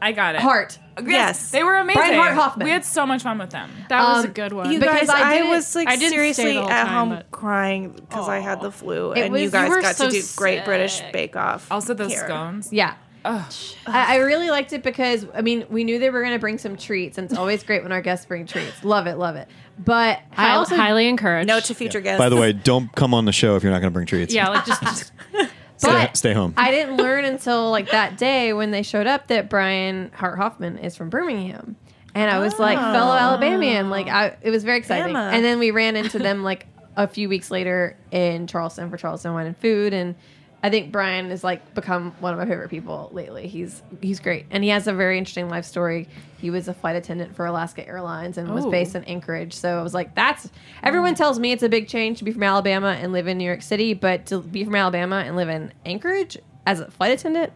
I 0.00 0.12
got 0.12 0.36
it. 0.36 0.40
Hart. 0.40 0.78
Yes. 1.04 1.50
they 1.50 1.62
were 1.64 1.76
amazing. 1.76 2.00
Brian 2.00 2.14
Hart 2.14 2.34
Hoffman. 2.34 2.64
We 2.64 2.70
had 2.70 2.84
so 2.84 3.04
much 3.04 3.22
fun 3.24 3.38
with 3.38 3.50
them. 3.50 3.70
That 3.88 4.02
was 4.02 4.24
a 4.24 4.28
Um, 4.28 4.32
good 4.32 4.52
one. 4.52 4.70
You 4.72 4.78
Because 4.78 5.00
guys, 5.00 5.08
I 5.10 5.22
I, 5.30 5.34
didn't- 5.38 5.50
was 5.50 5.74
like 5.76 5.88
I 5.88 5.96
didn't 5.96 6.10
seriously 6.12 6.54
the 6.54 6.62
at 6.62 6.84
time, 6.84 6.94
home 6.94 7.08
but- 7.10 7.30
crying 7.30 7.90
because 7.90 8.28
I 8.28 8.38
had 8.38 8.60
the 8.60 8.70
flu, 8.72 9.12
It 9.12 9.22
and 9.24 9.32
was- 9.32 9.40
you 9.40 9.46
you 9.46 9.50
guys 9.50 9.68
were 9.68 9.82
got 9.82 9.96
so 9.96 10.06
to 10.08 10.12
do 10.12 10.22
Great 10.36 10.64
British. 10.64 11.02
Bake 11.12 11.36
Off. 11.36 11.70
Also 11.70 11.94
the 11.94 12.08
here. 12.08 12.24
scones. 12.24 12.72
Yeah. 12.72 12.94
I, 13.86 14.14
I 14.14 14.16
really 14.16 14.50
liked 14.50 14.72
it 14.72 14.82
because 14.82 15.26
I 15.34 15.42
mean 15.42 15.66
we 15.70 15.84
knew 15.84 15.98
they 15.98 16.10
were 16.10 16.20
going 16.20 16.34
to 16.34 16.38
bring 16.38 16.58
some 16.58 16.76
treats, 16.76 17.18
and 17.18 17.30
it's 17.30 17.38
always 17.38 17.62
great 17.62 17.82
when 17.82 17.92
our 17.92 18.02
guests 18.02 18.26
bring 18.26 18.46
treats. 18.46 18.84
Love 18.84 19.06
it, 19.06 19.16
love 19.16 19.36
it. 19.36 19.48
But 19.78 20.20
I 20.36 20.48
Hi- 20.48 20.54
also 20.54 20.76
highly 20.76 21.08
encourage. 21.08 21.46
No 21.46 21.60
to 21.60 21.74
future 21.74 22.00
guests. 22.00 22.18
By 22.18 22.28
the 22.28 22.36
way, 22.36 22.52
don't 22.64 22.92
come 22.94 23.14
on 23.14 23.24
the 23.24 23.32
show 23.32 23.56
if 23.56 23.62
you're 23.62 23.72
not 23.72 23.80
going 23.80 23.92
to 23.92 23.94
bring 23.94 24.06
treats. 24.06 24.34
yeah, 24.34 24.48
like 24.48 24.64
just, 24.64 24.82
just 24.82 25.12
Stay, 25.78 26.10
stay 26.14 26.32
home. 26.32 26.54
I 26.56 26.72
didn't 26.72 26.96
learn 26.96 27.24
until 27.24 27.70
like 27.70 27.90
that 27.92 28.18
day 28.18 28.52
when 28.52 28.72
they 28.72 28.82
showed 28.82 29.06
up 29.06 29.28
that 29.28 29.48
Brian 29.48 30.10
Hart 30.12 30.36
Hoffman 30.36 30.78
is 30.78 30.96
from 30.96 31.08
Birmingham. 31.08 31.76
And 32.14 32.30
I 32.30 32.40
was 32.40 32.58
like 32.58 32.78
fellow 32.78 33.12
ah. 33.12 33.30
Alabamian. 33.30 33.90
Like 33.90 34.08
I 34.08 34.36
it 34.42 34.50
was 34.50 34.64
very 34.64 34.78
exciting. 34.78 35.14
Bama. 35.14 35.32
And 35.32 35.44
then 35.44 35.58
we 35.60 35.70
ran 35.70 35.94
into 35.94 36.18
them 36.18 36.42
like 36.42 36.66
a 36.96 37.06
few 37.06 37.28
weeks 37.28 37.50
later 37.50 37.96
in 38.10 38.48
Charleston 38.48 38.90
for 38.90 38.96
Charleston 38.96 39.32
Wine 39.34 39.46
and 39.46 39.56
Food 39.56 39.92
and 39.92 40.16
I 40.60 40.70
think 40.70 40.90
Brian 40.90 41.30
has 41.30 41.44
like 41.44 41.74
become 41.74 42.12
one 42.18 42.32
of 42.32 42.38
my 42.38 42.44
favorite 42.46 42.68
people 42.68 43.10
lately. 43.12 43.46
He's 43.46 43.80
he's 44.00 44.18
great, 44.18 44.46
and 44.50 44.64
he 44.64 44.70
has 44.70 44.88
a 44.88 44.92
very 44.92 45.16
interesting 45.16 45.48
life 45.48 45.64
story. 45.64 46.08
He 46.38 46.50
was 46.50 46.66
a 46.66 46.74
flight 46.74 46.96
attendant 46.96 47.36
for 47.36 47.46
Alaska 47.46 47.86
Airlines 47.86 48.38
and 48.38 48.52
was 48.52 48.66
Oh. 48.66 48.70
based 48.70 48.94
in 48.96 49.04
Anchorage. 49.04 49.52
So 49.54 49.78
I 49.78 49.82
was 49.82 49.94
like, 49.94 50.14
that's 50.16 50.50
everyone 50.82 51.12
oh. 51.12 51.16
tells 51.16 51.38
me 51.38 51.52
it's 51.52 51.62
a 51.62 51.68
big 51.68 51.86
change 51.86 52.18
to 52.18 52.24
be 52.24 52.32
from 52.32 52.42
Alabama 52.42 52.96
and 53.00 53.12
live 53.12 53.28
in 53.28 53.38
New 53.38 53.44
York 53.44 53.62
City, 53.62 53.94
but 53.94 54.26
to 54.26 54.40
be 54.40 54.64
from 54.64 54.74
Alabama 54.74 55.22
and 55.24 55.36
live 55.36 55.48
in 55.48 55.72
Anchorage 55.86 56.36
as 56.66 56.80
a 56.80 56.90
flight 56.90 57.12
attendant, 57.12 57.52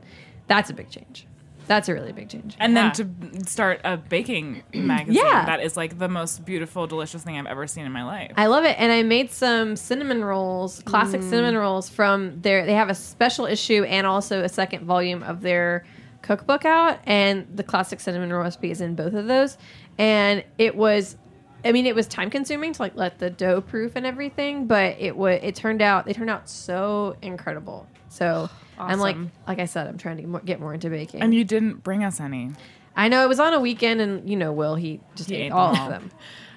that's 0.47 0.71
a 0.71 0.75
big 0.75 0.89
change. 0.89 1.27
That's 1.67 1.89
a 1.89 1.95
really 1.95 2.13
big 2.13 2.29
change. 2.29 2.57
And 2.59 2.75
Yeah. 2.75 2.93
then 2.93 3.41
to 3.43 3.49
start 3.49 3.81
a 3.85 3.97
baking 3.97 4.63
magazine 4.75 5.23
Yeah. 5.25 5.47
that 5.47 5.61
is 5.61 5.77
like 5.77 5.99
the 5.99 6.09
most 6.09 6.45
beautiful, 6.45 6.87
delicious 6.87 7.23
thing 7.23 7.39
I've 7.39 7.47
ever 7.47 7.67
seen 7.67 7.87
in 7.87 7.93
my 7.93 8.05
life. 8.05 8.33
I 8.37 8.47
love 8.47 8.65
it. 8.65 8.77
And 8.79 8.93
I 8.93 9.03
made 9.03 9.31
some 9.31 9.77
cinnamon 9.77 10.25
rolls, 10.25 10.83
classic 10.85 11.21
mm. 11.21 11.31
cinnamon 11.31 11.57
rolls 11.57 11.89
from 11.89 12.41
their 12.41 12.67
they 12.67 12.75
have 12.75 12.89
a 12.89 12.95
special 12.95 13.47
issue 13.47 13.85
and 13.85 14.07
also 14.07 14.43
a 14.43 14.49
second 14.49 14.85
volume 14.85 15.23
of 15.23 15.41
their 15.41 15.85
cookbook 16.23 16.65
out 16.65 17.01
and 17.05 17.47
the 17.55 17.65
classic 17.65 17.99
cinnamon 18.01 18.33
roll 18.33 18.43
recipe 18.43 18.71
is 18.71 18.81
in 18.81 18.95
both 18.95 19.15
of 19.15 19.27
those. 19.27 19.59
And 19.99 20.45
it 20.59 20.77
was 20.77 21.17
I 21.65 21.71
mean 21.73 21.87
it 21.87 21.95
was 21.95 22.07
time 22.09 22.29
consuming 22.31 22.73
to 22.73 22.83
like 22.83 22.97
let 22.97 23.19
the 23.19 23.31
dough 23.31 23.61
proof 23.61 23.93
and 23.95 24.05
everything, 24.05 24.67
but 24.67 24.97
it 24.99 25.17
would 25.17 25.43
it 25.45 25.55
turned 25.55 25.81
out 25.83 26.07
they 26.07 26.13
turned 26.13 26.31
out 26.31 26.49
so 26.49 27.17
incredible. 27.23 27.87
So 28.09 28.51
I'm 28.79 28.99
like 28.99 29.17
like 29.47 29.59
I 29.59 29.67
said, 29.67 29.87
I'm 29.87 29.99
trying 29.99 30.17
to 30.17 30.23
get 30.23 30.29
more, 30.31 30.41
get 30.41 30.61
more 30.61 30.75
into 30.75 30.91
baking. 30.91 31.21
and 31.23 31.35
you 31.35 31.45
didn't 31.45 31.83
bring 31.85 32.05
us 32.05 32.21
any. 32.21 32.51
I 32.97 33.09
know 33.09 33.25
it 33.25 33.29
was 33.29 33.41
on 33.41 33.55
a 33.55 33.61
weekend 33.61 34.01
and 34.01 34.29
you 34.29 34.37
know 34.37 34.53
Will 34.53 34.75
he 34.75 35.01
just 35.15 35.31
He 35.31 35.37
ate, 35.37 35.47
ate 35.47 35.53
all 35.53 35.75
of 35.77 35.89
them. 35.89 36.11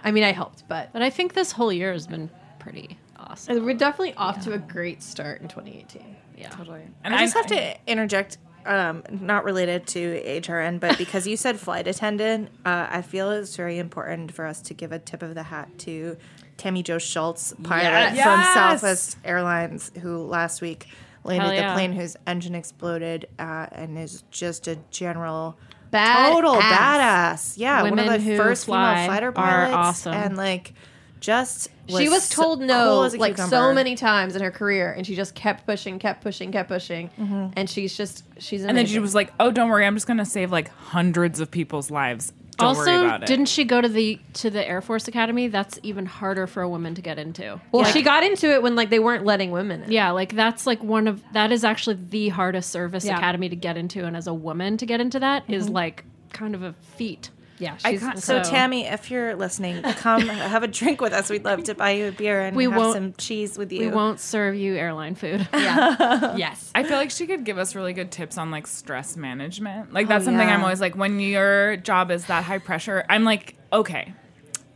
I 0.04 0.12
mean 0.12 0.24
I 0.24 0.32
helped, 0.32 0.68
but 0.68 0.92
But 0.94 1.02
I 1.02 1.10
think 1.10 1.34
this 1.34 1.52
whole 1.52 1.72
year 1.72 1.92
has 1.94 2.08
been 2.08 2.30
pretty 2.60 2.98
awesome. 3.18 3.64
we're 3.66 3.74
definitely 3.76 4.14
off 4.16 4.44
to 4.46 4.54
a 4.54 4.58
great 4.58 5.02
start 5.04 5.42
in 5.42 5.48
2018. 5.48 6.16
Yeah. 6.38 6.50
And 7.04 7.16
I 7.16 7.20
just 7.20 7.34
have 7.36 7.46
to 7.48 7.76
interject, 7.88 8.38
um, 8.66 9.04
not 9.10 9.46
related 9.46 9.88
to 9.88 10.22
HRN, 10.26 10.80
but 10.82 10.98
because 10.98 11.26
you 11.26 11.38
said 11.38 11.58
flight 11.60 11.88
attendant, 11.88 12.50
uh, 12.66 12.88
I 12.90 13.02
feel 13.04 13.32
it's 13.32 13.56
very 13.56 13.78
important 13.80 14.34
for 14.34 14.46
us 14.46 14.62
to 14.64 14.74
give 14.74 14.92
a 14.92 15.00
tip 15.00 15.22
of 15.24 15.34
the 15.36 15.44
hat 15.44 15.70
to 15.80 16.18
Tammie 16.58 16.84
Jo 16.84 16.98
Shults, 16.98 17.54
pilot 17.64 17.84
Yes. 18.16 18.22
from 18.24 18.40
Yes. 18.42 18.54
Southwest 18.54 19.18
Airlines, 19.24 19.92
who 20.02 20.18
last 20.26 20.62
week 20.62 20.88
landed 21.26 21.42
Hell 21.44 21.50
the 21.56 21.56
yeah. 21.58 21.74
plane 21.74 21.92
whose 21.92 22.16
engine 22.28 22.56
exploded 22.56 23.28
uh, 23.40 23.68
and 23.72 23.98
is 23.98 24.24
just 24.32 24.68
a 24.68 24.78
general. 24.92 25.58
Bad 25.92 26.34
Total 26.34 26.56
ass. 26.56 27.54
badass, 27.56 27.58
yeah. 27.58 27.84
Women 27.84 28.06
one 28.06 28.16
of 28.16 28.24
the 28.24 28.32
who 28.32 28.38
first 28.38 28.66
fly 28.66 28.96
female 28.96 29.08
fighter 29.08 29.28
are 29.28 29.32
pilots, 29.32 29.76
awesome. 29.76 30.14
and 30.14 30.38
like 30.38 30.74
just 31.20 31.70
she 31.88 32.10
was 32.10 32.24
so 32.24 32.44
told 32.44 32.62
no 32.62 32.86
cool 32.86 33.04
as 33.04 33.14
a 33.14 33.18
like 33.18 33.38
so 33.38 33.46
cucumber. 33.46 33.74
many 33.74 33.96
times 33.96 34.36
in 34.36 34.42
her 34.42 34.52
career, 34.52 34.92
and 34.92 35.08
she 35.08 35.16
just 35.16 35.36
kept 35.36 35.66
pushing, 35.66 35.98
kept 36.00 36.22
pushing, 36.22 36.52
kept 36.52 36.70
pushing, 36.70 37.10
and 37.56 37.70
she's 37.70 37.96
just 37.96 38.24
she's 38.40 38.64
and 38.66 38.78
then 38.78 38.86
she 38.86 39.00
was 39.00 39.16
like, 39.16 39.32
"Oh, 39.40 39.52
don't 39.52 39.70
worry, 39.70 39.86
I'm 39.86 39.96
just 39.96 40.08
gonna 40.08 40.26
save 40.26 40.52
like 40.52 40.70
hundreds 40.70 41.40
of 41.40 41.50
people's 41.50 41.90
lives. 41.90 42.34
Don't 42.58 42.78
worry 42.78 42.92
also, 42.92 43.06
about 43.06 43.26
didn't 43.26 43.48
she 43.48 43.66
go 43.66 43.82
to 43.82 43.90
the 43.90 44.20
to 44.34 44.50
the 44.50 44.66
Air 44.68 44.82
Force 44.82 45.08
Academy? 45.08 45.48
That's 45.48 45.80
even 45.84 46.06
harder 46.06 46.48
for 46.48 46.62
a 46.62 46.70
woman 46.70 46.96
to 46.96 47.02
get 47.02 47.20
into. 47.20 47.60
well, 47.72 47.84
Like, 47.84 47.94
she 47.94 48.02
got 48.02 48.24
into 48.24 48.52
it 48.52 48.64
when 48.64 48.76
like 48.76 48.90
they 48.90 49.00
weren't 49.00 49.26
letting 49.26 49.52
women. 49.52 49.84
In. 49.84 49.92
Yeah, 49.92 50.12
like 50.12 50.34
that's 50.36 50.66
like 50.66 50.84
one 50.84 51.08
of 51.08 51.22
that 51.34 51.52
is 51.52 51.64
actually 51.64 51.98
the 52.10 52.30
hardest 52.30 52.72
service 52.72 53.06
Yeah. 53.06 53.18
academy 53.18 53.50
to 53.50 53.56
get 53.56 53.78
into, 53.78 54.06
and 54.06 54.16
as 54.16 54.28
a 54.28 54.34
woman 54.34 54.78
to 54.78 54.86
get 54.86 55.02
into 55.02 55.20
that 55.20 55.44
is 55.48 55.66
mm-hmm. 55.66 55.76
like 55.76 56.06
kind 56.32 56.56
of 56.56 56.64
a 56.64 56.74
feat. 56.74 57.30
Yeah. 57.58 57.78
She's 57.78 58.00
can't- 58.02 58.20
So 58.20 58.42
So- 58.44 58.50
Tammy, 58.50 58.86
if 58.86 59.10
you're 59.12 59.36
listening, 59.36 59.82
come 59.84 60.28
have 60.28 60.64
a 60.64 60.68
drink 60.80 61.02
with 61.02 61.14
us. 61.14 61.30
We'd 61.30 61.46
love 61.46 61.64
to 61.66 61.76
buy 61.76 61.92
you 61.92 62.08
a 62.08 62.12
beer 62.12 62.42
and 62.42 62.56
We 62.56 62.66
have 62.66 62.76
won't- 62.76 62.94
some 62.94 63.14
cheese 63.18 63.58
with 63.58 63.72
you. 63.72 63.80
We 63.82 63.88
won't 63.88 64.20
serve 64.20 64.56
you 64.56 64.76
airline 64.76 65.16
food. 65.16 65.48
yeah. 65.54 66.36
yes. 66.38 66.72
I 66.76 66.84
feel 66.84 66.98
like 66.98 67.12
she 67.12 67.28
could 67.28 67.44
give 67.46 67.58
us 67.58 67.76
really 67.76 67.94
good 67.94 68.12
tips 68.12 68.38
on 68.38 68.52
like 68.52 68.68
stress 68.68 69.16
management. 69.18 69.94
Like 69.94 70.06
oh, 70.08 70.10
that's 70.10 70.24
Oh, 70.24 70.26
something 70.26 70.48
I'm 70.48 70.64
always 70.64 70.82
like 70.82 70.96
when 70.96 71.20
your 71.20 71.78
job 71.78 72.12
is 72.12 72.26
that 72.26 72.44
high 72.44 72.58
pressure, 72.60 73.06
I'm 73.10 73.24
like, 73.24 73.56
okay. 73.72 74.14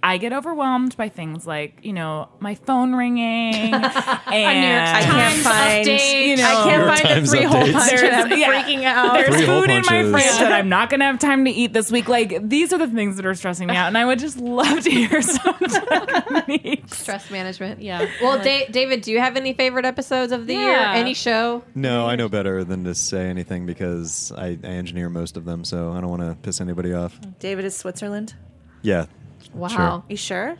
I 0.02 0.18
get 0.18 0.32
overwhelmed 0.32 0.95
by 0.95 1.10
things 1.10 1.45
like, 1.45 1.80
you 1.84 1.91
know, 1.91 2.30
my 2.39 2.56
phone 2.56 2.95
ringing 2.95 3.74
and 3.74 3.84
I 3.84 5.02
can't 5.04 5.43
find. 5.43 5.86
you 5.88 6.38
know, 6.38 6.43
I 6.45 6.64
can't 6.64 6.84
York 6.86 6.97
find 6.97 7.02
Times 7.02 7.34
a 7.34 7.36
three 7.38 7.45
hole 7.45 7.62
updates. 7.64 7.74
punch. 7.74 8.04
and 8.04 8.16
I'm 8.34 8.39
yeah. 8.39 8.64
freaking 8.64 8.84
out. 8.86 9.14
There's 9.16 9.36
Three 9.36 9.45
food 9.45 9.70
in 9.70 9.82
my 9.82 9.82
punches. 9.82 10.12
fridge 10.14 10.39
that 10.39 10.52
I'm 10.54 10.70
not 10.70 10.89
gonna 10.89 11.04
have 11.06 11.20
time 11.20 11.43
to 11.45 11.52
eat 11.52 11.74
this 11.74 11.91
week. 11.91 12.08
Like 12.08 12.47
these 12.47 12.72
are 12.72 12.78
the 12.78 12.88
things 12.88 13.18
that 13.18 13.26
are 13.26 13.34
stressing 13.36 13.68
me 13.68 13.76
out, 13.76 13.88
and 13.88 13.97
I 13.97 14.06
would 14.06 14.20
just 14.20 14.38
love 14.38 14.80
to 14.84 14.89
hear 14.89 15.22
some 15.22 15.56
techniques. 15.60 16.97
Stress 16.97 17.30
management. 17.30 17.82
Yeah. 17.82 18.10
Well, 18.22 18.41
da- 18.41 18.68
David, 18.70 19.02
do 19.02 19.12
you 19.12 19.20
have 19.20 19.36
any 19.36 19.54
favorite 19.54 19.86
episodes 19.86 20.32
of 20.32 20.47
the 20.47 20.54
year? 20.54 20.78
Any 20.78 21.14
show? 21.14 21.64
No, 21.76 22.08
I 22.08 22.16
know 22.16 22.30
better 22.30 22.64
than 22.64 22.84
to 22.86 22.95
say 22.95 23.28
anything 23.28 23.66
because 23.66 24.32
I, 24.32 24.58
I 24.64 24.68
engineer 24.68 25.10
most 25.10 25.38
of 25.38 25.45
them, 25.45 25.64
so 25.64 25.91
I 25.91 26.02
don't 26.02 26.10
want 26.10 26.22
to 26.22 26.38
piss 26.41 26.62
anybody 26.62 26.93
off. 26.93 27.20
David 27.39 27.66
is 27.66 27.76
Switzerland. 27.76 28.34
Yeah. 28.82 29.08
Wow. 29.54 29.68
Sure. 29.68 30.04
You 30.10 30.16
sure? 30.18 30.58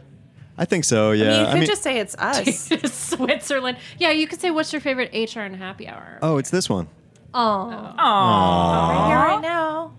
I 0.58 0.66
think 0.66 0.84
so, 0.84 1.12
yeah. 1.12 1.24
I 1.24 1.28
mean, 1.30 1.40
you 1.40 1.46
I 1.46 1.52
could 1.52 1.60
mean- 1.60 1.68
just 1.68 1.84
say 1.84 2.00
it's 2.00 2.16
us. 2.20 2.72
Switzerland. 2.94 3.78
Yeah, 3.98 4.12
you 4.12 4.28
could 4.28 4.42
say 4.42 4.52
what's 4.52 4.74
your 4.74 4.82
favorite 4.82 5.12
HRN 5.14 5.58
happy 5.58 5.88
hour? 5.88 6.20
oh, 6.22 6.38
it's 6.38 6.50
this 6.50 6.70
one. 6.70 6.88
Oh. 7.34 7.70
Right 7.70 9.06
here, 9.08 9.18
right 9.18 9.42
now. 9.42 9.94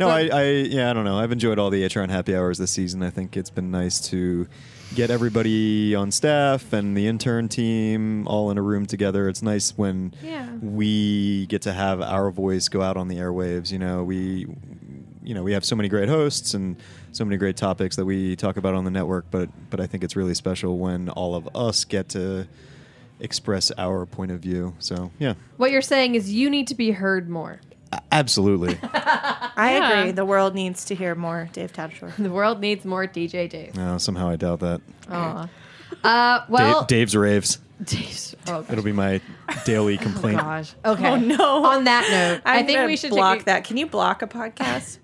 No, 0.00 0.08
I, 0.08 0.20
I, 0.32 0.42
yeah, 0.50 0.90
I 0.90 0.92
don't 0.94 1.04
know. 1.04 1.18
I've 1.18 1.30
enjoyed 1.32 1.58
all 1.58 1.70
the 1.70 1.82
HRN 1.84 2.08
happy 2.10 2.34
hours 2.34 2.58
this 2.58 2.70
season. 2.70 3.02
I 3.02 3.10
think 3.10 3.36
it's 3.36 3.50
been 3.50 3.70
nice 3.70 4.00
to 4.08 4.48
get 4.94 5.10
everybody 5.10 5.94
on 5.94 6.10
staff 6.10 6.72
and 6.72 6.96
the 6.96 7.06
intern 7.06 7.48
team 7.48 8.26
all 8.26 8.50
in 8.50 8.58
a 8.58 8.62
room 8.62 8.84
together. 8.86 9.28
It's 9.28 9.42
nice 9.42 9.76
when 9.76 10.12
Yeah. 10.22 10.50
we 10.60 11.46
get 11.46 11.62
to 11.62 11.72
have 11.72 12.00
our 12.00 12.30
voice 12.30 12.68
go 12.68 12.82
out 12.82 12.96
on 12.96 13.08
the 13.08 13.16
airwaves. 13.16 13.70
You 13.70 13.78
know, 13.78 14.02
we, 14.02 14.46
you 15.22 15.34
know, 15.34 15.42
we 15.42 15.52
have 15.52 15.64
so 15.64 15.76
many 15.76 15.88
great 15.88 16.08
hosts 16.08 16.52
and 16.54 16.76
so 17.12 17.24
many 17.24 17.36
great 17.36 17.56
topics 17.56 17.96
that 17.96 18.04
we 18.04 18.34
talk 18.36 18.56
about 18.56 18.74
on 18.74 18.84
the 18.84 18.90
network. 18.90 19.26
But, 19.30 19.48
but 19.70 19.80
I 19.80 19.86
think 19.86 20.02
it's 20.04 20.16
really 20.16 20.34
special 20.34 20.78
when 20.78 21.08
all 21.10 21.34
of 21.34 21.48
us 21.54 21.84
get 21.84 22.08
to 22.10 22.48
express 23.20 23.70
our 23.78 24.04
point 24.06 24.30
of 24.32 24.40
view. 24.40 24.74
So, 24.80 25.10
yeah, 25.18 25.34
What 25.56 25.70
you're 25.70 25.82
saying 25.82 26.14
is 26.16 26.32
you 26.32 26.50
need 26.50 26.66
to 26.68 26.74
be 26.74 26.90
heard 26.92 27.28
more. 27.28 27.60
Absolutely. 28.10 28.78
I 28.82 29.76
Yeah. 29.78 29.98
agree. 30.00 30.12
The 30.12 30.24
world 30.24 30.54
needs 30.54 30.84
to 30.86 30.94
hear 30.94 31.14
more 31.14 31.48
Dave 31.52 31.72
Tatasciore. 31.72 32.16
The 32.16 32.30
world 32.30 32.60
needs 32.60 32.84
more 32.84 33.06
DJ 33.06 33.48
Dave. 33.48 33.74
no, 33.76 33.98
somehow 33.98 34.28
I 34.30 34.36
doubt 34.36 34.60
that. 34.60 34.80
Aw. 35.10 35.48
Uh, 36.02 36.40
well, 36.48 36.80
Dave, 36.80 36.88
Dave's 36.88 37.16
raves. 37.16 37.58
Dave's. 37.84 38.34
Oh, 38.46 38.64
It'll 38.70 38.82
be 38.82 38.92
my 38.92 39.20
daily 39.66 39.98
complaint. 40.06 40.38
oh, 40.38 40.42
gosh. 40.42 40.74
Okay. 40.84 41.06
Oh, 41.10 41.16
no. 41.16 41.64
On 41.66 41.84
that 41.84 42.08
note, 42.10 42.42
i 42.46 42.60
I'm 42.60 42.66
think 42.66 42.86
we 42.86 42.96
should 42.96 43.10
block 43.10 43.34
take 43.38 43.42
a, 43.42 43.44
that. 43.46 43.64
Can 43.64 43.76
you 43.76 43.86
block 43.86 44.22
a 44.22 44.26
podcast? 44.26 44.98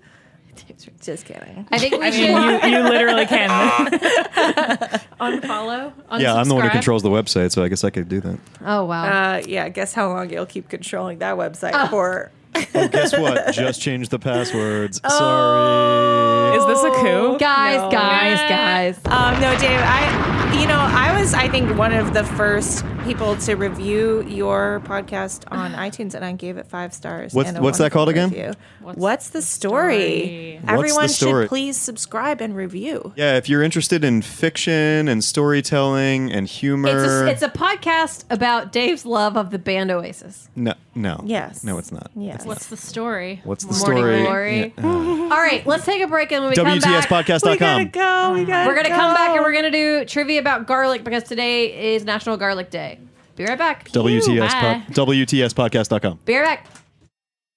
Just 1.01 1.25
kidding. 1.25 1.67
I 1.71 1.79
think 1.79 1.93
we 1.97 2.05
I 2.05 2.09
should. 2.11 2.29
mean, 2.29 2.71
you, 2.71 2.77
you 2.77 2.83
literally 2.83 3.25
can. 3.25 3.49
Unfollow? 5.19 5.93
Yeah, 6.19 6.35
I'm 6.35 6.47
the 6.47 6.55
one 6.55 6.63
who 6.63 6.69
controls 6.69 7.03
the 7.03 7.09
website, 7.09 7.51
so 7.51 7.63
I 7.63 7.67
guess 7.67 7.83
I 7.83 7.89
could 7.89 8.09
do 8.09 8.21
that. 8.21 8.39
oh 8.65 8.85
wow. 8.85 9.03
Uh, 9.35 9.41
yeah, 9.47 9.69
guess 9.69 9.93
how 9.93 10.09
long 10.09 10.29
you'll 10.29 10.45
keep 10.45 10.69
controlling 10.69 11.19
that 11.19 11.35
website 11.37 11.89
for? 11.89 12.31
Oh, 12.75 12.87
guess 12.87 13.17
what? 13.17 13.53
Just 13.53 13.81
changed 13.81 14.11
the 14.11 14.19
passwords. 14.19 14.99
Oh. 15.03 15.09
Sorry. 15.09 16.57
Is 16.57 16.65
this 16.65 16.83
a 16.83 16.91
coup? 17.01 17.37
guys, 17.37 17.81
no. 17.81 17.91
guys, 17.91 18.39
guys. 18.49 18.99
Um, 19.05 19.39
no, 19.41 19.51
Dave. 19.59 19.79
I, 19.81 20.59
you 20.59 20.67
know, 20.67 20.75
I 20.79 21.19
was, 21.19 21.33
I 21.33 21.47
think, 21.47 21.77
one 21.77 21.93
of 21.93 22.13
the 22.13 22.23
first 22.23 22.83
people 23.05 23.35
to 23.37 23.55
review 23.55 24.23
your 24.27 24.81
podcast 24.85 25.43
on 25.51 25.71
iTunes, 25.89 26.13
and 26.15 26.25
I 26.25 26.33
gave 26.33 26.57
it 26.57 26.67
five 26.67 26.93
stars. 26.93 27.33
What's- 27.33 27.49
and 27.49 27.59
what's 27.59 27.77
that 27.77 27.93
wonderful 27.95 28.13
called 28.15 28.31
again? 28.33 28.55
What's, 28.81 28.97
What's 28.97 29.29
the 29.29 29.41
story? 29.41 30.19
story? 30.19 30.59
What's 30.63 30.73
Everyone 30.73 31.03
the 31.03 31.09
story? 31.09 31.43
should 31.45 31.49
please 31.49 31.77
subscribe 31.77 32.41
and 32.41 32.55
review. 32.55 33.13
Yeah, 33.15 33.37
if 33.37 33.47
you're 33.47 33.63
interested 33.63 34.03
in 34.03 34.21
fiction 34.21 35.07
and 35.07 35.23
storytelling 35.23 36.31
and 36.31 36.47
humor. 36.47 36.89
It's 36.89 37.11
a, 37.11 37.27
it's 37.27 37.41
a 37.55 37.57
podcast 37.57 38.25
about 38.29 38.71
Dave's 38.71 39.05
love 39.05 39.37
of 39.37 39.51
the 39.51 39.59
band 39.59 39.91
Oasis. 39.91 40.49
no, 40.55 40.73
no. 40.95 41.21
Yes. 41.25 41.63
No, 41.63 41.77
it's 41.77 41.91
not. 41.91 42.09
Yes. 42.15 42.45
What's 42.49 42.65
the 42.65 42.77
story? 42.77 43.41
What's 43.43 43.63
the 43.63 43.73
Morning 43.73 44.03
story? 44.03 44.23
Glory. 44.23 44.73
Yeah. 44.75 44.83
Uh, 44.83 44.87
All 45.35 45.39
right, 45.39 45.63
let's 45.67 45.85
take 45.85 46.01
a 46.01 46.07
break 46.07 46.31
and 46.31 46.41
when 46.43 46.49
we 46.49 46.55
come 46.55 46.65
back, 46.79 47.19
We 47.43 47.57
gotta 47.57 47.85
go. 47.85 48.33
We 48.33 48.43
gotta 48.45 48.67
we're 48.67 48.75
gonna 48.75 48.89
go. 48.89 48.95
come 48.95 49.13
back 49.13 49.29
and 49.35 49.41
we're 49.45 49.53
gonna 49.53 49.69
do 49.69 50.03
trivia 50.05 50.39
about 50.39 50.65
garlic 50.65 51.03
because 51.03 51.23
today 51.25 51.93
is 51.93 52.03
National 52.05 52.37
Garlic 52.37 52.71
Day. 52.71 52.97
Be 53.35 53.45
right 53.45 53.55
back. 53.57 53.87
WTS 53.89 54.39
Bye. 54.49 54.83
pod, 54.87 54.95
WTSpodcast.com. 54.95 56.19
Be 56.25 56.35
right 56.37 56.43
back. 56.43 56.67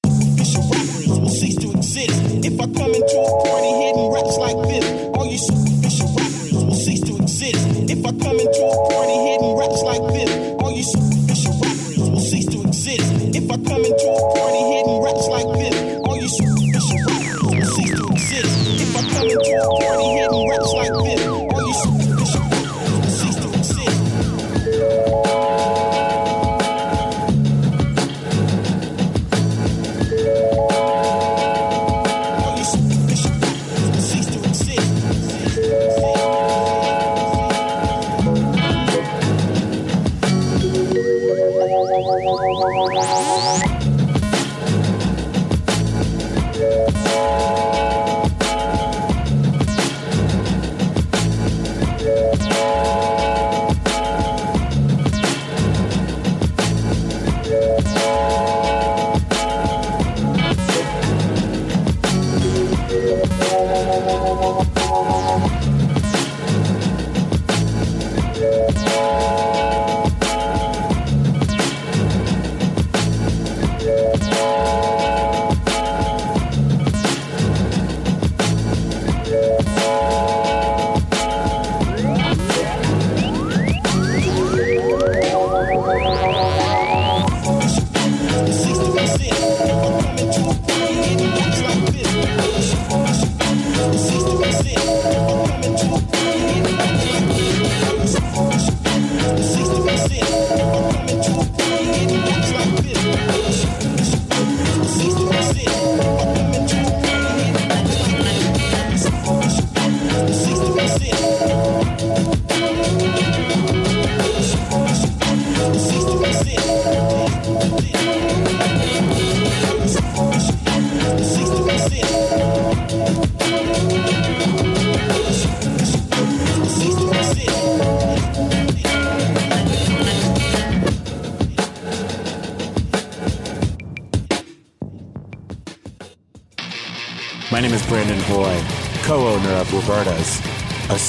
Official 0.05 0.63
rappers 0.65 1.09
will 1.09 1.29
cease 1.31 1.57
to 1.57 1.71
exist. 1.73 2.11
If 2.45 2.61
I 2.61 2.65
come 2.67 2.93
into 2.93 3.19
a 3.19 3.45
party 3.49 3.73
hitting 3.81 4.13
raps 4.13 4.37
like 4.37 4.69
this, 4.69 4.85
all 5.17 5.25
you 5.27 5.39
superficial 5.39 6.09
rappers 6.09 6.53
will 6.53 6.75
cease 6.75 7.01
to 7.01 7.17
exist. 7.17 7.57
If 7.91 7.99
I 8.05 8.11
come 8.11 8.39
into 8.39 8.61
a 8.63 8.91
party 8.93 9.17
hitting 9.25 9.57
raps 9.57 9.83
like 9.83 10.13
this, 10.13 10.52
like 15.29 15.47
this. 15.59 15.72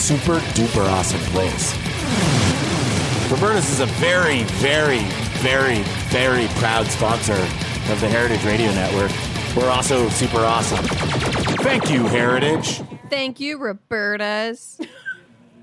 Super 0.04 0.40
duper 0.54 0.86
awesome 0.92 1.20
place. 1.32 1.74
Roberta's 3.32 3.70
is 3.70 3.80
a 3.80 3.86
very, 3.86 4.44
very, 4.44 5.00
very, 5.40 5.82
very 6.10 6.48
proud 6.60 6.86
sponsor 6.88 7.34
of 7.90 8.02
the 8.02 8.10
Heritage 8.10 8.44
Radio 8.44 8.68
Network. 8.74 9.12
We're 9.56 9.70
also 9.70 10.10
super 10.10 10.40
awesome. 10.40 10.84
Thank 11.64 11.90
you, 11.90 12.06
Heritage. 12.06 12.82
Thank 13.10 13.40
you, 13.40 13.58
Roberta's. 13.58 14.78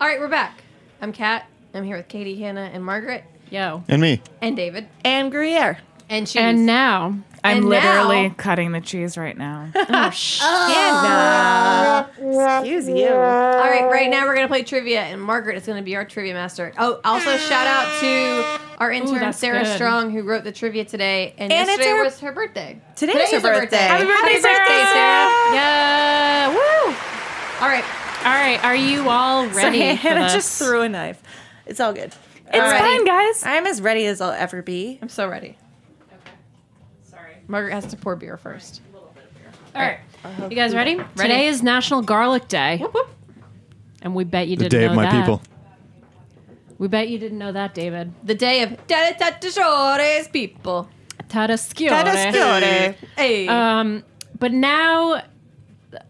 All 0.01 0.09
right, 0.09 0.19
we're 0.19 0.29
back. 0.29 0.63
I'm 1.03 1.13
Kat. 1.13 1.47
I'm 1.75 1.85
here 1.85 1.99
with 1.99 2.09
Katie, 2.09 2.41
Hannah, 2.41 2.71
and 2.73 2.83
Margaret, 2.83 3.25
Yo. 3.51 3.85
And 3.89 4.01
me. 4.01 4.23
and 4.41 4.57
David, 4.57 4.89
And 5.05 5.31
Gruyere. 5.31 5.79
and 6.09 6.27
cheese. 6.27 6.37
And 6.41 6.65
now, 6.65 7.19
I'm 7.43 7.59
And 7.59 7.69
literally 7.69 8.29
now- 8.29 8.35
cutting 8.37 8.73
the 8.73 8.81
cheese 8.81 9.17
right 9.17 9.37
now. 9.37 9.69
oh, 9.75 10.11
sh- 10.11 10.43
Excuse 12.19 12.89
you. 12.89 13.09
All 13.09 13.17
right, 13.17 13.89
right 13.91 14.11
now 14.11 14.27
we're 14.27 14.35
gonna 14.35 14.49
play 14.49 14.63
trivia, 14.63 15.01
and 15.03 15.21
Margaret 15.23 15.57
is 15.57 15.67
gonna 15.67 15.83
be 15.83 15.97
our 15.97 16.05
trivia 16.05 16.35
master. 16.35 16.73
Oh, 16.79 17.01
also 17.05 17.37
shout 17.39 17.67
out 17.67 18.01
to 18.01 18.61
our 18.79 18.91
intern 18.93 19.21
that's 19.21 19.39
Sarah 19.39 19.63
good. 19.65 19.75
Strong 19.77 20.11
who 20.11 20.23
wrote 20.23 20.45
the 20.45 20.53
trivia 20.53 20.85
today, 20.85 21.35
and, 21.39 21.53
And 21.53 21.67
yesterday 21.69 21.91
her- 21.91 22.05
was 22.05 22.21
her 22.21 22.33
birthday. 22.33 22.79
Today 22.97 23.13
is 23.15 23.31
her 23.33 23.41
birthday. 23.41 23.77
Happy 23.77 24.05
birthday, 24.05 24.33
Happy 24.33 24.41
Sarah! 24.41 24.59
birthday, 24.59 24.85
Sarah. 24.93 25.55
yeah. 25.55 26.49
Woo. 26.51 26.95
All 27.63 27.69
right, 27.69 27.85
All 28.25 28.33
right. 28.35 28.63
Are 28.65 28.77
you 28.77 29.09
all 29.09 29.47
ready? 29.49 29.79
Sorry, 29.81 29.97
for 29.97 30.03
Hannah 30.03 30.21
this? 30.25 30.33
just 30.35 30.59
threw 30.63 30.83
a 30.83 30.89
knife. 30.89 31.23
It's 31.67 31.81
all 31.81 31.93
good. 31.93 32.13
It's 32.53 32.73
fine, 32.81 33.05
guys. 33.05 33.43
I'm 33.45 33.67
as 33.67 33.81
ready 33.81 34.05
as 34.07 34.21
I'll 34.21 34.33
ever 34.33 34.61
be. 34.61 34.99
I'm 35.01 35.09
so 35.09 35.29
ready. 35.29 35.57
Sorry. 37.51 37.63
Margaret 37.63 37.75
has 37.75 37.87
to 37.87 37.97
pour 37.97 38.17
beer 38.17 38.37
first. 38.37 38.81
All 39.75 39.83
right. 39.83 39.99
You 40.51 40.57
guys 40.57 40.75
ready? 40.75 40.99
Today 41.17 41.49
is 41.49 41.63
National 41.63 42.03
Garlic 42.03 42.49
Day. 42.49 42.85
And 44.03 44.15
we 44.15 44.25
bet 44.25 44.49
you 44.49 44.57
The 44.57 44.69
didn't 44.69 44.81
day 44.81 44.87
know 44.87 44.91
of 44.93 44.97
my 44.97 45.03
that. 45.05 45.21
people. 45.21 45.43
We 46.79 46.89
bet 46.89 47.09
you 47.09 47.19
didn't 47.19 47.39
know 47.39 47.53
that, 47.53 47.75
David. 47.75 48.13
The 48.25 48.35
day 48.35 48.63
of 48.63 48.71
Tatatashores 48.87 50.33
people. 50.33 50.89
Tatasciore. 51.29 52.95
Hey, 53.17 53.47
Um, 53.47 54.03
but 54.39 54.53
now 54.53 55.23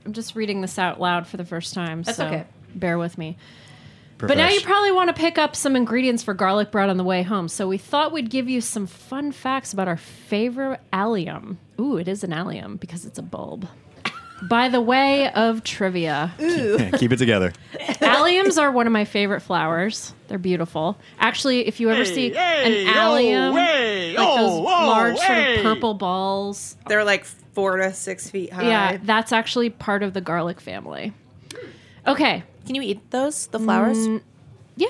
I'm 0.07 0.13
just 0.13 0.37
reading 0.37 0.61
this 0.61 0.79
out 0.79 1.01
loud 1.01 1.27
for 1.27 1.37
the 1.37 1.45
first 1.45 1.75
time. 1.75 2.03
That's 2.03 2.19
so 2.19 2.27
okay. 2.27 2.45
Bear 2.75 2.97
with 2.99 3.19
me. 3.19 3.37
But 4.29 4.37
now 4.37 4.49
you 4.49 4.61
probably 4.61 4.93
want 4.93 5.09
to 5.09 5.15
pick 5.15 5.39
up 5.39 5.57
some 5.57 5.77
ingredients 5.77 6.23
for 6.23 6.35
garlic 6.35 6.71
bread 6.71 6.91
on 6.91 6.97
the 6.97 7.05
way 7.05 7.23
home. 7.23 7.49
So 7.49 7.69
we 7.69 7.79
thought 7.79 8.13
we'd 8.13 8.31
give 8.31 8.49
you 8.49 8.61
some 8.61 8.87
fun 8.87 9.33
facts 9.33 9.73
about 9.73 9.89
our 9.89 9.97
favorite 9.97 10.81
allium. 10.93 11.59
Ooh, 11.79 11.97
it 11.97 12.09
is 12.09 12.25
an 12.25 12.33
allium 12.33 12.77
because 12.77 13.05
it's 13.05 13.19
a 13.19 13.23
bulb. 13.23 13.69
By 14.43 14.71
the 14.71 14.81
way 14.81 15.31
of 15.31 15.65
trivia, 15.65 16.33
Yeah, 16.39 16.91
keep 16.93 17.13
it 17.13 17.19
together. 17.19 17.53
alliums 17.75 18.61
are 18.61 18.71
one 18.71 18.87
of 18.87 18.93
my 18.93 19.05
favorite 19.05 19.41
flowers. 19.41 20.15
They're 20.29 20.39
beautiful. 20.39 20.97
Actually, 21.19 21.67
if 21.67 21.79
you 21.79 21.91
ever 21.91 22.07
see 22.07 22.35
an 22.35 22.89
allium, 22.89 23.55
like 23.55 24.17
those 24.17 24.51
oh, 24.51 24.63
large 24.63 25.19
sort 25.19 25.39
of 25.39 25.59
oh, 25.59 25.63
purple 25.63 25.95
balls, 25.95 26.77
They're 26.89 27.05
like 27.05 27.27
four 27.27 27.77
to 27.77 27.93
six 27.93 28.31
feet 28.31 28.51
high. 28.53 28.67
yeah, 28.67 28.99
that's 29.03 29.33
actually 29.33 29.69
part 29.69 30.03
of 30.03 30.15
the 30.15 30.23
garlic 30.23 30.59
family. 30.61 31.13
Okay. 32.07 32.43
Can 32.71 32.77
you 32.77 32.83
eat 32.83 33.11
those? 33.11 33.49
The 33.49 33.59
flowers? 33.59 34.07
Yeah. 34.77 34.87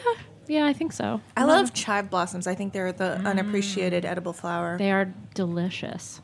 Yeah, 0.47 0.67
I 0.67 0.75
think 0.75 0.93
so. 0.93 1.23
I 1.35 1.45
love 1.45 1.73
chive 1.73 2.11
blossoms. 2.11 2.47
I 2.47 2.55
think 2.55 2.75
they're 2.75 2.93
the 2.93 3.13
unappreciated 3.25 4.05
edible 4.05 4.35
flower. 4.35 4.77
They 4.77 4.93
are 4.93 5.07
delicious. 5.33 6.21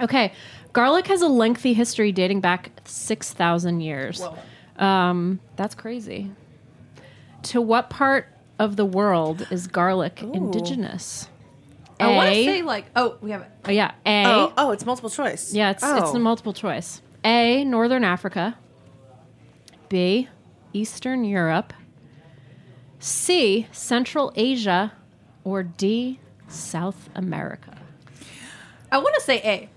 Okay. 0.00 0.32
Garlic 0.72 1.06
has 1.08 1.20
a 1.20 1.28
lengthy 1.28 1.74
history 1.74 2.12
dating 2.12 2.40
back 2.40 2.70
6,000 2.86 3.82
years. 3.82 4.22
Um, 4.78 5.38
that's 5.56 5.74
crazy. 5.74 6.30
To 7.42 7.60
what 7.60 7.90
part 7.90 8.28
of 8.58 8.76
the 8.76 8.86
world 8.86 9.46
is 9.50 9.66
garlic 9.66 10.22
indigenous? 10.22 11.28
I 12.00 12.10
want 12.12 12.30
to 12.30 12.34
say 12.36 12.62
like, 12.62 12.86
oh, 12.96 13.18
we 13.20 13.32
have 13.32 13.42
it. 13.42 13.50
Oh, 13.66 13.70
yeah. 13.70 13.92
A. 14.06 14.24
oh, 14.28 14.52
oh, 14.56 14.70
it's 14.70 14.86
multiple 14.86 15.10
choice. 15.10 15.52
Yeah, 15.52 15.72
it's 15.72 15.82
it's 15.82 15.92
Oh. 16.12 16.16
a 16.16 16.18
multiple 16.18 16.54
choice. 16.54 17.02
A. 17.22 17.64
Northern 17.66 18.02
Africa. 18.02 18.56
B. 19.90 20.28
Eastern 20.74 21.24
Europe. 21.24 21.72
C. 22.98 23.66
Central 23.72 24.32
Asia. 24.36 24.92
Or 25.44 25.62
D. 25.62 26.20
South 26.48 27.08
America. 27.14 27.76
I 28.92 28.98
want 28.98 29.14
to 29.14 29.20
say 29.22 29.38
A. 29.38 29.68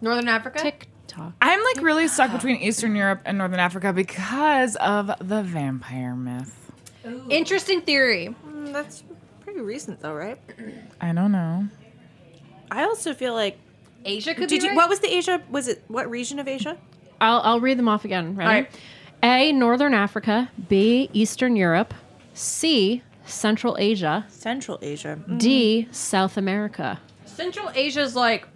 Northern 0.00 0.28
Africa. 0.28 0.60
Tick 0.60 0.88
tock. 1.06 1.32
I'm 1.40 1.62
like 1.62 1.82
really 1.82 2.08
stuck 2.08 2.32
between 2.32 2.56
Eastern 2.56 2.94
Europe 2.94 3.22
and 3.24 3.38
Northern 3.38 3.60
Africa 3.60 3.92
because 3.92 4.76
of 4.76 5.10
the 5.20 5.42
vampire 5.42 6.14
myth. 6.14 6.72
Interesting 7.28 7.82
theory. 7.82 8.34
Mm, 8.46 8.72
that's 8.72 9.04
pretty 9.40 9.60
recent, 9.60 10.00
though, 10.00 10.14
right? 10.14 10.38
I 11.00 11.12
don't 11.12 11.32
know. 11.32 11.68
I 12.70 12.84
also 12.84 13.14
feel 13.14 13.34
like. 13.34 13.58
Asia 14.06 14.34
could 14.34 14.48
Did 14.48 14.60
be 14.60 14.64
you? 14.64 14.70
right. 14.70 14.76
What 14.76 14.88
was 14.90 15.00
the 15.00 15.14
Asia? 15.14 15.42
Was 15.50 15.68
it 15.68 15.82
what 15.88 16.10
region 16.10 16.38
of 16.38 16.46
Asia? 16.46 16.76
I'll 17.20 17.40
I'll 17.40 17.60
read 17.60 17.78
them 17.78 17.88
off 17.88 18.04
again. 18.04 18.36
Ready? 18.36 18.48
All 18.48 18.54
right. 18.54 18.70
A. 19.24 19.52
Northern 19.52 19.94
Africa. 19.94 20.50
B. 20.68 21.08
Eastern 21.12 21.56
Europe. 21.56 21.94
C. 22.34 23.02
Central 23.24 23.76
Asia. 23.78 24.26
Central 24.28 24.78
Asia. 24.82 25.18
Mm. 25.26 25.38
D. 25.38 25.88
South 25.90 26.36
America. 26.36 27.00
Central 27.24 27.70
Asia's 27.74 28.14
like. 28.14 28.46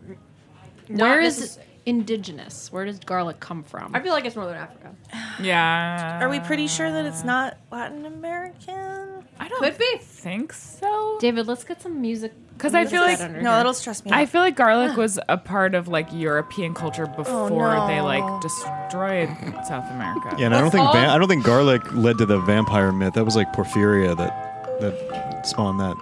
Where 0.89 1.21
is 1.21 1.39
necess- 1.41 1.59
indigenous? 1.87 2.71
Where 2.71 2.85
does 2.85 2.99
garlic 2.99 3.41
come 3.41 3.63
from? 3.63 3.95
I 3.95 4.01
feel 4.01 4.13
like 4.13 4.27
it's 4.27 4.37
Northern 4.37 4.57
Africa. 4.59 4.95
Yeah. 5.41 6.19
Are 6.23 6.29
we 6.29 6.41
pretty 6.41 6.67
sure 6.67 6.91
that 6.91 7.07
it's 7.07 7.25
not 7.25 7.57
Latin 7.73 8.05
American? 8.05 9.08
I 9.41 9.49
don't 9.49 9.61
Could 9.61 9.79
be. 9.79 9.99
think 10.01 10.53
so. 10.53 11.17
David, 11.21 11.47
let's 11.47 11.65
get 11.65 11.81
some 11.81 12.01
music. 12.01 12.33
Because 12.57 12.75
I 12.75 12.87
feel 12.87 13.03
like- 13.03 13.21
No, 13.21 13.27
here. 13.29 13.43
that'll 13.43 13.73
stress 13.73 14.05
me 14.05 14.11
I 14.11 14.23
out. 14.23 14.29
feel 14.31 14.41
like 14.41 14.57
garlic 14.57 14.97
was 14.97 15.19
a 15.29 15.37
part 15.39 15.77
of 15.77 15.87
like 15.87 16.09
European 16.13 16.75
culture 16.75 17.07
oh, 17.09 17.17
before 17.17 17.87
they 17.87 18.01
like 18.01 18.41
destroyed 18.41 19.29
South 19.67 19.89
America. 19.93 20.35
Yeah, 20.39 20.47
and 20.47 20.55
I 20.57 20.61
don't 20.61 20.71
think 20.73 20.91
va- 20.91 21.11
I 21.11 21.19
don't 21.19 21.29
think 21.29 21.45
garlic 21.45 21.83
led 21.95 22.19
to 22.19 22.27
the 22.27 22.41
vampire 22.41 22.91
myth. 22.91 23.15
That 23.15 23.25
was 23.25 23.37
like 23.37 23.53
porphyria 23.53 24.17
that 24.17 24.81
that 24.81 25.47
spawned 25.47 25.79
that. 25.79 25.97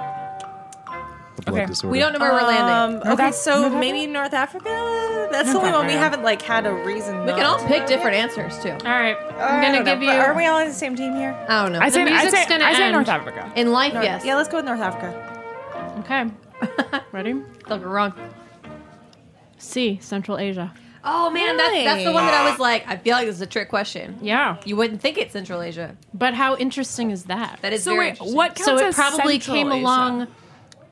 The 1.46 1.52
blood 1.52 1.60
Okay. 1.62 1.66
disorder. 1.70 1.92
We 1.92 1.98
don't 2.00 2.12
know 2.12 2.18
where 2.18 2.32
we're 2.32 2.42
landing. 2.42 3.00
Um, 3.06 3.12
okay, 3.14 3.30
so 3.30 3.68
North 3.68 3.74
maybe 3.80 4.06
North 4.08 4.34
Africa. 4.34 5.28
That's 5.30 5.50
the 5.52 5.58
only 5.58 5.70
one 5.70 5.86
we 5.86 5.92
haven't 5.92 6.22
like 6.24 6.42
had 6.42 6.66
a 6.66 6.72
reason. 6.74 7.20
We 7.24 7.32
can 7.32 7.44
all 7.46 7.64
pick 7.66 7.86
different 7.86 8.16
answers 8.16 8.58
too. 8.62 8.70
All 8.72 8.78
right, 8.78 9.16
I 9.16 9.56
I'm 9.56 9.62
gonna 9.62 9.76
don't 9.76 9.84
know, 9.84 9.94
give 9.94 10.02
you. 10.02 10.08
but 10.08 10.18
Are 10.18 10.34
we 10.34 10.44
all 10.46 10.58
on 10.60 10.66
the 10.66 10.72
same 10.72 10.96
team 10.96 11.14
here? 11.14 11.34
I 11.48 11.62
don't 11.62 11.72
know. 11.72 11.78
I 11.80 11.88
say, 11.88 12.02
I 12.02 12.04
music's 12.04 12.32
say, 12.42 12.48
gonna 12.48 12.64
I 12.64 12.74
say 12.74 12.82
end. 12.84 12.92
North 12.94 13.08
Africa. 13.08 13.50
In 13.54 13.70
life, 13.70 13.92
North- 13.94 14.04
yes. 14.04 14.24
Yeah, 14.24 14.34
let's 14.34 14.48
go 14.48 14.56
with 14.56 14.64
North 14.66 14.80
Africa. 14.80 15.14
Okay, 16.00 17.00
ready? 17.12 17.32
Look, 17.34 17.80
we're 17.82 17.88
wrong. 17.88 18.12
C. 19.58 19.98
Central 20.02 20.38
Asia. 20.38 20.72
Oh 21.04 21.30
man, 21.30 21.56
that's 21.56 21.84
that's 21.84 22.04
the 22.04 22.12
one 22.12 22.24
that 22.26 22.34
I 22.34 22.50
was 22.50 22.58
like. 22.58 22.88
I 22.88 22.96
feel 22.96 23.14
like 23.14 23.26
this 23.26 23.36
is 23.36 23.40
a 23.40 23.46
trick 23.46 23.68
question. 23.68 24.18
Yeah, 24.20 24.56
You 24.64 24.74
wouldn't 24.74 25.00
think 25.00 25.16
it's 25.18 25.32
Central 25.32 25.62
Asia. 25.62 25.96
but 26.12 26.34
how 26.34 26.56
interesting 26.56 27.12
is 27.12 27.24
that? 27.24 27.60
That 27.62 27.72
is 27.72 27.84
So 27.84 27.92
very 27.92 28.06
wait, 28.06 28.08
interesting. 28.10 28.36
what 28.36 28.54
counts 28.56 28.64
so 28.64 28.76
it 28.78 28.82
as 28.86 28.94
probably 28.96 29.34
Central 29.38 29.54
came 29.56 29.68
Asia? 29.72 29.80
along 29.84 30.26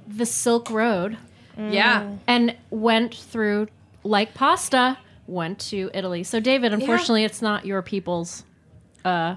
the 0.07 0.27
Silk 0.27 0.71
Road 0.71 1.17
Yeah. 1.59 2.15
and 2.27 2.57
went 2.71 3.15
through 3.15 3.69
like 4.03 4.35
pasta 4.35 4.99
went 5.27 5.59
to 5.59 5.91
Italy. 5.95 6.23
So 6.25 6.41
David, 6.41 6.73
unfortunately, 6.75 7.25
it's 7.25 7.41
not 7.43 7.65
your 7.65 7.81
people's 7.83 8.45
uh 9.05 9.37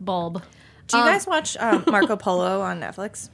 bulb. 0.00 0.42
Do 0.88 0.98
you 0.98 1.04
guys 1.04 1.26
watch 1.26 1.56
um, 1.58 1.84
Marco 1.90 2.16
Polo 2.16 2.60
on 2.60 2.80
Netflix? 2.80 3.30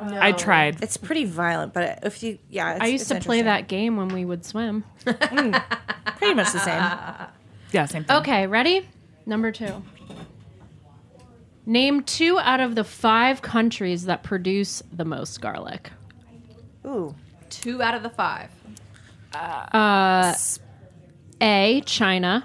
I 0.00 0.32
tried. 0.32 0.82
It's 0.82 0.96
pretty 0.96 1.24
violent, 1.24 1.72
but 1.72 2.00
if 2.02 2.22
you, 2.24 2.38
yeah, 2.50 2.72
it's, 2.74 2.80
I 2.82 2.86
used 2.88 3.02
it's 3.02 3.20
to 3.20 3.24
play 3.24 3.38
interesting. 3.38 3.44
that 3.44 3.68
game 3.68 3.96
when 3.96 4.08
we 4.08 4.24
would 4.24 4.44
swim. 4.44 4.84
Pretty 5.04 6.34
much 6.34 6.52
the 6.52 6.58
same. 6.58 7.28
Yeah, 7.72 7.86
same 7.86 8.02
thing. 8.04 8.16
Okay, 8.16 8.46
ready? 8.48 8.88
Number 9.26 9.52
two. 9.52 9.82
Name 11.64 12.02
two 12.02 12.38
out 12.38 12.60
of 12.60 12.74
the 12.74 12.84
five 12.84 13.40
countries 13.42 14.04
that 14.06 14.22
produce 14.22 14.82
the 14.92 15.04
most 15.04 15.40
garlic. 15.40 15.90
Ooh, 16.86 17.14
Two 17.50 17.80
out 17.82 17.94
of 17.94 18.02
the 18.02 18.10
five. 18.10 18.50
Uh, 19.34 20.34
A. 21.40 21.80
China. 21.86 22.44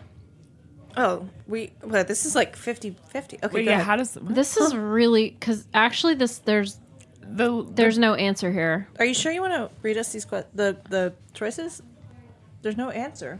oh, 0.96 1.28
we. 1.48 1.72
Well, 1.84 2.04
this 2.04 2.26
is 2.26 2.36
like 2.36 2.56
50-50. 2.56 2.96
Okay, 3.16 3.38
Wait, 3.44 3.52
go 3.52 3.58
yeah, 3.60 3.72
ahead. 3.72 3.82
how 3.86 3.96
does 3.96 4.16
what? 4.16 4.36
This 4.36 4.58
is 4.58 4.76
really 4.76 5.32
because 5.32 5.68
actually 5.74 6.14
this 6.16 6.38
there's 6.40 6.80
the 7.22 7.66
there's 7.72 7.98
no 7.98 8.14
answer 8.14 8.52
here. 8.52 8.88
Are 9.00 9.06
you 9.06 9.14
sure 9.14 9.32
you 9.32 9.42
want 9.42 9.54
to 9.54 9.70
read 9.82 9.98
us 9.98 10.12
these 10.14 10.26
que- 10.26 10.46
the 10.54 10.78
the 10.90 11.14
choices? 11.34 11.82
There's 12.62 12.78
no 12.78 12.90
answer. 12.90 13.40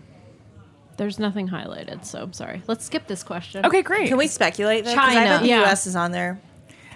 There's 0.98 1.20
nothing 1.20 1.48
highlighted, 1.50 2.04
so 2.06 2.20
I'm 2.24 2.34
sorry. 2.34 2.62
Let's 2.68 2.86
skip 2.86 3.08
this 3.08 3.24
question. 3.24 3.66
okay? 3.66 3.82
Great. 3.84 4.08
Can 4.08 4.18
we 4.18 4.28
speculate? 4.28 4.84
Though? 4.86 4.96
'Cause 4.96 5.04
I 5.04 5.14
China. 5.14 5.30
bet 5.30 5.42
the 5.42 5.48
Yeah. 5.48 5.60
U.S. 5.62 5.86
is 5.88 5.96
on 5.96 6.12
there. 6.12 6.40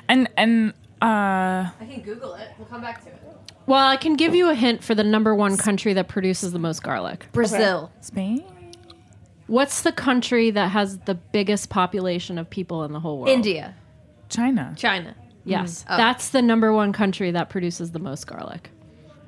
and 0.09 0.27
and 0.37 0.73
uh, 1.01 1.69
I 1.79 1.85
can 1.89 2.01
Google 2.01 2.33
it. 2.35 2.49
We'll 2.57 2.67
come 2.67 2.81
back 2.81 3.03
to 3.03 3.09
it. 3.09 3.21
Well, 3.67 3.87
I 3.87 3.95
can 3.97 4.15
give 4.15 4.33
you 4.35 4.49
a 4.49 4.55
hint 4.55 4.83
for 4.83 4.95
the 4.95 5.03
number 5.03 5.33
one 5.35 5.55
country 5.55 5.93
that 5.93 6.07
produces 6.07 6.51
the 6.51 6.59
most 6.59 6.81
garlic. 6.83 7.27
Brazil. 7.31 7.91
Spain. 8.01 8.43
What's 9.47 9.81
the 9.81 9.91
country 9.91 10.49
that 10.51 10.71
has 10.71 10.97
the 10.99 11.15
biggest 11.15 11.69
population 11.69 12.37
of 12.37 12.49
people 12.49 12.83
in 12.83 12.93
the 12.93 12.99
whole 12.99 13.17
world? 13.19 13.29
India, 13.29 13.75
China. 14.29 14.73
China. 14.77 15.15
Yes, 15.43 15.85
Oh. 15.89 15.97
that's 15.97 16.29
the 16.29 16.41
number 16.41 16.71
one 16.71 16.93
country 16.93 17.31
that 17.31 17.49
produces 17.49 17.91
the 17.91 17.99
most 17.99 18.27
garlic. 18.27 18.69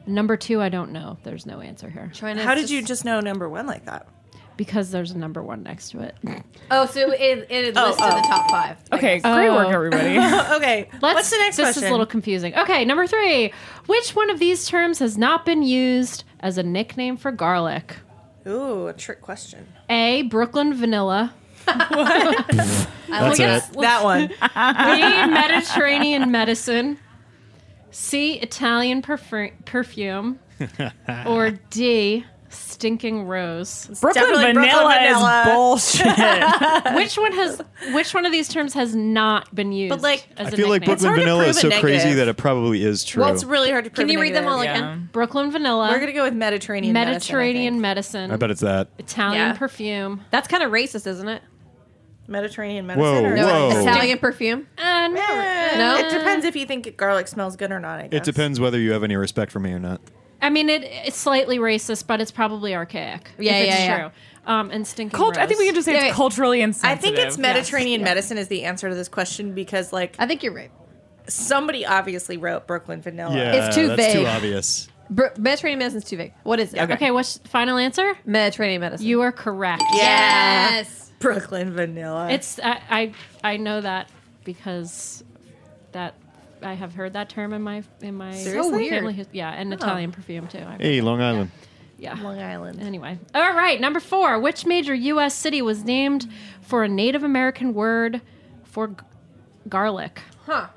Number 0.05 0.37
two, 0.37 0.61
I 0.61 0.69
don't 0.69 0.91
know. 0.91 1.17
There's 1.23 1.45
no 1.45 1.59
answer 1.61 1.89
here 1.89 2.09
China. 2.13 2.43
How 2.43 2.55
did 2.55 2.69
you 2.69 2.81
just 2.83 3.03
know 3.05 3.19
number 3.19 3.47
one 3.49 3.65
like 3.67 3.85
that? 3.85 4.07
Because 4.57 4.91
there's 4.91 5.11
a 5.11 5.17
number 5.17 5.41
one 5.43 5.63
next 5.63 5.89
to 5.91 5.99
it. 6.01 6.15
Oh, 6.71 6.85
so 6.85 7.11
it, 7.11 7.47
it 7.49 7.65
is 7.65 7.73
Oh, 7.77 7.87
listed 7.87 8.05
in 8.05 8.11
oh. 8.13 8.15
the 8.15 8.21
top 8.27 8.49
five. 8.49 8.77
I 8.91 8.95
Okay, 8.97 9.19
guess. 9.19 9.33
great 9.35 9.49
work, 9.49 9.67
Oh. 9.67 9.71
everybody. 9.71 10.17
okay. 10.55 10.89
Let's, 11.01 11.15
What's 11.15 11.29
the 11.31 11.37
next 11.37 11.57
one? 11.57 11.65
this 11.67 11.75
question? 11.75 11.83
is 11.83 11.89
a 11.89 11.91
little 11.91 12.05
confusing. 12.05 12.55
Okay, 12.57 12.85
number 12.85 13.07
three. 13.07 13.53
Which 13.87 14.15
one 14.15 14.29
of 14.29 14.39
these 14.39 14.65
terms 14.67 14.99
has 14.99 15.17
not 15.17 15.45
been 15.45 15.63
used 15.63 16.23
as 16.39 16.57
a 16.57 16.63
nickname 16.63 17.17
for 17.17 17.31
garlic? 17.31 17.97
Ooh, 18.47 18.87
a 18.87 18.93
trick 18.93 19.21
question. 19.21 19.67
A. 19.89 20.23
Brooklyn 20.23 20.73
vanilla. 20.73 21.33
That's 21.65 23.39
it. 23.39 23.63
That 23.79 24.01
one. 24.03 24.27
B. 24.27 25.33
Mediterranean 25.33 26.29
medicine. 26.31 26.99
C. 27.91 28.39
Italian 28.39 29.01
perfu- 29.01 29.53
perfume. 29.65 30.39
or 31.25 31.51
D. 31.69 32.25
Stinking 32.53 33.23
rose. 33.27 33.87
Brooklyn 34.01 34.25
vanilla, 34.25 34.53
Brooklyn 34.53 34.97
vanilla. 34.97 35.41
is 35.41 35.53
bullshit. 35.53 36.05
Which 36.95 37.15
one 37.17 37.31
has? 37.33 37.61
Which 37.93 38.13
one 38.13 38.25
of 38.25 38.31
these 38.31 38.47
terms 38.49 38.73
has 38.73 38.95
not 38.95 39.53
been 39.53 39.71
used? 39.71 39.89
But 39.89 40.01
like, 40.01 40.27
as 40.37 40.47
I 40.47 40.49
a 40.49 40.55
feel 40.55 40.69
like? 40.69 40.83
Brooklyn 40.85 41.13
Vanilla 41.15 41.45
is 41.45 41.59
so 41.59 41.69
prove 41.69 41.81
crazy 41.81 42.13
that 42.13 42.27
it 42.27 42.37
probably 42.37 42.83
is 42.83 43.03
true. 43.03 43.23
well, 43.23 43.33
it's 43.33 43.43
really 43.43 43.71
hard 43.71 43.85
to 43.85 43.89
prove. 43.91 44.07
Can 44.07 44.13
you 44.13 44.19
read 44.21 44.33
them 44.35 44.47
all 44.47 44.59
negative. 44.59 44.83
again? 44.83 45.09
Brooklyn 45.11 45.51
vanilla. 45.51 45.89
We're 45.89 45.99
gonna 45.99 46.13
go 46.13 46.23
with 46.23 46.33
Mediterranean. 46.33 46.93
Mediterranean 46.93 47.79
medicine. 47.81 48.21
medicine. 48.21 48.31
I 48.31 48.35
bet 48.37 48.51
it's 48.51 48.61
that. 48.61 48.89
Italian 48.97 49.47
Yeah. 49.49 49.53
perfume. 49.53 50.21
That's 50.31 50.47
kind 50.47 50.63
of 50.63 50.71
racist, 50.71 51.07
isn't 51.07 51.27
it? 51.27 51.41
I 51.41 52.25
think. 52.25 52.29
Mediterranean 52.29 52.87
Whoa, 52.87 53.21
medicine. 53.21 53.45
or- 53.45 53.47
whoa. 53.75 53.81
Italian 53.81 54.17
perfume. 54.17 54.67
Uh, 54.77 55.07
no. 55.09 55.21
Eh, 55.21 55.77
No? 55.77 55.97
It 55.97 56.09
depends 56.11 56.45
if 56.45 56.55
you 56.55 56.65
think 56.65 56.95
garlic 56.97 57.27
smells 57.27 57.55
good 57.55 57.71
or 57.71 57.79
not. 57.79 57.99
I 57.99 58.07
guess. 58.07 58.17
It 58.19 58.23
depends 58.23 58.59
whether 58.59 58.79
you 58.79 58.91
have 58.93 59.03
any 59.03 59.15
respect 59.15 59.51
for 59.51 59.59
me 59.59 59.71
or 59.73 59.79
not. 59.79 60.01
I 60.43 60.49
mean, 60.49 60.69
it, 60.69 60.83
it's 60.83 61.17
slightly 61.17 61.57
racist, 61.57 62.05
but 62.07 62.21
it's 62.21 62.31
probably 62.31 62.75
archaic. 62.75 63.31
Yeah, 63.39 63.53
if 63.57 63.67
it's 63.67 63.79
yeah, 63.79 63.85
yeah. 63.85 63.97
true. 63.99 64.11
Um, 64.45 64.71
and 64.71 64.85
stinking. 64.85 65.17
Cult- 65.17 65.37
I 65.37 65.47
think 65.47 65.59
we 65.59 65.65
can 65.67 65.75
just 65.75 65.85
say 65.85 65.93
Yeah, 65.93 66.07
it's 66.07 66.15
culturally 66.15 66.59
I 66.61 66.65
insensitive. 66.65 67.01
think 67.01 67.17
it's 67.17 67.37
Yes. 67.37 67.41
Mediterranean 67.41 68.03
medicine 68.03 68.37
is 68.37 68.49
the 68.49 68.65
answer 68.65 68.89
to 68.89 68.95
this 68.95 69.07
question 69.07 69.53
because, 69.53 69.93
like, 69.93 70.15
I 70.19 70.27
think 70.27 70.43
you're 70.43 70.53
right. 70.53 70.69
somebody 71.27 71.85
obviously 71.85 72.35
wrote 72.37 72.67
Brooklyn 72.67 73.01
Vanilla. 73.01 73.35
Yeah, 73.35 73.53
It's 73.67 73.75
too 73.75 73.87
that's 73.95 74.13
too 74.13 74.25
obvious. 74.27 74.89
Br- 75.09 75.27
Mediterranean 75.37 75.79
medicine's 75.79 76.03
too 76.03 76.17
vague. 76.17 76.33
What 76.43 76.59
is 76.59 76.73
it? 76.73 76.81
Okay. 76.91 77.11
what's 77.11 77.37
final 77.45 77.77
answer? 77.77 78.17
Mediterranean 78.25 78.81
medicine. 78.81 79.05
You 79.07 79.21
are 79.21 79.31
correct. 79.31 79.83
yes. 79.93 81.11
Brooklyn 81.19 81.71
Vanilla. 81.71 82.29
It's 82.29 82.59
I, 82.59 82.81
I 82.89 83.13
I 83.43 83.57
know 83.57 83.79
that 83.79 84.09
because 84.43 85.23
that 85.93 86.15
I 86.63 86.73
have 86.73 86.93
heard 86.95 87.13
that 87.13 87.29
term 87.29 87.53
in 87.53 87.61
my 87.61 87.83
in 88.01 88.15
my 88.15 88.33
Seriously? 88.33 88.89
family. 88.89 89.13
his- 89.13 89.27
Yeah, 89.31 89.51
and 89.51 89.73
Italian 89.73 90.11
perfume 90.11 90.47
too. 90.47 90.59
I- 90.59 90.77
Hey, 90.79 91.01
Long 91.01 91.21
Island. 91.21 91.51
yeah. 91.97 92.15
Long 92.21 92.39
Island. 92.39 92.81
Anyway, 92.81 93.17
all 93.35 93.53
right. 93.53 93.79
Number 93.79 93.99
four. 93.99 94.39
Which 94.39 94.65
major 94.65 94.93
U.S. 94.93 95.35
city 95.35 95.61
was 95.61 95.83
named 95.83 96.27
for 96.61 96.83
a 96.83 96.87
Native 96.87 97.23
American 97.23 97.73
word 97.73 98.21
for 98.63 98.87
g- 98.89 98.95
garlic? 99.69 100.21
Huh. 100.45 100.67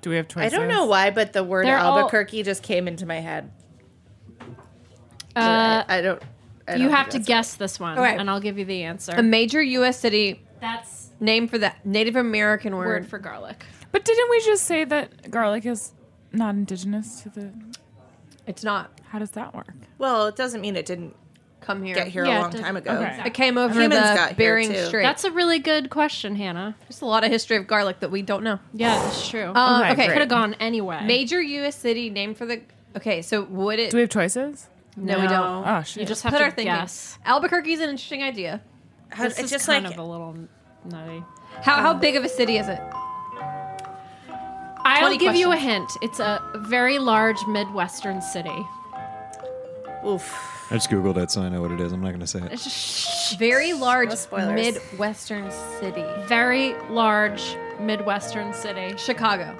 Do 0.00 0.10
we 0.10 0.16
have 0.16 0.26
I 0.26 0.28
choices? 0.28 0.52
don't 0.52 0.68
know 0.68 0.86
why, 0.86 1.10
but 1.10 1.32
the 1.32 1.42
word 1.42 1.66
They're 1.66 1.78
all- 1.78 1.98
Albuquerque 1.98 2.42
just 2.44 2.62
came 2.62 2.86
into 2.86 3.04
my 3.06 3.20
head. 3.20 3.50
But 5.34 5.42
Uh, 5.42 5.84
I, 5.88 5.98
I 5.98 6.00
don't. 6.00 6.22
I 6.66 6.74
you 6.74 6.84
don't 6.84 6.92
have 6.92 7.08
to 7.10 7.18
that's 7.18 7.26
guess 7.28 7.54
this 7.54 7.80
one, 7.80 7.98
Okay. 7.98 8.16
and 8.16 8.28
I'll 8.28 8.40
give 8.40 8.58
you 8.58 8.64
the 8.64 8.82
answer. 8.82 9.12
A 9.16 9.22
major 9.22 9.62
U.S. 9.62 9.98
city 9.98 10.42
That's 10.60 11.08
named 11.18 11.50
for 11.50 11.56
the 11.58 11.72
Native 11.84 12.14
American 12.16 12.76
word. 12.76 12.86
word 12.86 13.06
for 13.08 13.18
garlic. 13.18 13.64
But 13.92 14.04
didn't 14.04 14.30
we 14.30 14.40
just 14.44 14.64
say 14.64 14.84
that 14.84 15.30
garlic 15.30 15.64
is 15.66 15.92
not 16.32 16.54
indigenous 16.54 17.22
to 17.22 17.28
the? 17.30 17.52
It's 18.46 18.62
not. 18.64 18.90
How 19.10 19.18
does 19.18 19.30
that 19.32 19.54
work? 19.54 19.72
Well, 19.98 20.26
it 20.26 20.36
doesn't 20.36 20.60
mean 20.60 20.76
it 20.76 20.86
didn't 20.86 21.14
Come 21.60 21.82
here. 21.82 21.94
get 21.94 22.08
here 22.08 22.24
Yeah, 22.24 22.38
a 22.38 22.42
long 22.42 22.50
doesn't- 22.50 22.64
time 22.64 22.76
ago. 22.76 22.92
okay. 22.92 23.22
It 23.26 23.34
came 23.34 23.58
over 23.58 23.74
Humans 23.74 23.94
got 24.00 24.14
the 24.14 24.26
here, 24.28 24.34
Bering 24.36 24.68
too. 24.70 24.84
Strait. 24.86 25.02
That's 25.02 25.24
a 25.24 25.30
really 25.30 25.58
good 25.58 25.90
question, 25.90 26.36
Hannah. 26.36 26.76
There's 26.82 27.00
a 27.02 27.06
lot 27.06 27.24
of 27.24 27.30
history 27.30 27.56
of 27.56 27.66
garlic 27.66 28.00
that 28.00 28.10
we 28.10 28.22
don't 28.22 28.42
know. 28.44 28.58
Yeah, 28.74 28.94
that's 29.02 29.28
true. 29.28 29.52
Uh, 29.54 29.80
Okay, 29.82 29.92
okay. 29.92 29.94
great. 30.06 30.08
Could 30.12 30.20
have 30.20 30.28
gone 30.28 30.54
anyway. 30.60 31.04
Major 31.04 31.40
U.S. 31.42 31.76
city 31.76 32.10
named 32.10 32.36
for 32.38 32.46
the. 32.46 32.60
Okay, 32.96 33.22
so 33.22 33.42
would 33.44 33.78
it? 33.78 33.90
Do 33.90 33.96
we 33.96 34.02
have 34.02 34.10
choices? 34.10 34.68
no, 34.96 35.20
we 35.20 35.26
don't. 35.28 35.66
Oh 35.66 35.82
shit! 35.82 36.00
You 36.02 36.06
just 36.06 36.22
have 36.24 36.32
Put 36.32 36.38
to 36.38 36.44
our 36.44 36.50
thinking. 36.50 36.74
guess. 36.74 37.18
Albuquerque's 37.24 37.80
an 37.80 37.90
interesting 37.90 38.22
idea. 38.22 38.60
How- 39.10 39.24
This 39.24 39.34
it's 39.34 39.44
is 39.44 39.50
just 39.50 39.66
kind 39.66 39.84
like 39.84 39.92
of 39.94 39.98
a 40.00 40.02
little 40.02 40.36
nutty. 40.84 41.22
How 41.62 41.76
how 41.82 41.94
big 41.94 42.16
of 42.16 42.24
a 42.24 42.28
city 42.28 42.56
is 42.58 42.66
it? 42.68 42.80
I'll 44.98 45.08
20 45.08 45.18
give 45.18 45.34
you 45.36 45.52
a 45.52 45.56
hint. 45.56 45.90
It's 46.02 46.20
a 46.20 46.42
very 46.56 46.98
large 46.98 47.38
Midwestern 47.46 48.20
city. 48.22 48.66
oof. 50.06 50.54
I 50.70 50.74
just 50.74 50.90
googled 50.90 51.16
it, 51.16 51.30
so 51.30 51.40
I 51.42 51.48
know 51.48 51.62
what 51.62 51.70
it 51.70 51.80
is. 51.80 51.92
I'm 51.92 52.02
not 52.02 52.08
going 52.08 52.20
to 52.20 52.26
say 52.26 52.40
it. 52.40 52.52
It's 52.52 52.64
just 52.64 53.38
Very 53.38 53.72
large 53.72 54.10
No. 54.30 54.52
Midwestern 54.52 55.50
city. 55.80 56.04
very 56.26 56.74
large 56.90 57.56
Midwestern 57.80 58.52
city. 58.52 58.94
Chicago. 58.98 59.56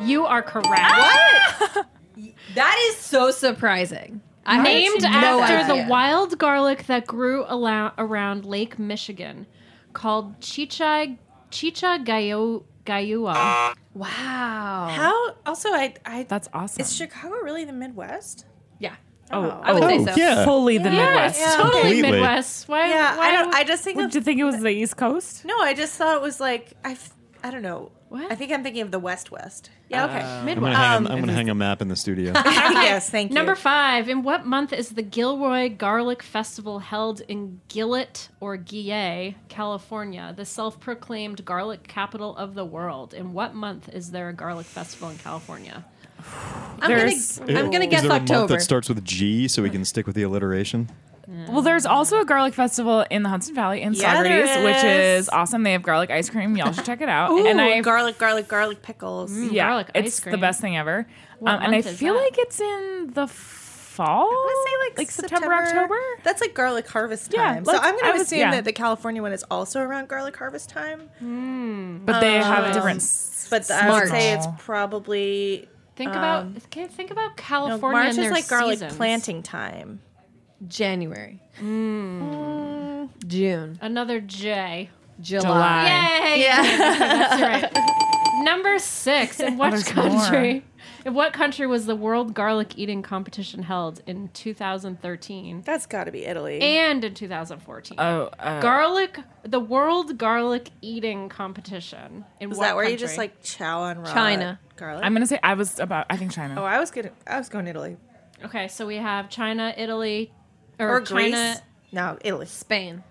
You 0.00 0.26
are 0.26 0.42
correct. 0.42 0.68
What? 0.68 1.86
that 2.54 2.86
is 2.90 2.96
so 2.96 3.30
surprising. 3.30 4.20
I 4.44 4.60
Named 4.62 5.02
no 5.02 5.08
after 5.40 5.56
idea. 5.72 5.84
the 5.84 5.90
wild 5.90 6.36
garlic 6.38 6.84
that 6.86 7.06
grew 7.06 7.44
alou- 7.44 7.92
around 7.96 8.44
Lake 8.44 8.78
Michigan, 8.78 9.46
called 9.94 10.38
Chicha 10.40 11.16
Chicha 11.50 11.98
Gayo 12.02 12.64
Gayua. 12.84 13.74
Wow. 13.94 14.88
How? 14.90 15.34
Also, 15.46 15.68
I. 15.70 15.94
I 16.04 16.22
That's 16.24 16.48
awesome. 16.52 16.80
is 16.80 16.94
Chicago 16.96 17.34
really 17.42 17.64
the 17.64 17.72
Midwest? 17.72 18.46
Yeah. 18.78 18.94
oh, 19.30 19.44
oh 19.44 19.60
I 19.62 19.70
oh, 19.70 19.74
would 19.74 19.82
oh, 19.84 20.04
say 20.06 20.12
so. 20.12 20.20
yeah. 20.20 20.44
fully 20.44 20.78
the 20.78 20.90
Yeah, 20.90 21.04
Midwest. 21.06 21.40
it's 21.40 21.54
totally 21.56 21.72
Completely. 21.82 22.10
Midwest. 22.12 22.68
Why? 22.68 22.88
Yeah, 22.88 23.16
why 23.16 23.28
I 23.28 23.32
don't. 23.32 23.54
I 23.54 23.64
just 23.64 23.84
think 23.84 23.96
What, 23.96 24.06
of. 24.06 24.10
Did 24.12 24.18
you 24.18 24.24
think 24.24 24.40
it 24.40 24.44
was 24.44 24.60
the 24.60 24.68
East 24.68 24.96
Coast? 24.96 25.44
no, 25.44 25.58
I 25.60 25.74
just 25.74 25.94
thought 25.96 26.16
it 26.16 26.22
was 26.22 26.40
like 26.40 26.72
I. 26.84 26.96
I 27.44 27.50
don't 27.50 27.62
know. 27.62 27.90
What? 28.12 28.30
I 28.30 28.34
think 28.34 28.52
I'm 28.52 28.62
thinking 28.62 28.82
of 28.82 28.90
the 28.90 28.98
West 28.98 29.30
West. 29.30 29.70
Yeah. 29.88 30.04
Okay. 30.04 30.20
I'm 30.20 30.44
Midwest. 30.44 30.60
going 30.60 30.72
to 30.72 30.78
hang, 30.78 30.96
Um, 30.98 31.06
a, 31.06 31.10
I'm 31.10 31.20
gonna 31.20 31.32
hang 31.32 31.48
a 31.48 31.54
map 31.54 31.80
in 31.80 31.88
the 31.88 31.96
studio. 31.96 32.32
yes. 32.44 33.08
Thank 33.08 33.30
you. 33.30 33.34
Number 33.34 33.54
five. 33.54 34.06
In 34.08 34.22
what 34.22 34.44
month 34.44 34.74
is 34.74 34.90
the 34.90 35.02
Gilroy 35.02 35.70
Garlic 35.74 36.22
Festival 36.22 36.80
held 36.80 37.22
in 37.22 37.62
Gillette 37.68 38.28
or 38.38 38.58
Guillet, 38.58 39.36
California, 39.48 40.34
the 40.36 40.44
self-proclaimed 40.44 41.46
garlic 41.46 41.88
capital 41.88 42.36
of 42.36 42.54
the 42.54 42.66
world? 42.66 43.14
In 43.14 43.32
what 43.32 43.54
month 43.54 43.88
is 43.88 44.10
there 44.10 44.28
a 44.28 44.34
garlic 44.34 44.66
festival 44.66 45.08
in 45.08 45.16
California? 45.16 45.82
I'm 46.80 46.90
gonna, 46.90 47.10
I'm 47.58 47.70
gonna 47.70 47.84
Is 47.86 47.90
guess 47.90 48.02
there 48.02 48.10
a 48.10 48.14
month 48.14 48.30
October. 48.30 48.54
that 48.54 48.60
starts 48.60 48.88
with 48.90 49.02
G, 49.04 49.48
so 49.48 49.62
we 49.62 49.70
can 49.70 49.84
stick 49.86 50.06
with 50.06 50.14
the 50.16 50.22
alliteration? 50.22 50.90
Well, 51.48 51.62
there's 51.62 51.86
also 51.86 52.20
a 52.20 52.24
garlic 52.24 52.54
festival 52.54 53.04
in 53.10 53.22
the 53.22 53.28
Hudson 53.28 53.54
Valley 53.54 53.82
in 53.82 53.94
Yeah, 53.94 54.22
there 54.22 54.46
Saugerties, 54.46 54.64
which 54.64 54.84
is. 54.84 55.24
is 55.24 55.28
awesome. 55.30 55.62
They 55.62 55.72
have 55.72 55.82
garlic 55.82 56.10
ice 56.10 56.28
cream. 56.30 56.56
Y'all 56.56 56.72
should 56.72 56.84
check 56.84 57.00
it 57.00 57.08
out. 57.08 57.30
Ooh, 57.30 57.46
and 57.46 57.60
I 57.60 57.80
garlic, 57.80 58.18
garlic, 58.18 58.48
garlic 58.48 58.82
pickles. 58.82 59.36
yeah, 59.36 59.66
garlic 59.68 59.90
ice 59.94 60.06
it's 60.06 60.20
the 60.20 60.30
cream. 60.30 60.40
best 60.40 60.60
thing 60.60 60.76
ever. 60.76 61.06
What 61.38 61.54
Um, 61.54 61.62
and 61.62 61.66
I 61.68 61.70
month 61.78 61.86
is 61.86 61.98
feel 61.98 62.14
that? 62.14 62.20
like 62.20 62.38
it's 62.38 62.60
in 62.60 63.10
the 63.14 63.26
fall. 63.26 64.22
I 64.22 64.24
want 64.24 64.66
to 64.66 64.70
say 64.70 64.88
like, 64.90 64.98
like 64.98 65.10
September, 65.10 65.52
October. 65.54 65.98
That's 66.24 66.40
like 66.40 66.54
garlic 66.54 66.88
harvest 66.88 67.32
Yeah, 67.32 67.44
time. 67.54 67.64
so 67.64 67.72
let's- 67.72 67.84
I'm 67.84 67.94
I 67.94 67.98
going 68.00 68.12
to 68.12 68.18
was- 68.18 68.22
assume 68.22 68.38
yeah. 68.38 68.50
that 68.52 68.64
the 68.64 68.72
California 68.72 69.20
one 69.22 69.32
is 69.32 69.44
also 69.50 69.80
around 69.80 70.08
garlic 70.08 70.36
harvest 70.36 70.68
time. 70.70 71.10
But 72.06 72.20
they 72.20 72.34
have 72.34 72.64
Um, 72.66 72.72
different. 72.72 72.96
s- 73.02 73.46
But 73.50 73.70
I 73.70 73.84
would 73.86 73.88
March. 73.88 74.08
say 74.08 74.32
it's 74.32 74.46
probably 74.58 75.68
Think 75.94 76.12
Um, 76.12 76.16
about 76.16 76.46
okay, 76.66 76.86
think 76.86 77.10
about 77.10 77.32
no, 77.32 77.34
California. 77.36 77.98
March 77.98 78.08
and 78.08 78.18
is 78.18 78.24
their 78.24 78.32
like 78.32 78.48
garlic 78.48 78.78
seasons. 78.78 78.96
planting 78.96 79.42
time. 79.42 80.00
January. 80.68 81.40
Mm. 81.60 83.08
June. 83.26 83.78
Another 83.80 84.20
J. 84.20 84.90
July. 85.20 85.42
July. 85.42 86.34
Yay! 86.34 86.46
That's 86.78 87.42
right. 87.42 88.44
Number 88.44 88.78
six. 88.78 89.40
In 89.40 89.56
what 89.58 89.70
there's 89.70 89.84
country? 89.84 90.64
In 91.04 91.14
what 91.14 91.32
country 91.32 91.66
was 91.66 91.86
the 91.86 91.96
World 91.96 92.32
Garlic 92.32 92.78
Eating 92.78 93.02
Competition 93.02 93.64
held 93.64 94.02
in 94.06 94.28
2013 94.34 95.62
That's 95.64 95.86
got 95.86 96.04
to 96.04 96.12
be 96.12 96.24
Italy. 96.24 96.60
and 96.60 97.04
in 97.04 97.14
2014? 97.14 97.98
Oh, 98.00 98.30
uh, 98.38 98.60
garlic, 98.60 99.18
the 99.42 99.60
World 99.60 100.16
Garlic 100.16 100.70
Eating 100.80 101.28
Competition. 101.28 102.24
In 102.40 102.52
is 102.52 102.58
what 102.58 102.64
that 102.66 102.76
where 102.76 102.88
you 102.88 102.96
just 102.96 103.18
like 103.18 103.42
chow 103.42 103.82
on 103.82 103.98
raw 103.98 104.12
China. 104.12 104.60
garlic? 104.76 105.04
I'm 105.04 105.12
gonna 105.12 105.26
say 105.26 105.40
I 105.42 105.54
was 105.54 105.78
about. 105.78 106.06
I 106.08 106.16
think 106.16 106.32
China. 106.32 106.54
oh, 106.58 106.64
I 106.64 106.78
was 106.78 106.90
good. 106.90 107.10
I 107.26 107.38
was 107.38 107.48
going 107.48 107.64
to 107.64 107.70
Italy 107.70 107.96
Okay, 108.44 108.66
so 108.68 108.86
we 108.86 108.96
have 108.96 109.28
China, 109.28 109.72
Italy, 109.76 110.32
or, 110.78 110.96
or 110.96 111.00
Greece. 111.00 111.32
China. 111.34 111.62
No, 111.92 112.18
Italy. 112.24 112.46
Spain. 112.46 113.02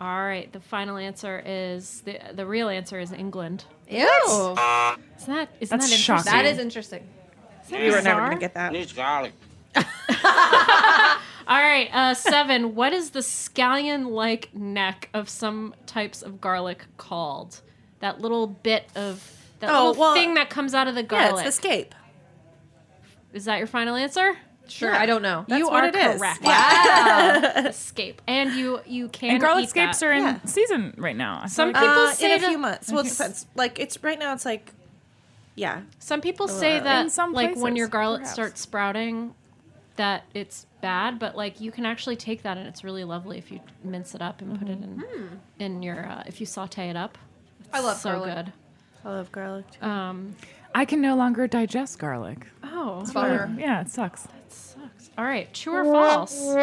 All 0.00 0.06
right, 0.26 0.52
the 0.52 0.60
final 0.60 0.96
answer 0.98 1.42
is 1.44 2.02
the 2.02 2.18
the 2.34 2.46
real 2.46 2.68
answer 2.68 3.00
is 3.00 3.12
England. 3.12 3.64
Ew. 3.88 3.98
Isn't 3.98 4.56
that 4.56 4.56
isn't 5.16 5.18
That's 5.18 5.58
that 5.60 5.72
interesting? 5.72 5.96
shocking. 5.98 6.32
That 6.32 6.44
is 6.44 6.58
interesting. 6.58 7.06
We 7.70 7.90
were 7.90 8.02
never 8.02 8.20
going 8.20 8.32
to 8.32 8.38
get 8.38 8.54
that. 8.54 8.72
Needs 8.72 8.92
garlic. 8.92 9.32
All 11.48 11.60
right, 11.62 11.88
uh, 11.92 12.14
seven. 12.14 12.74
what 12.74 12.92
is 12.92 13.10
the 13.10 13.20
scallion-like 13.20 14.52
neck 14.54 15.08
of 15.14 15.28
some 15.28 15.74
types 15.86 16.20
of 16.22 16.40
garlic 16.40 16.84
called? 16.96 17.60
That 18.00 18.20
little 18.20 18.46
bit 18.48 18.84
of 18.96 19.32
that 19.60 19.70
Oh, 19.70 19.88
little 19.90 20.00
well, 20.00 20.14
thing 20.14 20.34
that 20.34 20.50
comes 20.50 20.74
out 20.74 20.88
of 20.88 20.94
the 20.96 21.02
garlic. 21.04 21.24
Yeah, 21.26 21.30
garlic. 21.30 21.46
it's 21.46 21.56
the 21.56 21.62
scape. 21.62 21.94
is 23.32 23.44
that 23.44 23.58
your 23.58 23.66
final 23.68 23.94
answer? 23.94 24.36
Sure, 24.68 24.94
I 24.94 25.06
don't 25.06 25.22
know. 25.22 25.44
you 25.48 25.66
what 25.68 25.84
are 25.84 25.88
it 25.88 25.94
is. 25.94 26.18
correct. 26.20 26.42
Wow. 26.42 27.52
Escape, 27.66 28.20
and 28.26 28.52
you 28.52 28.80
you 28.86 29.08
can 29.08 29.30
And 29.30 29.40
garlic 29.40 29.64
eat 29.64 29.70
scapes 29.70 30.00
that. 30.00 30.06
are 30.06 30.12
in 30.12 30.22
Yeah. 30.22 30.38
season 30.44 30.94
right 30.96 31.16
now. 31.16 31.46
Some 31.46 31.72
like- 31.72 31.82
people 31.82 32.02
Uh, 32.04 32.12
say 32.12 32.34
in 32.36 32.44
a 32.44 32.48
few 32.48 32.58
months. 32.58 32.90
Well, 32.90 33.04
it 33.06 33.10
depends. 33.10 33.46
Like 33.54 33.78
it's 33.78 34.02
right 34.02 34.18
now. 34.18 34.32
It's 34.32 34.44
like, 34.44 34.72
yeah. 35.54 35.82
Some 35.98 36.20
people 36.20 36.48
say 36.48 36.78
that 36.80 37.02
in 37.04 37.10
some 37.10 37.32
like 37.32 37.56
when 37.56 37.76
your 37.76 37.88
garlic 37.88 38.20
perhaps. 38.22 38.34
starts 38.34 38.60
sprouting, 38.60 39.34
that 39.96 40.24
it's 40.34 40.66
bad. 40.80 41.18
But 41.18 41.36
like 41.36 41.60
you 41.60 41.70
can 41.72 41.86
actually 41.86 42.16
take 42.16 42.42
that 42.42 42.58
and 42.58 42.66
it's 42.66 42.84
really 42.84 43.04
lovely 43.04 43.38
if 43.38 43.50
you 43.50 43.60
mince 43.84 44.14
it 44.14 44.22
up 44.22 44.40
and 44.42 44.58
put 44.58 44.68
it 44.68 44.72
in 44.78 45.02
in 45.58 45.82
your 45.82 46.06
uh, 46.08 46.22
if 46.26 46.40
you 46.40 46.46
saute 46.46 46.88
it 46.90 46.96
up. 46.96 47.16
I 47.72 47.80
love 47.80 47.96
so 47.98 48.10
garlic. 48.10 48.34
good. 48.34 48.52
I 49.04 49.08
love 49.10 49.32
garlic. 49.32 49.64
too. 49.70 49.86
Um, 49.86 50.34
I 50.74 50.84
can 50.84 51.00
no 51.00 51.16
longer 51.16 51.46
digest 51.46 51.98
garlic. 51.98 52.46
oh, 52.62 53.04
Bummer. 53.14 53.54
Yeah, 53.58 53.80
it 53.80 53.88
sucks. 53.90 54.28
Sucks. 55.16 55.18
All 55.18 55.24
right, 55.24 55.52
true 55.54 55.74
or 55.74 55.84
false? 55.92 56.54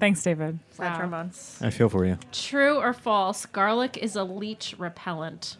Thanks, 0.00 0.22
David. 0.22 0.58
Wow. 0.78 0.96
trombones. 0.98 1.58
I 1.62 1.70
feel 1.70 1.88
for 1.88 2.04
you. 2.04 2.18
True 2.32 2.76
or 2.78 2.92
false? 2.92 3.46
Garlic 3.46 3.96
is 3.96 4.16
a 4.16 4.24
leech 4.24 4.74
repellent. 4.76 5.56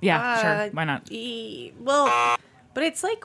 Yeah, 0.00 0.20
Uh, 0.22 0.40
sure. 0.64 0.70
Why 0.72 0.84
not? 0.84 1.10
E- 1.10 1.72
well, 1.80 2.36
but 2.74 2.84
it's 2.84 3.02
like 3.02 3.24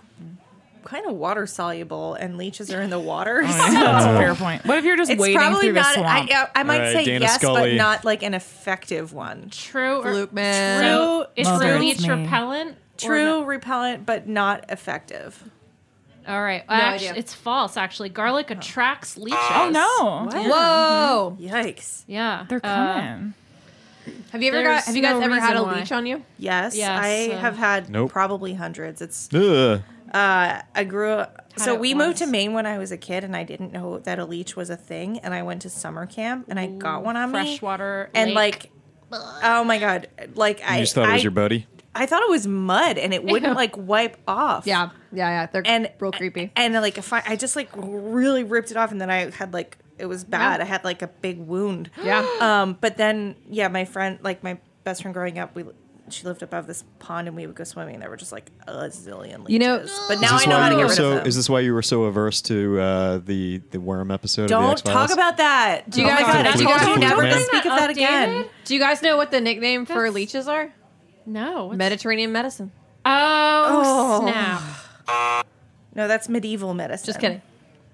kind 0.85 1.05
of 1.05 1.13
water 1.13 1.45
soluble, 1.45 2.13
and 2.15 2.37
leeches 2.37 2.73
are 2.73 2.81
in 2.81 2.89
the 2.89 2.99
water. 2.99 3.43
so 3.47 3.53
That's 3.53 4.05
a 4.05 4.17
fair 4.17 4.33
point. 4.35 4.65
What 4.65 4.77
if 4.79 4.85
you're 4.85 4.97
just 4.97 5.11
It's 5.11 5.21
wading 5.21 5.37
probably 5.37 5.61
through 5.65 5.73
the 5.73 5.81
not. 5.81 5.93
swamp? 5.93 6.31
I, 6.33 6.47
I 6.55 6.63
might 6.63 6.75
All 6.75 6.81
right, 6.81 6.93
say 6.93 7.05
Dana 7.05 7.19
yes, 7.25 7.35
Scully. 7.35 7.71
but 7.71 7.77
not 7.77 8.03
like 8.05 8.23
an 8.23 8.33
effective 8.33 9.13
one. 9.13 9.49
True 9.51 9.99
or 9.99 10.11
Fluke 10.11 10.33
man. 10.33 10.81
true? 10.81 11.25
Is 11.35 11.45
Well, 11.47 11.59
true 11.59 11.67
there's 11.67 11.79
leech 11.79 12.01
me. 12.01 12.09
repellent? 12.09 12.77
True 12.97 13.25
no? 13.25 13.43
repellent, 13.43 14.05
but 14.05 14.27
not 14.27 14.65
effective. 14.69 15.43
All 16.27 16.41
right. 16.41 16.63
Actually, 16.69 17.09
idea. 17.09 17.19
it's 17.19 17.33
false. 17.33 17.77
Actually, 17.77 18.09
garlic 18.09 18.51
attracts 18.51 19.17
leeches. 19.17 19.39
oh 19.51 19.69
no, 19.71 20.29
Whoa. 20.41 21.37
Yikes! 21.39 22.03
Yeah, 22.07 22.45
they're 22.49 22.61
uh, 22.63 22.99
coming. 22.99 23.33
Have 24.31 24.41
you 24.43 24.51
ever 24.53 24.63
got? 24.63 24.83
Have 24.83 24.95
you 24.95 25.01
guys 25.01 25.13
no 25.19 25.21
ever 25.21 25.39
had 25.39 25.55
a 25.55 25.63
why. 25.63 25.79
leech 25.79 25.91
on 25.91 26.05
you? 26.05 26.23
Yes, 26.37 26.75
Yes, 26.75 26.89
I 26.89 27.33
uh, 27.33 27.37
have 27.39 27.57
had 27.57 27.89
Nope. 27.89 28.11
probably 28.11 28.53
hundreds. 28.53 29.01
It's 29.01 29.29
Ugh. 29.33 29.81
uh, 30.13 30.61
I 30.75 30.83
grew 30.83 31.11
up. 31.11 31.51
So 31.55 31.75
it 31.75 31.79
we 31.79 31.93
moved 31.93 32.17
to 32.17 32.25
Maine 32.25 32.53
when 32.53 32.65
I 32.65 32.77
was 32.79 32.91
a 32.91 32.97
kid, 32.97 33.23
and 33.23 33.35
I 33.35 33.43
didn't 33.43 33.71
know 33.71 33.99
that 33.99 34.19
a 34.19 34.25
leech 34.25 34.55
was 34.55 34.69
a 34.69 34.75
thing. 34.77 35.19
And 35.19 35.33
I 35.33 35.43
went 35.43 35.61
to 35.61 35.69
summer 35.69 36.05
camp, 36.05 36.47
and 36.49 36.59
I 36.59 36.67
got 36.67 37.03
one 37.03 37.15
on 37.15 37.31
me. 37.31 37.39
freshwater 37.39 38.09
and 38.13 38.33
lake. 38.33 38.71
like, 39.11 39.21
oh 39.43 39.63
my 39.63 39.77
god, 39.79 40.07
like 40.35 40.61
I 40.65 40.77
You 40.77 40.83
just 40.83 40.95
thought 40.95 41.05
it 41.07 41.11
I, 41.11 41.13
was 41.13 41.23
your 41.23 41.31
buddy. 41.31 41.67
I 41.95 42.05
thought 42.05 42.23
it 42.23 42.29
was 42.29 42.47
mud, 42.47 42.97
and 42.97 43.13
it 43.13 43.23
wouldn't 43.31 43.51
Ew. 43.51 43.55
like 43.55 43.75
wipe 43.77 44.17
off. 44.27 44.65
Yeah, 44.65 44.89
yeah, 45.11 45.29
yeah. 45.29 45.45
They're 45.47 45.63
and 45.65 45.91
real 45.99 46.11
creepy. 46.11 46.51
And 46.55 46.73
like 46.73 46.97
if 46.97 47.13
I, 47.13 47.21
I 47.25 47.35
just 47.35 47.55
like 47.55 47.69
really 47.75 48.43
ripped 48.43 48.71
it 48.71 48.77
off, 48.77 48.91
and 48.91 48.99
then 48.99 49.09
I 49.09 49.29
had 49.31 49.53
like 49.53 49.77
it 49.97 50.07
was 50.07 50.23
bad. 50.23 50.59
I 50.59 50.65
had 50.65 50.83
like 50.83 51.01
a 51.01 51.07
big 51.07 51.37
wound. 51.37 51.89
Yeah. 52.03 52.25
Um, 52.41 52.77
but 52.81 52.97
then 52.97 53.35
yeah, 53.49 53.67
my 53.67 53.85
friend, 53.85 54.19
like 54.23 54.43
my 54.43 54.57
best 54.83 55.01
friend 55.03 55.13
growing 55.13 55.37
up, 55.39 55.55
we 55.55 55.63
she 56.09 56.25
lived 56.25 56.43
above 56.43 56.67
this 56.67 56.83
pond, 56.99 57.27
and 57.27 57.37
we 57.37 57.45
would 57.47 57.55
go 57.55 57.63
swimming. 57.63 57.93
And 57.95 58.01
there 58.03 58.09
were 58.09 58.17
just 58.17 58.31
like 58.33 58.49
a 58.67 58.73
zillion 58.89 59.39
leeches. 59.45 59.49
You 59.49 59.59
know- 59.59 59.85
but 60.09 60.19
now 60.19 60.35
I 60.37 60.45
know 60.45 60.57
how 60.57 60.69
to 60.69 60.75
get 60.75 60.81
rid 60.83 60.91
so? 60.91 61.11
of 61.11 61.17
them. 61.19 61.27
Is 61.27 61.35
this 61.35 61.49
why 61.49 61.61
you 61.61 61.73
were 61.73 61.81
so 61.83 62.03
averse 62.03 62.41
to 62.43 62.79
uh, 62.79 63.17
the 63.23 63.61
the 63.71 63.79
worm 63.79 64.09
episode? 64.11 64.49
Don't 64.49 64.83
the 64.83 64.89
talk 64.91 65.11
about 65.13 65.37
that. 65.37 65.89
Do 65.89 66.01
you 66.01 66.07
oh 66.07 66.09
guys- 66.09 66.21
my 66.21 66.33
god! 66.33 66.47
I 66.47 66.51
do 66.53 66.59
you 66.59 66.67
told 66.67 66.79
guys- 66.79 66.87
you 66.87 66.97
never 66.97 67.21
to 67.23 67.39
speak 67.39 67.65
of 67.65 67.77
that 67.77 67.89
again. 67.91 68.45
Do 68.65 68.73
you 68.73 68.79
guys 68.79 69.01
know 69.03 69.15
what 69.15 69.29
the 69.31 69.39
nickname 69.41 69.85
for 69.85 70.09
leeches 70.09 70.47
are? 70.47 70.73
No. 71.25 71.65
what's- 71.65 71.77
Mediterranean 71.77 72.31
medicine. 72.31 72.71
Oh, 73.05 74.21
Oh. 74.25 74.27
snap! 74.27 75.45
No, 75.95 76.07
that's 76.07 76.27
medieval 76.27 76.73
medicine. 76.73 77.05
Just 77.05 77.19
kidding. 77.19 77.39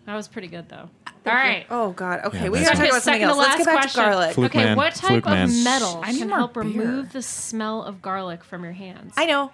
That 0.05 0.15
was 0.15 0.29
pretty 0.29 0.47
good 0.47 0.69
though. 0.69 0.89
All 1.25 1.33
right. 1.33 1.65
Oh 1.69 1.91
god. 1.91 2.21
Okay, 2.25 2.43
Yeah, 2.43 2.49
we 2.49 2.59
that's 2.59 2.69
gotta 2.69 2.77
talk 2.77 2.85
Okay, 2.85 2.89
about 2.91 3.01
something 3.03 3.21
second 3.21 3.29
else. 3.29 3.37
Let's 3.37 3.49
last 3.49 3.57
get 3.57 3.65
back 3.65 3.73
question. 3.81 4.03
to 4.03 4.09
garlic. 4.09 4.33
Fluke 4.35 4.51
okay, 4.55 4.63
man. 4.63 4.77
what 4.77 4.95
type 4.95 5.09
Fluke 5.09 5.25
of 5.25 5.31
man. 5.33 5.63
metal 5.65 6.01
I 6.01 6.11
need 6.13 6.19
can 6.19 6.29
more 6.29 6.37
help 6.37 6.53
beer. 6.53 6.63
remove 6.63 7.11
the 7.11 7.21
smell 7.21 7.83
of 7.83 8.01
garlic 8.01 8.43
from 8.45 8.63
your 8.63 8.71
hands? 8.71 9.13
I 9.17 9.25
know. 9.25 9.51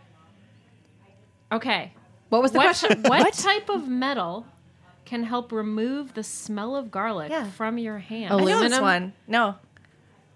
Okay. 1.52 1.92
What 2.30 2.42
was 2.44 2.52
the 2.52 2.58
What, 2.60 2.66
question? 2.66 3.02
what 3.06 3.34
type 3.34 3.70
of 3.70 3.88
metal 3.88 4.46
can 5.06 5.24
help 5.24 5.52
remove 5.52 6.14
the 6.14 6.24
smell 6.24 6.76
of 6.76 6.92
garlic 6.92 7.32
Yeah. 7.32 7.50
from 7.50 7.78
your 7.80 7.98
hands? 7.98 8.32
Oh, 8.32 8.38
I 8.38 8.40
know 8.42 8.46
this 8.46 8.56
Aluminum? 8.78 8.82
one. 8.84 9.14
No, 9.28 9.56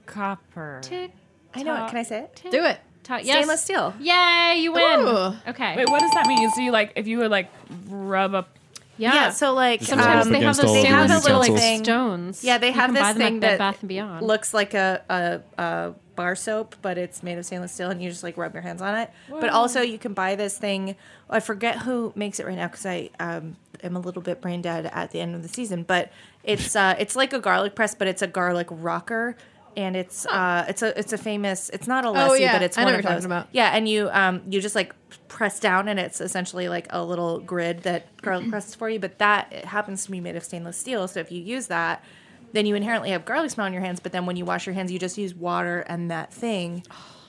Copper. 0.07 0.79
Tick, 0.81 1.11
I 1.53 1.61
know 1.63 1.75
it. 1.75 1.77
tock, 1.77 1.89
Can 1.89 1.97
I 1.99 2.03
say 2.03 2.19
it? 2.21 2.35
tick, 2.35 2.51
Do 2.51 2.65
it. 2.65 2.79
Tock. 3.09 3.25
Yes. 3.25 3.35
Stainless 3.37 3.61
steel. 3.63 3.93
Yay, 3.99 4.59
you 4.59 4.71
win. 4.71 4.99
Ooh. 5.01 5.33
Okay. 5.49 5.75
Wait, 5.75 5.89
what 5.89 5.99
does 5.99 6.11
that 6.11 6.27
mean? 6.27 6.49
So 6.51 6.61
you 6.61 6.71
like 6.71 6.93
if 6.95 7.07
you 7.07 7.17
would 7.19 7.31
like 7.31 7.49
rub 7.89 8.33
up? 8.35 8.49
yeah. 8.97 9.13
Yeah. 9.13 9.29
so 9.31 9.53
like 9.53 9.79
Just 9.79 9.91
Sometimes 9.91 10.25
rub 10.25 10.33
they 10.33 10.41
have 10.41 10.59
against 10.59 10.61
those 10.61 10.69
all 10.69 10.75
of 10.75 10.83
your 10.83 11.07
stainless 11.07 11.23
little 11.25 11.39
like 11.39 11.53
thing. 11.53 11.83
stones. 11.83 12.43
Yeah, 12.43 12.57
they 12.57 12.71
have 12.71 12.93
this 12.93 13.17
thing 13.17 13.39
that 13.41 13.57
Bath 13.57 13.81
and 13.81 13.89
Beyond. 13.89 14.25
looks 14.25 14.53
like 14.53 14.73
a, 14.73 15.01
a, 15.09 15.61
a 15.61 15.93
bar 16.15 16.35
soap, 16.35 16.75
but 16.81 16.97
it's 16.97 17.23
made 17.23 17.37
of 17.37 17.45
stainless 17.45 17.71
steel, 17.71 17.89
and 17.89 18.03
you 18.03 18.09
just 18.09 18.23
like 18.23 18.35
rub 18.37 18.53
your 18.53 18.61
hands 18.61 18.81
on 18.81 18.95
it. 18.95 19.09
But 19.29 19.49
also, 19.49 19.81
you 19.81 19.97
can 19.97 20.13
buy 20.13 20.35
this 20.35 20.57
thing. 20.57 20.95
I 21.29 21.39
forget 21.39 21.79
who 21.79 22.11
makes 22.15 22.39
it 22.39 22.45
right 22.45 22.57
now 22.57 22.67
because 22.67 22.85
I 22.85 23.09
um, 23.21 23.55
am 23.83 23.95
a 23.95 23.99
little 23.99 24.21
bit 24.21 24.41
brain 24.41 24.61
dead 24.61 24.85
at 24.87 25.11
the 25.11 25.21
end 25.21 25.33
of 25.33 25.43
the 25.43 25.47
season. 25.49 25.83
But 25.83 26.11
it's 26.43 26.75
uh, 26.75 26.95
it's 26.99 27.15
like 27.15 27.31
a 27.31 27.39
garlic 27.39 27.75
press, 27.75 27.95
but 27.95 28.07
it's 28.07 28.21
a 28.21 28.27
garlic 28.27 28.67
rocker. 28.69 29.37
And 29.79 29.95
it's 29.95 30.25
uh 30.25 30.65
it's 30.67 30.81
a 30.81 30.97
it's 30.99 31.13
a 31.13 31.17
famous 31.17 31.69
it's 31.69 31.87
not 31.87 32.03
a 32.03 32.09
Lessie 32.09 32.29
Oh, 32.29 32.33
yeah. 32.33 32.53
but 32.53 32.63
it's 32.63 32.77
I 32.77 32.81
know 32.81 32.91
one 32.91 32.99
of 32.99 33.05
those 33.05 33.23
about. 33.25 33.47
yeah 33.53 33.69
and 33.75 33.87
you 33.87 34.09
um 34.11 34.41
you 34.49 34.59
just 34.61 34.75
like 34.75 34.93
press 35.29 35.59
down 35.59 35.87
and 35.87 35.99
it's 35.99 36.19
essentially 36.19 36.67
like 36.67 36.87
a 36.89 37.01
little 37.03 37.39
grid 37.39 37.83
that 37.83 38.03
garlic 38.21 38.49
presses 38.53 38.75
for 38.75 38.89
you 38.89 38.99
but 38.99 39.19
that 39.19 39.47
it 39.53 39.65
happens 39.65 40.03
to 40.05 40.11
be 40.11 40.19
made 40.19 40.35
of 40.35 40.43
stainless 40.43 40.77
steel 40.77 41.07
so 41.07 41.19
if 41.21 41.31
you 41.31 41.41
use 41.41 41.67
that 41.67 42.03
then 42.51 42.65
you 42.65 42.75
inherently 42.75 43.11
have 43.11 43.23
garlic 43.25 43.51
smell 43.51 43.67
on 43.67 43.73
your 43.73 43.81
hands 43.81 43.99
but 44.01 44.11
then 44.11 44.25
when 44.25 44.35
you 44.35 44.43
wash 44.43 44.65
your 44.65 44.73
hands 44.73 44.91
you 44.91 44.99
just 44.99 45.17
use 45.17 45.33
water 45.33 45.79
and 45.87 46.11
that 46.11 46.33
thing 46.33 46.83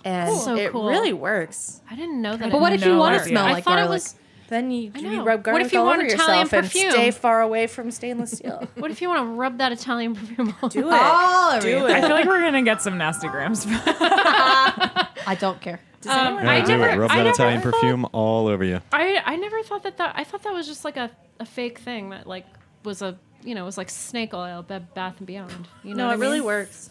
and 0.05 0.34
So 0.36 0.57
it 0.57 0.72
cool. 0.72 0.88
really 0.88 1.12
works 1.12 1.82
I 1.90 1.94
didn't 1.94 2.20
know 2.22 2.36
that. 2.36 2.51
But 2.51 2.61
what 2.61 2.72
if 2.72 2.84
you 2.84 2.96
want 2.96 3.14
to 3.16 3.20
idea. 3.20 3.32
smell 3.32 3.44
I 3.46 3.53
like 3.53 3.64
thought 3.64 3.78
it 3.78 3.82
garlic? 3.82 3.96
was. 4.03 4.14
Then 4.51 4.70
you, 4.70 4.92
I 4.94 4.98
you 4.98 5.11
know. 5.16 5.24
rub 5.24 5.38
What 5.38 5.44
garlic 5.44 5.64
if 5.66 5.72
you 5.72 5.78
all 5.78 5.86
want 5.86 6.03
over 6.03 6.07
Italian 6.12 6.40
yourself 6.46 6.51
perfume? 6.64 6.84
and 6.84 6.92
stay 6.92 7.11
far 7.12 7.40
away 7.40 7.66
from 7.66 7.90
stainless 7.90 8.32
steel 8.32 8.68
What 8.76 8.90
if 8.90 9.01
you 9.01 9.09
want 9.09 9.20
to 9.22 9.32
rub 9.32 9.57
that 9.59 9.72
Italian 9.72 10.14
perfume 10.14 10.55
on? 10.61 10.68
do 10.68 10.80
it 10.88 10.92
All 10.92 11.53
over 11.53 11.61
do 11.62 11.68
you. 11.70 11.86
it 11.86 11.92
I 11.92 12.01
feel 12.03 12.11
like 12.11 12.26
we're 12.26 12.40
gonna 12.40 12.62
get 12.62 12.82
some 12.82 12.98
nasty 12.98 13.28
grams. 13.28 13.64
I 13.70 15.36
don't 15.38 15.61
care. 15.61 15.80
Um, 16.09 16.36
Yeah, 16.38 16.51
I 16.51 16.61
do 16.62 16.76
never, 16.78 16.88
it. 16.90 16.96
Rub 16.98 17.11
I 17.11 17.16
that 17.18 17.22
never 17.24 17.34
Italian 17.34 17.61
thought- 17.61 17.72
perfume 17.74 18.07
all 18.12 18.46
over 18.48 18.64
you. 18.64 18.80
I 18.92 19.20
I 19.24 19.36
never 19.36 19.62
thought 19.62 19.82
that 19.84 19.96
that 19.98 20.14
I 20.16 20.24
thought 20.24 20.42
that 20.42 20.53
was 20.53 20.66
just 20.66 20.84
like 20.84 20.96
a, 20.96 21.11
a 21.38 21.44
fake 21.44 21.78
thing 21.78 22.11
that 22.11 22.26
like 22.26 22.46
was 22.84 23.03
a 23.03 23.18
you 23.44 23.55
know 23.55 23.62
it 23.62 23.66
was 23.66 23.78
like 23.78 23.90
snake 23.90 24.32
oil, 24.34 24.62
Bed 24.62 24.92
Bath 24.94 25.16
and 25.18 25.26
Beyond. 25.26 25.68
You 25.84 25.94
know, 25.94 26.05
no 26.05 26.07
what 26.09 26.12
it 26.12 26.18
I 26.18 26.20
really 26.20 26.38
mean? 26.38 26.46
works 26.46 26.90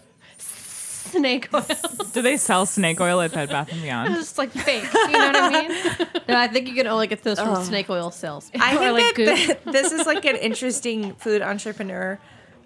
Snake 0.99 1.49
oil. 1.53 1.65
Do 2.13 2.21
they 2.21 2.37
sell 2.37 2.65
snake 2.65 2.99
oil 3.01 3.21
at 3.21 3.31
Bed 3.33 3.49
Bath 3.49 3.71
and 3.71 3.81
Beyond? 3.83 4.09
it's 4.11 4.19
just 4.19 4.37
like 4.37 4.51
fake. 4.51 4.83
You 4.93 5.11
know 5.11 5.19
what 5.31 5.35
I 5.35 5.49
mean? 5.49 6.07
No, 6.29 6.37
I 6.37 6.47
think 6.47 6.67
you 6.67 6.75
can 6.75 6.85
only 6.85 7.07
get 7.07 7.23
those 7.23 7.39
from 7.39 7.63
snake 7.63 7.89
oil 7.89 8.11
sales. 8.11 8.51
I 8.59 8.75
Or 8.75 8.93
think 8.95 9.17
like 9.17 9.25
that, 9.47 9.63
that 9.65 9.71
this 9.73 9.91
is 9.91 10.05
like 10.05 10.25
an 10.25 10.35
interesting 10.35 11.15
food 11.15 11.41
entrepreneur 11.41 12.19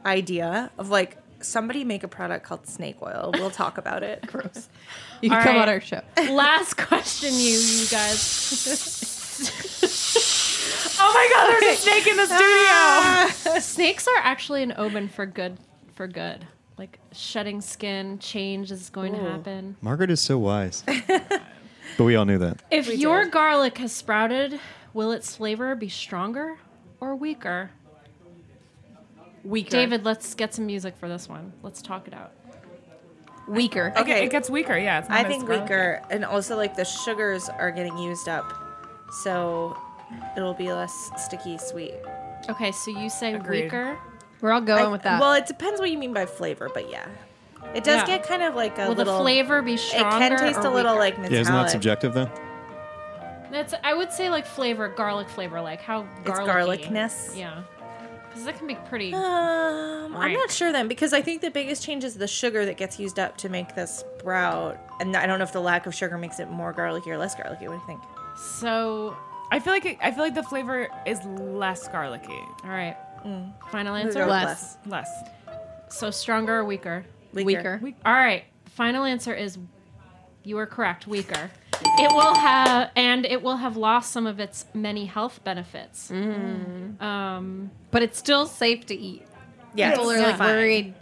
idea 0.06 0.70
of 0.78 0.90
like 0.90 1.18
somebody 1.40 1.86
make 1.86 2.04
a 2.04 2.10
product 2.10 2.46
called 2.46 2.68
snake 2.68 2.98
oil. 3.02 3.32
We'll 3.36 3.52
talk 3.52 3.78
about 3.78 4.04
it. 4.04 4.28
Gross. 4.28 4.68
You 5.22 5.30
can 5.30 5.38
All 5.38 5.44
come 5.46 5.56
right. 5.56 5.62
on 5.62 5.70
our 5.70 5.80
show. 5.80 6.02
Last 6.30 6.76
question, 6.76 7.30
you 7.34 7.58
you 7.58 7.88
guys. 7.90 8.60
oh 11.00 11.12
my 11.14 11.30
God! 11.34 11.62
There's 11.62 11.78
a 11.78 11.82
snake 11.82 12.08
in 12.08 12.18
the 12.18 12.26
studio. 12.26 12.42
Ah. 12.44 13.36
Snakes 13.62 14.08
are 14.08 14.18
actually 14.24 14.64
an 14.64 14.74
omen 14.78 15.08
for 15.08 15.26
good. 15.26 15.58
For 15.96 16.08
good, 16.08 16.46
like 16.78 17.00
shedding 17.12 17.62
skin, 17.62 18.20
change 18.20 18.72
is 18.72 18.90
going 18.90 19.14
to 19.14 19.20
happen. 19.20 19.76
Margaret 19.82 20.10
is 20.10 20.20
so 20.20 20.38
wise. 20.38 20.84
but 21.08 22.04
we 22.04 22.16
all 22.16 22.26
knew 22.26 22.40
that. 22.40 22.62
If 22.72 22.88
your 22.88 23.28
garlic 23.28 23.78
has 23.78 23.92
sprouted, 23.92 24.60
will 24.94 25.12
its 25.12 25.36
flavor 25.36 25.76
be 25.76 25.90
stronger 25.90 26.58
or 27.00 27.16
weaker? 27.16 27.72
Weaker. 29.44 29.70
David, 29.70 30.06
let's 30.06 30.34
get 30.36 30.54
some 30.54 30.66
music 30.66 30.96
for 30.98 31.10
this 31.10 31.28
one. 31.28 31.54
Let's 31.62 31.82
talk 31.82 32.08
it 32.08 32.14
out. 32.14 32.32
Weaker. 33.48 33.94
Okay. 33.98 34.24
It 34.24 34.32
gets 34.32 34.50
weaker. 34.50 34.78
Yeah, 34.78 35.00
it's 35.00 35.10
not 35.10 35.26
I 35.26 35.28
think 35.28 35.50
weaker, 35.50 36.02
and 36.10 36.24
also 36.24 36.56
like 36.56 36.76
the 36.76 36.86
sugars 36.86 37.50
are 37.50 37.72
getting 37.72 37.98
used 37.98 38.30
up, 38.30 38.54
so 39.12 39.78
it'll 40.38 40.54
be 40.54 40.72
less 40.72 41.12
sticky 41.18 41.58
sweet. 41.58 41.96
Okay, 42.50 42.72
so 42.72 42.92
you 42.92 43.10
say 43.10 43.34
Agreed. 43.34 43.64
weaker. 43.64 43.98
We're 44.44 44.52
all 44.52 44.60
going 44.62 44.86
I- 44.86 44.90
with 44.90 45.04
that. 45.04 45.22
Well, 45.22 45.34
it 45.34 45.46
depends 45.48 45.80
what 45.80 45.90
you 45.90 45.98
mean 45.98 46.14
by 46.14 46.26
flavor, 46.26 46.70
but 46.74 46.92
yeah, 46.92 47.06
it 47.74 47.86
does 47.86 48.02
Yeah. 48.02 48.06
get 48.18 48.28
kind 48.28 48.44
of 48.44 48.56
like 48.56 48.78
a 48.78 48.90
Will 48.90 48.94
little. 48.96 49.18
the 49.18 49.24
flavor 49.24 49.62
be 49.62 49.76
it 49.76 49.80
stronger? 49.80 50.18
can 50.36 50.38
taste 50.38 50.60
or 50.60 50.68
a 50.68 50.70
little 50.70 50.92
weaker? 50.92 51.00
like 51.00 51.14
metallic. 51.18 51.32
Yeah, 51.32 51.40
isn't 51.40 51.54
that 51.56 51.70
subjective 51.72 52.14
though? 52.14 52.30
That's 53.52 53.74
I 53.84 53.94
would 53.94 54.12
say 54.12 54.30
like 54.30 54.46
flavor, 54.46 54.88
garlic 54.90 55.30
flavor, 55.30 55.62
like 55.62 55.82
how 55.82 56.06
It's 56.26 56.28
garlicky. 56.28 56.84
garlicness? 56.90 57.38
Yeah. 57.38 57.62
Because 58.30 58.46
that 58.46 58.58
can 58.58 58.66
be 58.68 58.76
pretty. 58.76 59.14
Um, 59.14 59.22
I'm 59.22 60.14
Right. 60.14 60.34
not 60.34 60.50
sure 60.52 60.72
then 60.72 60.88
because 60.88 61.14
I 61.14 61.22
think 61.22 61.42
the 61.42 61.52
biggest 61.52 61.84
change 61.84 62.04
is 62.04 62.16
the 62.16 62.28
sugar 62.28 62.66
that 62.66 62.78
gets 62.78 63.00
used 63.00 63.20
up 63.20 63.38
to 63.38 63.50
make 63.50 63.76
the 63.76 63.86
sprout, 63.86 64.78
and 65.00 65.16
I 65.16 65.26
don't 65.28 65.38
know 65.38 65.44
if 65.44 65.54
the 65.54 65.62
lack 65.62 65.86
of 65.86 65.94
sugar 65.96 66.18
makes 66.18 66.40
it 66.40 66.50
more 66.50 66.74
garlicky 66.74 67.12
or 67.12 67.18
less 67.18 67.36
garlicky. 67.36 67.68
What 67.68 67.76
do 67.76 67.80
you 67.80 67.86
think? 67.86 68.02
So, 68.60 69.16
I 69.52 69.60
feel 69.60 69.72
like 69.72 69.86
it, 69.86 69.98
I 70.02 70.10
feel 70.12 70.24
like 70.24 70.34
the 70.34 70.42
flavor 70.44 70.88
is 71.06 71.24
less 71.26 71.88
garlicky. 71.88 72.34
all 72.64 72.70
right. 72.72 72.98
Final 73.72 73.96
answer. 73.96 74.24
go 74.26 74.30
Less. 74.30 74.78
Less. 74.86 75.10
So 75.90 76.12
stronger 76.12 76.58
or 76.58 76.66
weaker? 76.66 77.06
Weaker. 77.34 77.80
weaker. 77.82 77.98
All 78.06 78.14
right. 78.14 78.44
Final 78.66 79.04
answer 79.06 79.34
is 79.34 79.58
you 80.44 80.58
are 80.58 80.66
correct. 80.66 81.08
Weaker. 81.08 81.50
It 81.86 82.12
will 82.14 82.36
have, 82.36 82.92
and 82.96 83.26
it 83.26 83.42
will 83.42 83.58
have 83.58 83.76
lost 83.78 84.12
some 84.12 84.26
of 84.28 84.40
its 84.40 84.66
many 84.74 85.06
health 85.06 85.44
benefits. 85.44 86.10
Um, 86.12 87.72
But 87.92 88.02
it's 88.04 88.18
still 88.18 88.46
safe 88.46 88.86
to 88.88 88.96
eat. 88.96 89.26
Yeah, 89.76 89.92
People 89.92 90.12
are 90.12 90.16
it's 90.16 90.24
like 90.24 90.38
fine. 90.38 90.48
worried 90.56 90.94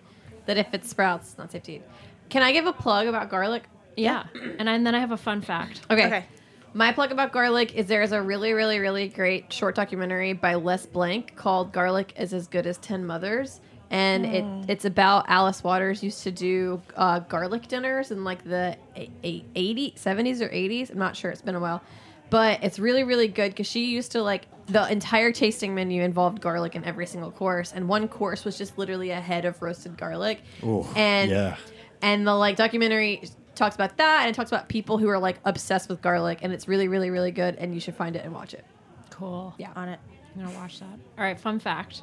that 0.46 0.58
if 0.58 0.74
it 0.74 0.86
sprouts, 0.86 1.30
it's 1.30 1.38
not 1.38 1.52
safe 1.52 1.64
to 1.64 1.74
eat. 1.74 1.84
Can 2.30 2.42
I 2.42 2.52
give 2.52 2.66
a 2.66 2.74
plug 2.74 3.08
about 3.08 3.30
garlic? 3.30 3.64
yeah. 3.98 4.24
and, 4.58 4.70
I- 4.70 4.74
and 4.74 4.86
then 4.88 4.96
I 4.96 5.00
have 5.00 5.12
a 5.12 5.18
fun 5.18 5.42
fact. 5.42 5.82
Okay. 5.92 6.06
Okay. 6.06 6.26
My 6.74 6.94
plug 6.94 7.12
about 7.12 7.34
garlic 7.34 7.76
is 7.76 7.88
there's 7.88 8.14
a 8.14 8.22
really, 8.22 8.54
really, 8.54 8.80
really 8.80 9.10
great 9.10 9.52
short 9.52 9.76
documentary 9.76 10.34
by 10.34 10.56
Les 10.56 10.86
Blank 10.86 11.36
called 11.36 11.74
"Garlic 11.74 12.14
is 12.18 12.34
as 12.34 12.48
good 12.48 12.66
as 12.66 12.78
Ten 12.78 13.06
Mothers," 13.06 13.60
and 13.90 14.26
it 14.26 14.46
it's 14.70 14.86
about 14.86 15.26
Alice 15.28 15.64
Waters 15.66 16.02
used 16.02 16.24
to 16.24 16.32
do 16.32 16.82
uh, 16.96 17.20
garlic 17.20 17.68
dinners 17.68 18.12
in 18.12 18.24
like 18.24 18.44
the 18.46 18.78
a- 18.96 19.10
a- 19.24 19.46
80, 19.54 19.96
70s 19.98 20.42
or 20.42 20.48
80s. 20.48 20.92
I'm 20.92 20.98
not 20.98 21.18
sure. 21.18 21.30
It's 21.30 21.42
been 21.42 21.56
a 21.56 21.60
while, 21.60 21.82
but 22.30 22.64
it's 22.64 22.80
really, 22.80 23.04
really 23.04 23.28
good 23.28 23.52
because 23.52 23.68
she 23.68 23.86
used 23.86 24.14
to 24.14 24.24
like 24.24 24.48
the 24.68 24.90
entire 24.90 25.34
tasting 25.34 25.76
menu 25.76 26.02
involved 26.02 26.40
garlic 26.40 26.76
in 26.76 26.86
every 26.86 27.06
single 27.06 27.32
course, 27.32 27.74
and 27.74 27.90
one 27.90 28.08
course 28.08 28.46
was 28.46 28.58
just 28.58 28.78
literally 28.78 29.10
a 29.10 29.20
head 29.20 29.44
of 29.44 29.62
roasted 29.62 29.98
garlic. 29.98 30.42
Ooh, 30.64 30.88
and 30.96 31.30
yeah. 31.30 31.58
and 32.02 32.26
the 32.26 32.34
like 32.34 32.56
documentary 32.56 33.24
talks 33.62 33.76
about 33.76 33.96
that 33.98 34.22
and 34.22 34.30
it 34.30 34.34
talks 34.36 34.52
about 34.52 34.68
people 34.70 34.98
who 34.98 35.08
are 35.08 35.20
like 35.20 35.40
obsessed 35.46 35.88
with 35.88 36.02
garlic 36.02 36.40
and 36.42 36.52
it's 36.52 36.68
really 36.68 36.88
really 36.88 37.12
really 37.12 37.30
good 37.32 37.56
and 37.58 37.76
you 37.76 37.80
should 37.80 37.96
find 37.96 38.16
it 38.16 38.26
and 38.26 38.34
watch 38.34 38.54
it 38.56 38.66
Cool. 39.12 39.54
yeah 39.58 39.72
on 39.76 39.88
it. 39.90 40.00
I'm 40.36 40.46
gonna 40.46 40.58
watch 40.58 40.80
that. 40.80 40.88
All 41.18 41.24
right, 41.24 41.40
fun 41.40 41.60
fact: 41.60 42.02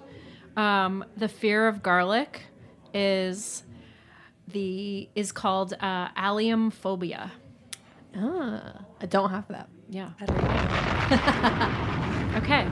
um, 0.56 1.04
the 1.16 1.28
fear 1.28 1.66
of 1.66 1.82
garlic 1.82 2.42
is 2.94 3.64
the 4.48 5.08
is 5.14 5.32
called 5.32 5.72
uh, 5.80 6.08
allium 6.14 6.70
phobia. 6.70 7.32
ah, 8.16 8.74
i 9.00 9.06
don't 9.06 9.30
have 9.30 9.48
that 9.48 9.68
Yeah. 9.90 10.10
okay, 12.36 12.68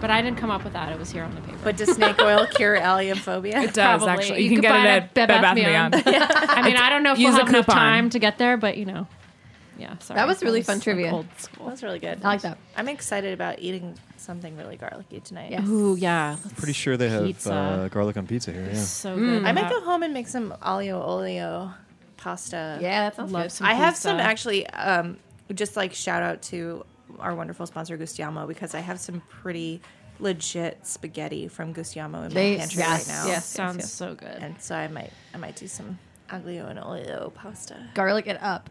but 0.00 0.10
I 0.10 0.22
didn't 0.22 0.38
come 0.38 0.50
up 0.50 0.64
with 0.64 0.72
that. 0.74 0.92
It 0.92 0.98
was 0.98 1.10
here 1.10 1.24
on 1.24 1.34
the 1.34 1.40
paper. 1.40 1.58
But 1.64 1.76
does 1.76 1.90
snake 1.94 2.20
oil 2.20 2.46
cure 2.46 2.76
allium 2.76 3.18
phobia? 3.18 3.60
It 3.60 3.74
does 3.74 4.02
Probably. 4.02 4.08
actually. 4.08 4.42
You, 4.42 4.44
You 4.44 4.48
can 4.50 4.56
could 4.56 4.62
get 4.62 4.70
buy 4.72 4.78
it 4.78 4.84
it 4.84 4.86
at 4.88 5.02
at 5.02 5.14
Bed 5.14 5.26
Bed 5.28 5.40
Bath 5.42 5.56
Bath 5.56 5.56
Beyond. 5.56 5.94
I 6.50 6.62
mean, 6.62 6.76
I 6.76 6.88
don't 6.90 7.02
know 7.02 7.12
if 7.12 7.18
Use 7.18 7.28
we'll 7.34 7.38
have 7.44 7.48
enough 7.48 7.66
time 7.66 8.10
to 8.10 8.18
get 8.18 8.38
there, 8.38 8.56
but 8.56 8.76
you 8.76 8.84
know, 8.84 9.06
yeah. 9.78 9.96
Sorry, 9.98 10.18
That 10.18 10.26
was 10.26 10.42
really 10.42 10.62
fun 10.62 10.80
trivia. 10.80 11.12
old 11.12 11.26
school. 11.38 11.66
That 11.66 11.70
was 11.72 11.82
really 11.82 11.98
good. 11.98 12.20
I 12.24 12.28
like 12.28 12.40
that. 12.42 12.58
I'm 12.76 12.88
excited 12.88 13.32
about 13.32 13.60
eating 13.60 13.96
something 14.16 14.56
really 14.56 14.76
garlicky 14.76 15.20
tonight. 15.20 15.52
Yes. 15.52 15.66
Ooh, 15.68 15.96
yeah. 15.96 16.36
Pretty 16.56 16.72
sure 16.72 16.96
they 16.96 17.08
have 17.08 17.46
uh, 17.46 17.88
garlic 17.88 18.16
on 18.16 18.26
pizza 18.26 18.52
here. 18.52 18.68
Yeah. 18.72 18.74
So 18.82 19.14
good. 19.16 19.44
I 19.44 19.52
might 19.52 19.70
go 19.70 19.80
home 19.80 20.02
and 20.02 20.12
make 20.12 20.26
some 20.28 20.52
olio 20.64 21.00
olio 21.02 21.72
pasta. 22.16 22.78
yeah 22.80 23.04
that 23.04 23.14
sounds 23.16 23.30
Love 23.32 23.44
good 23.44 23.52
some 23.52 23.66
I 23.66 23.74
have 23.74 23.96
some 23.96 24.18
actually. 24.18 24.66
Um, 24.68 25.18
just 25.54 25.76
like 25.76 25.94
shout 25.94 26.22
out 26.22 26.42
to 26.42 26.84
our 27.20 27.34
wonderful 27.34 27.66
sponsor 27.66 27.96
Gustiamo 27.98 28.46
because 28.46 28.74
I 28.74 28.80
have 28.80 28.98
some 29.00 29.20
pretty 29.28 29.80
legit 30.20 30.84
spaghetti 30.86 31.46
from 31.48 31.72
Gustiamo 31.72 32.26
in 32.26 32.32
They- 32.34 32.52
my 32.54 32.58
pantry 32.58 32.78
yes, 32.80 33.08
right 33.08 33.14
now. 33.14 33.26
yes. 33.26 33.44
sounds 33.46 33.92
so 33.92 34.14
good. 34.14 34.28
And 34.40 34.60
so 34.60 34.74
I 34.74 34.88
might 34.88 35.12
I 35.34 35.38
might 35.38 35.56
do 35.56 35.66
some 35.68 35.98
aglio 36.30 36.68
and 36.68 36.78
olio 36.78 37.32
pasta. 37.34 37.76
garlic 37.94 38.26
it 38.26 38.36
up 38.42 38.68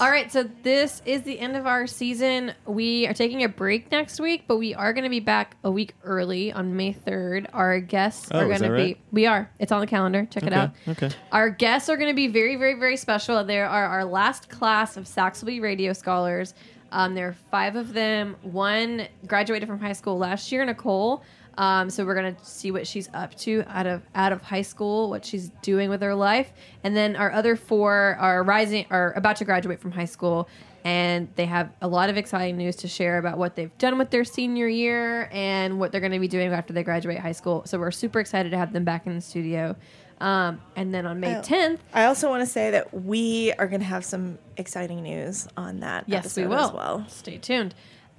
all 0.00 0.10
right 0.10 0.32
so 0.32 0.42
this 0.62 1.02
is 1.04 1.22
the 1.22 1.38
end 1.38 1.56
of 1.56 1.66
our 1.66 1.86
season 1.86 2.52
we 2.66 3.06
are 3.06 3.12
taking 3.12 3.44
a 3.44 3.48
break 3.48 3.90
next 3.92 4.18
week 4.18 4.44
but 4.48 4.56
we 4.56 4.74
are 4.74 4.92
going 4.92 5.04
to 5.04 5.10
be 5.10 5.20
back 5.20 5.56
a 5.62 5.70
week 5.70 5.94
early 6.02 6.50
on 6.52 6.74
may 6.74 6.92
3rd 6.92 7.46
our 7.52 7.78
guests 7.80 8.28
Oh, 8.32 8.38
are 8.40 8.46
going 8.46 8.56
to 8.62 8.68
that 8.68 8.76
be 8.76 8.82
right? 8.82 8.98
we 9.12 9.26
are 9.26 9.50
it's 9.60 9.70
on 9.70 9.80
the 9.80 9.86
calendar 9.86 10.26
check 10.30 10.44
it 10.44 10.52
out 10.54 10.70
okay. 10.88 11.10
Our 11.30 11.50
guests 11.50 11.88
are 11.90 11.96
going 11.96 12.08
to 12.08 12.14
be 12.14 12.26
very, 12.28 12.56
very, 12.56 12.74
very 12.78 12.96
special. 12.96 13.44
There 13.44 13.68
are 13.68 13.84
our 13.86 14.04
last 14.04 14.48
class 14.48 14.96
of 14.96 15.04
Saxelby 15.04 15.60
Radio 15.60 15.92
Scholars. 15.92 16.54
Um, 16.94 17.14
there 17.16 17.26
are 17.26 17.36
five 17.50 17.74
of 17.74 17.92
them. 17.92 18.36
One 18.42 19.08
graduated 19.26 19.68
from 19.68 19.80
high 19.80 19.92
school 19.92 20.16
last 20.16 20.52
year, 20.52 20.64
Nicole. 20.64 21.24
Um, 21.58 21.90
so 21.90 22.04
we're 22.04 22.14
gonna 22.14 22.36
see 22.42 22.70
what 22.70 22.86
she's 22.86 23.08
up 23.12 23.34
to 23.38 23.64
out 23.66 23.86
of 23.86 24.02
out 24.14 24.32
of 24.32 24.42
high 24.42 24.62
school, 24.62 25.10
what 25.10 25.24
she's 25.24 25.50
doing 25.60 25.90
with 25.90 26.02
her 26.02 26.14
life, 26.14 26.52
and 26.82 26.96
then 26.96 27.16
our 27.16 27.30
other 27.32 27.56
four 27.56 28.16
are 28.20 28.42
rising, 28.42 28.86
are 28.90 29.12
about 29.12 29.36
to 29.36 29.44
graduate 29.44 29.80
from 29.80 29.92
high 29.92 30.04
school, 30.04 30.48
and 30.84 31.28
they 31.36 31.46
have 31.46 31.70
a 31.80 31.88
lot 31.88 32.10
of 32.10 32.16
exciting 32.16 32.56
news 32.56 32.76
to 32.76 32.88
share 32.88 33.18
about 33.18 33.38
what 33.38 33.56
they've 33.56 33.76
done 33.78 33.98
with 33.98 34.10
their 34.10 34.24
senior 34.24 34.68
year 34.68 35.28
and 35.32 35.78
what 35.78 35.92
they're 35.92 36.00
to 36.00 36.18
be 36.18 36.28
doing 36.28 36.52
after 36.52 36.72
they 36.72 36.82
graduate 36.82 37.18
high 37.18 37.32
school. 37.32 37.62
So 37.66 37.78
we're 37.78 37.90
super 37.90 38.20
excited 38.20 38.50
to 38.50 38.58
have 38.58 38.72
them 38.72 38.84
back 38.84 39.06
in 39.06 39.14
the 39.14 39.20
studio. 39.20 39.76
Um, 40.24 40.60
and 40.74 40.94
then 40.94 41.04
on 41.06 41.20
May 41.20 41.36
Oh. 41.36 41.42
10th, 41.42 41.80
I 41.92 42.04
also 42.06 42.30
want 42.30 42.40
to 42.40 42.46
say 42.46 42.70
that 42.70 42.94
we 42.94 43.52
are 43.58 43.66
going 43.66 43.80
to 43.80 43.86
have 43.86 44.04
some 44.06 44.38
exciting 44.56 45.02
news 45.02 45.46
on 45.56 45.80
that. 45.80 46.04
Yes, 46.06 46.34
we 46.36 46.44
episode 46.44 46.48
will. 46.48 46.64
as 46.68 46.72
well. 46.72 47.04
Stay 47.08 47.36
tuned. 47.36 47.74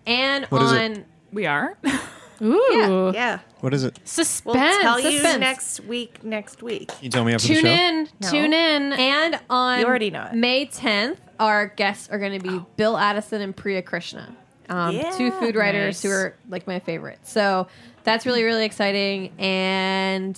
And 0.05 0.45
What 0.45 0.61
is 0.61 0.71
it? 0.73 0.81
on 0.97 1.05
We 1.33 1.47
are. 1.47 1.75
Ooh, 2.43 3.11
Yeah, 3.13 3.39
What 3.61 3.73
is 3.73 3.83
it? 3.85 3.97
suspense. 4.03 4.55
we'll 4.55 4.81
tell 4.81 4.99
you 4.99 5.21
next 5.39 5.79
week. 5.85 6.23
Next 6.23 6.61
week. 6.61 6.91
You 7.01 7.09
tell 7.09 7.23
me 7.23 7.33
after 7.33 7.47
the 7.47 7.55
show. 7.55 7.61
Tune 7.61 7.69
in. 7.71 8.09
No. 8.21 8.29
Tune 8.29 8.53
in. 8.53 8.93
and 8.93 9.39
on 9.49 9.79
You 9.79 9.85
already 9.85 10.11
know 10.11 10.25
it. 10.25 10.35
May 10.35 10.67
10th, 10.67 11.17
our 11.39 11.67
guests 11.67 12.09
are 12.11 12.19
going 12.19 12.39
to 12.39 12.47
be 12.47 12.63
Bill 12.77 12.97
Addison 12.97 13.41
and 13.41 13.55
Priya 13.55 13.81
Krishna. 13.81 14.35
Um, 14.69 14.95
Yeah. 14.95 15.09
two 15.17 15.31
food 15.31 15.55
writers 15.55 16.03
who 16.03 16.09
are 16.11 16.35
like 16.49 16.67
my 16.67 16.79
favorite. 16.79 17.19
So 17.23 17.67
that's 18.03 18.25
really, 18.27 18.43
really 18.43 18.65
exciting. 18.65 19.31
And 19.39 20.37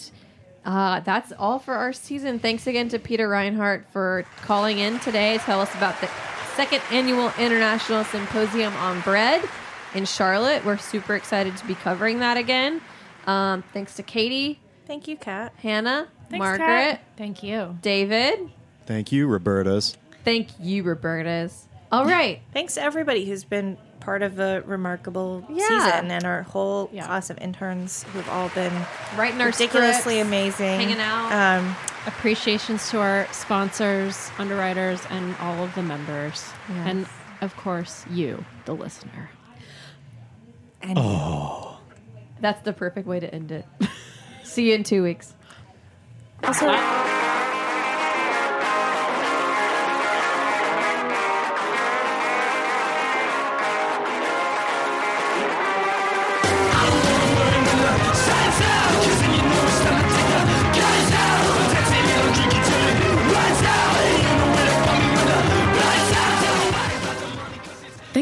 uh, 0.68 0.99
that's 0.99 1.32
all 1.39 1.59
for 1.59 1.74
our 1.74 1.93
season. 1.93 2.39
Thanks 2.39 2.68
again 2.68 2.89
to 2.89 2.99
Peter 2.99 3.28
Reinhart 3.30 3.88
for 3.91 4.26
calling 4.41 4.80
in 4.80 4.99
today 4.99 5.38
to 5.38 5.43
tell 5.43 5.61
us 5.61 5.74
about 5.76 5.99
the 6.01 6.09
second 6.55 6.82
annual 6.91 7.32
International 7.39 8.03
Symposium 8.03 8.76
on 8.76 8.99
Bread 9.01 9.47
in 9.95 10.03
Charlotte. 10.05 10.65
We're 10.65 10.78
super 10.78 11.15
excited 11.15 11.55
to 11.55 11.65
be 11.65 11.74
covering 11.74 12.20
that 12.20 12.36
again. 12.36 12.82
Um, 13.26 13.63
thanks 13.74 13.95
to 13.95 14.03
Katie, 14.03 14.59
Thank 14.86 15.07
you, 15.07 15.18
Kat. 15.18 15.53
Hannah, 15.57 16.07
Thanks, 16.30 16.43
Margaret, 16.43 16.65
Kat. 16.65 17.01
Thank 17.18 17.43
you. 17.43 17.78
David. 17.82 18.49
Thank 18.86 19.11
you, 19.11 19.28
Roberta's. 19.28 19.97
Thank 20.24 20.49
you, 20.59 20.84
Roberta's. 20.84 21.68
All 21.91 22.05
right. 22.05 22.41
Thanks 22.53 22.74
to 22.76 22.82
everybody 22.82 23.26
who's 23.26 23.43
been 23.45 23.78
part 24.08 24.22
of 24.22 24.39
a 24.39 24.62
remarkable 24.66 25.43
Yeah. 25.49 25.68
season 25.68 26.12
and 26.12 26.24
our 26.24 26.43
whole 26.43 26.89
Yeah. 26.93 27.08
class 27.08 27.30
of 27.30 27.38
interns 27.39 28.05
who've 28.14 28.30
all 28.30 28.47
been 28.55 28.72
Writing 29.18 29.41
our 29.41 29.47
ridiculously 29.47 30.14
scripts, 30.22 30.28
amazing. 30.30 30.80
hanging 30.80 31.01
out. 31.01 31.30
Um, 31.34 31.76
Appreciations 32.05 32.89
to 32.91 33.01
our 33.01 33.28
sponsors, 33.34 34.32
underwriters, 34.39 35.01
and 35.10 35.36
all 35.41 35.62
of 35.62 35.76
the 35.76 35.82
members. 35.84 36.53
Yes. 36.70 36.78
And 36.88 37.05
of 37.41 37.53
course, 37.58 38.05
you, 38.10 38.45
the 38.64 38.74
listener. 38.74 39.30
And 40.82 40.97
That's 42.39 42.62
the 42.62 42.72
perfect 42.72 43.08
way 43.08 43.20
to 43.20 43.36
end 43.36 43.51
it. 43.51 43.66
See 44.43 44.70
you 44.70 44.76
in 44.76 44.86
two 44.86 45.03
weeks. 45.03 45.34
also, 46.45 46.68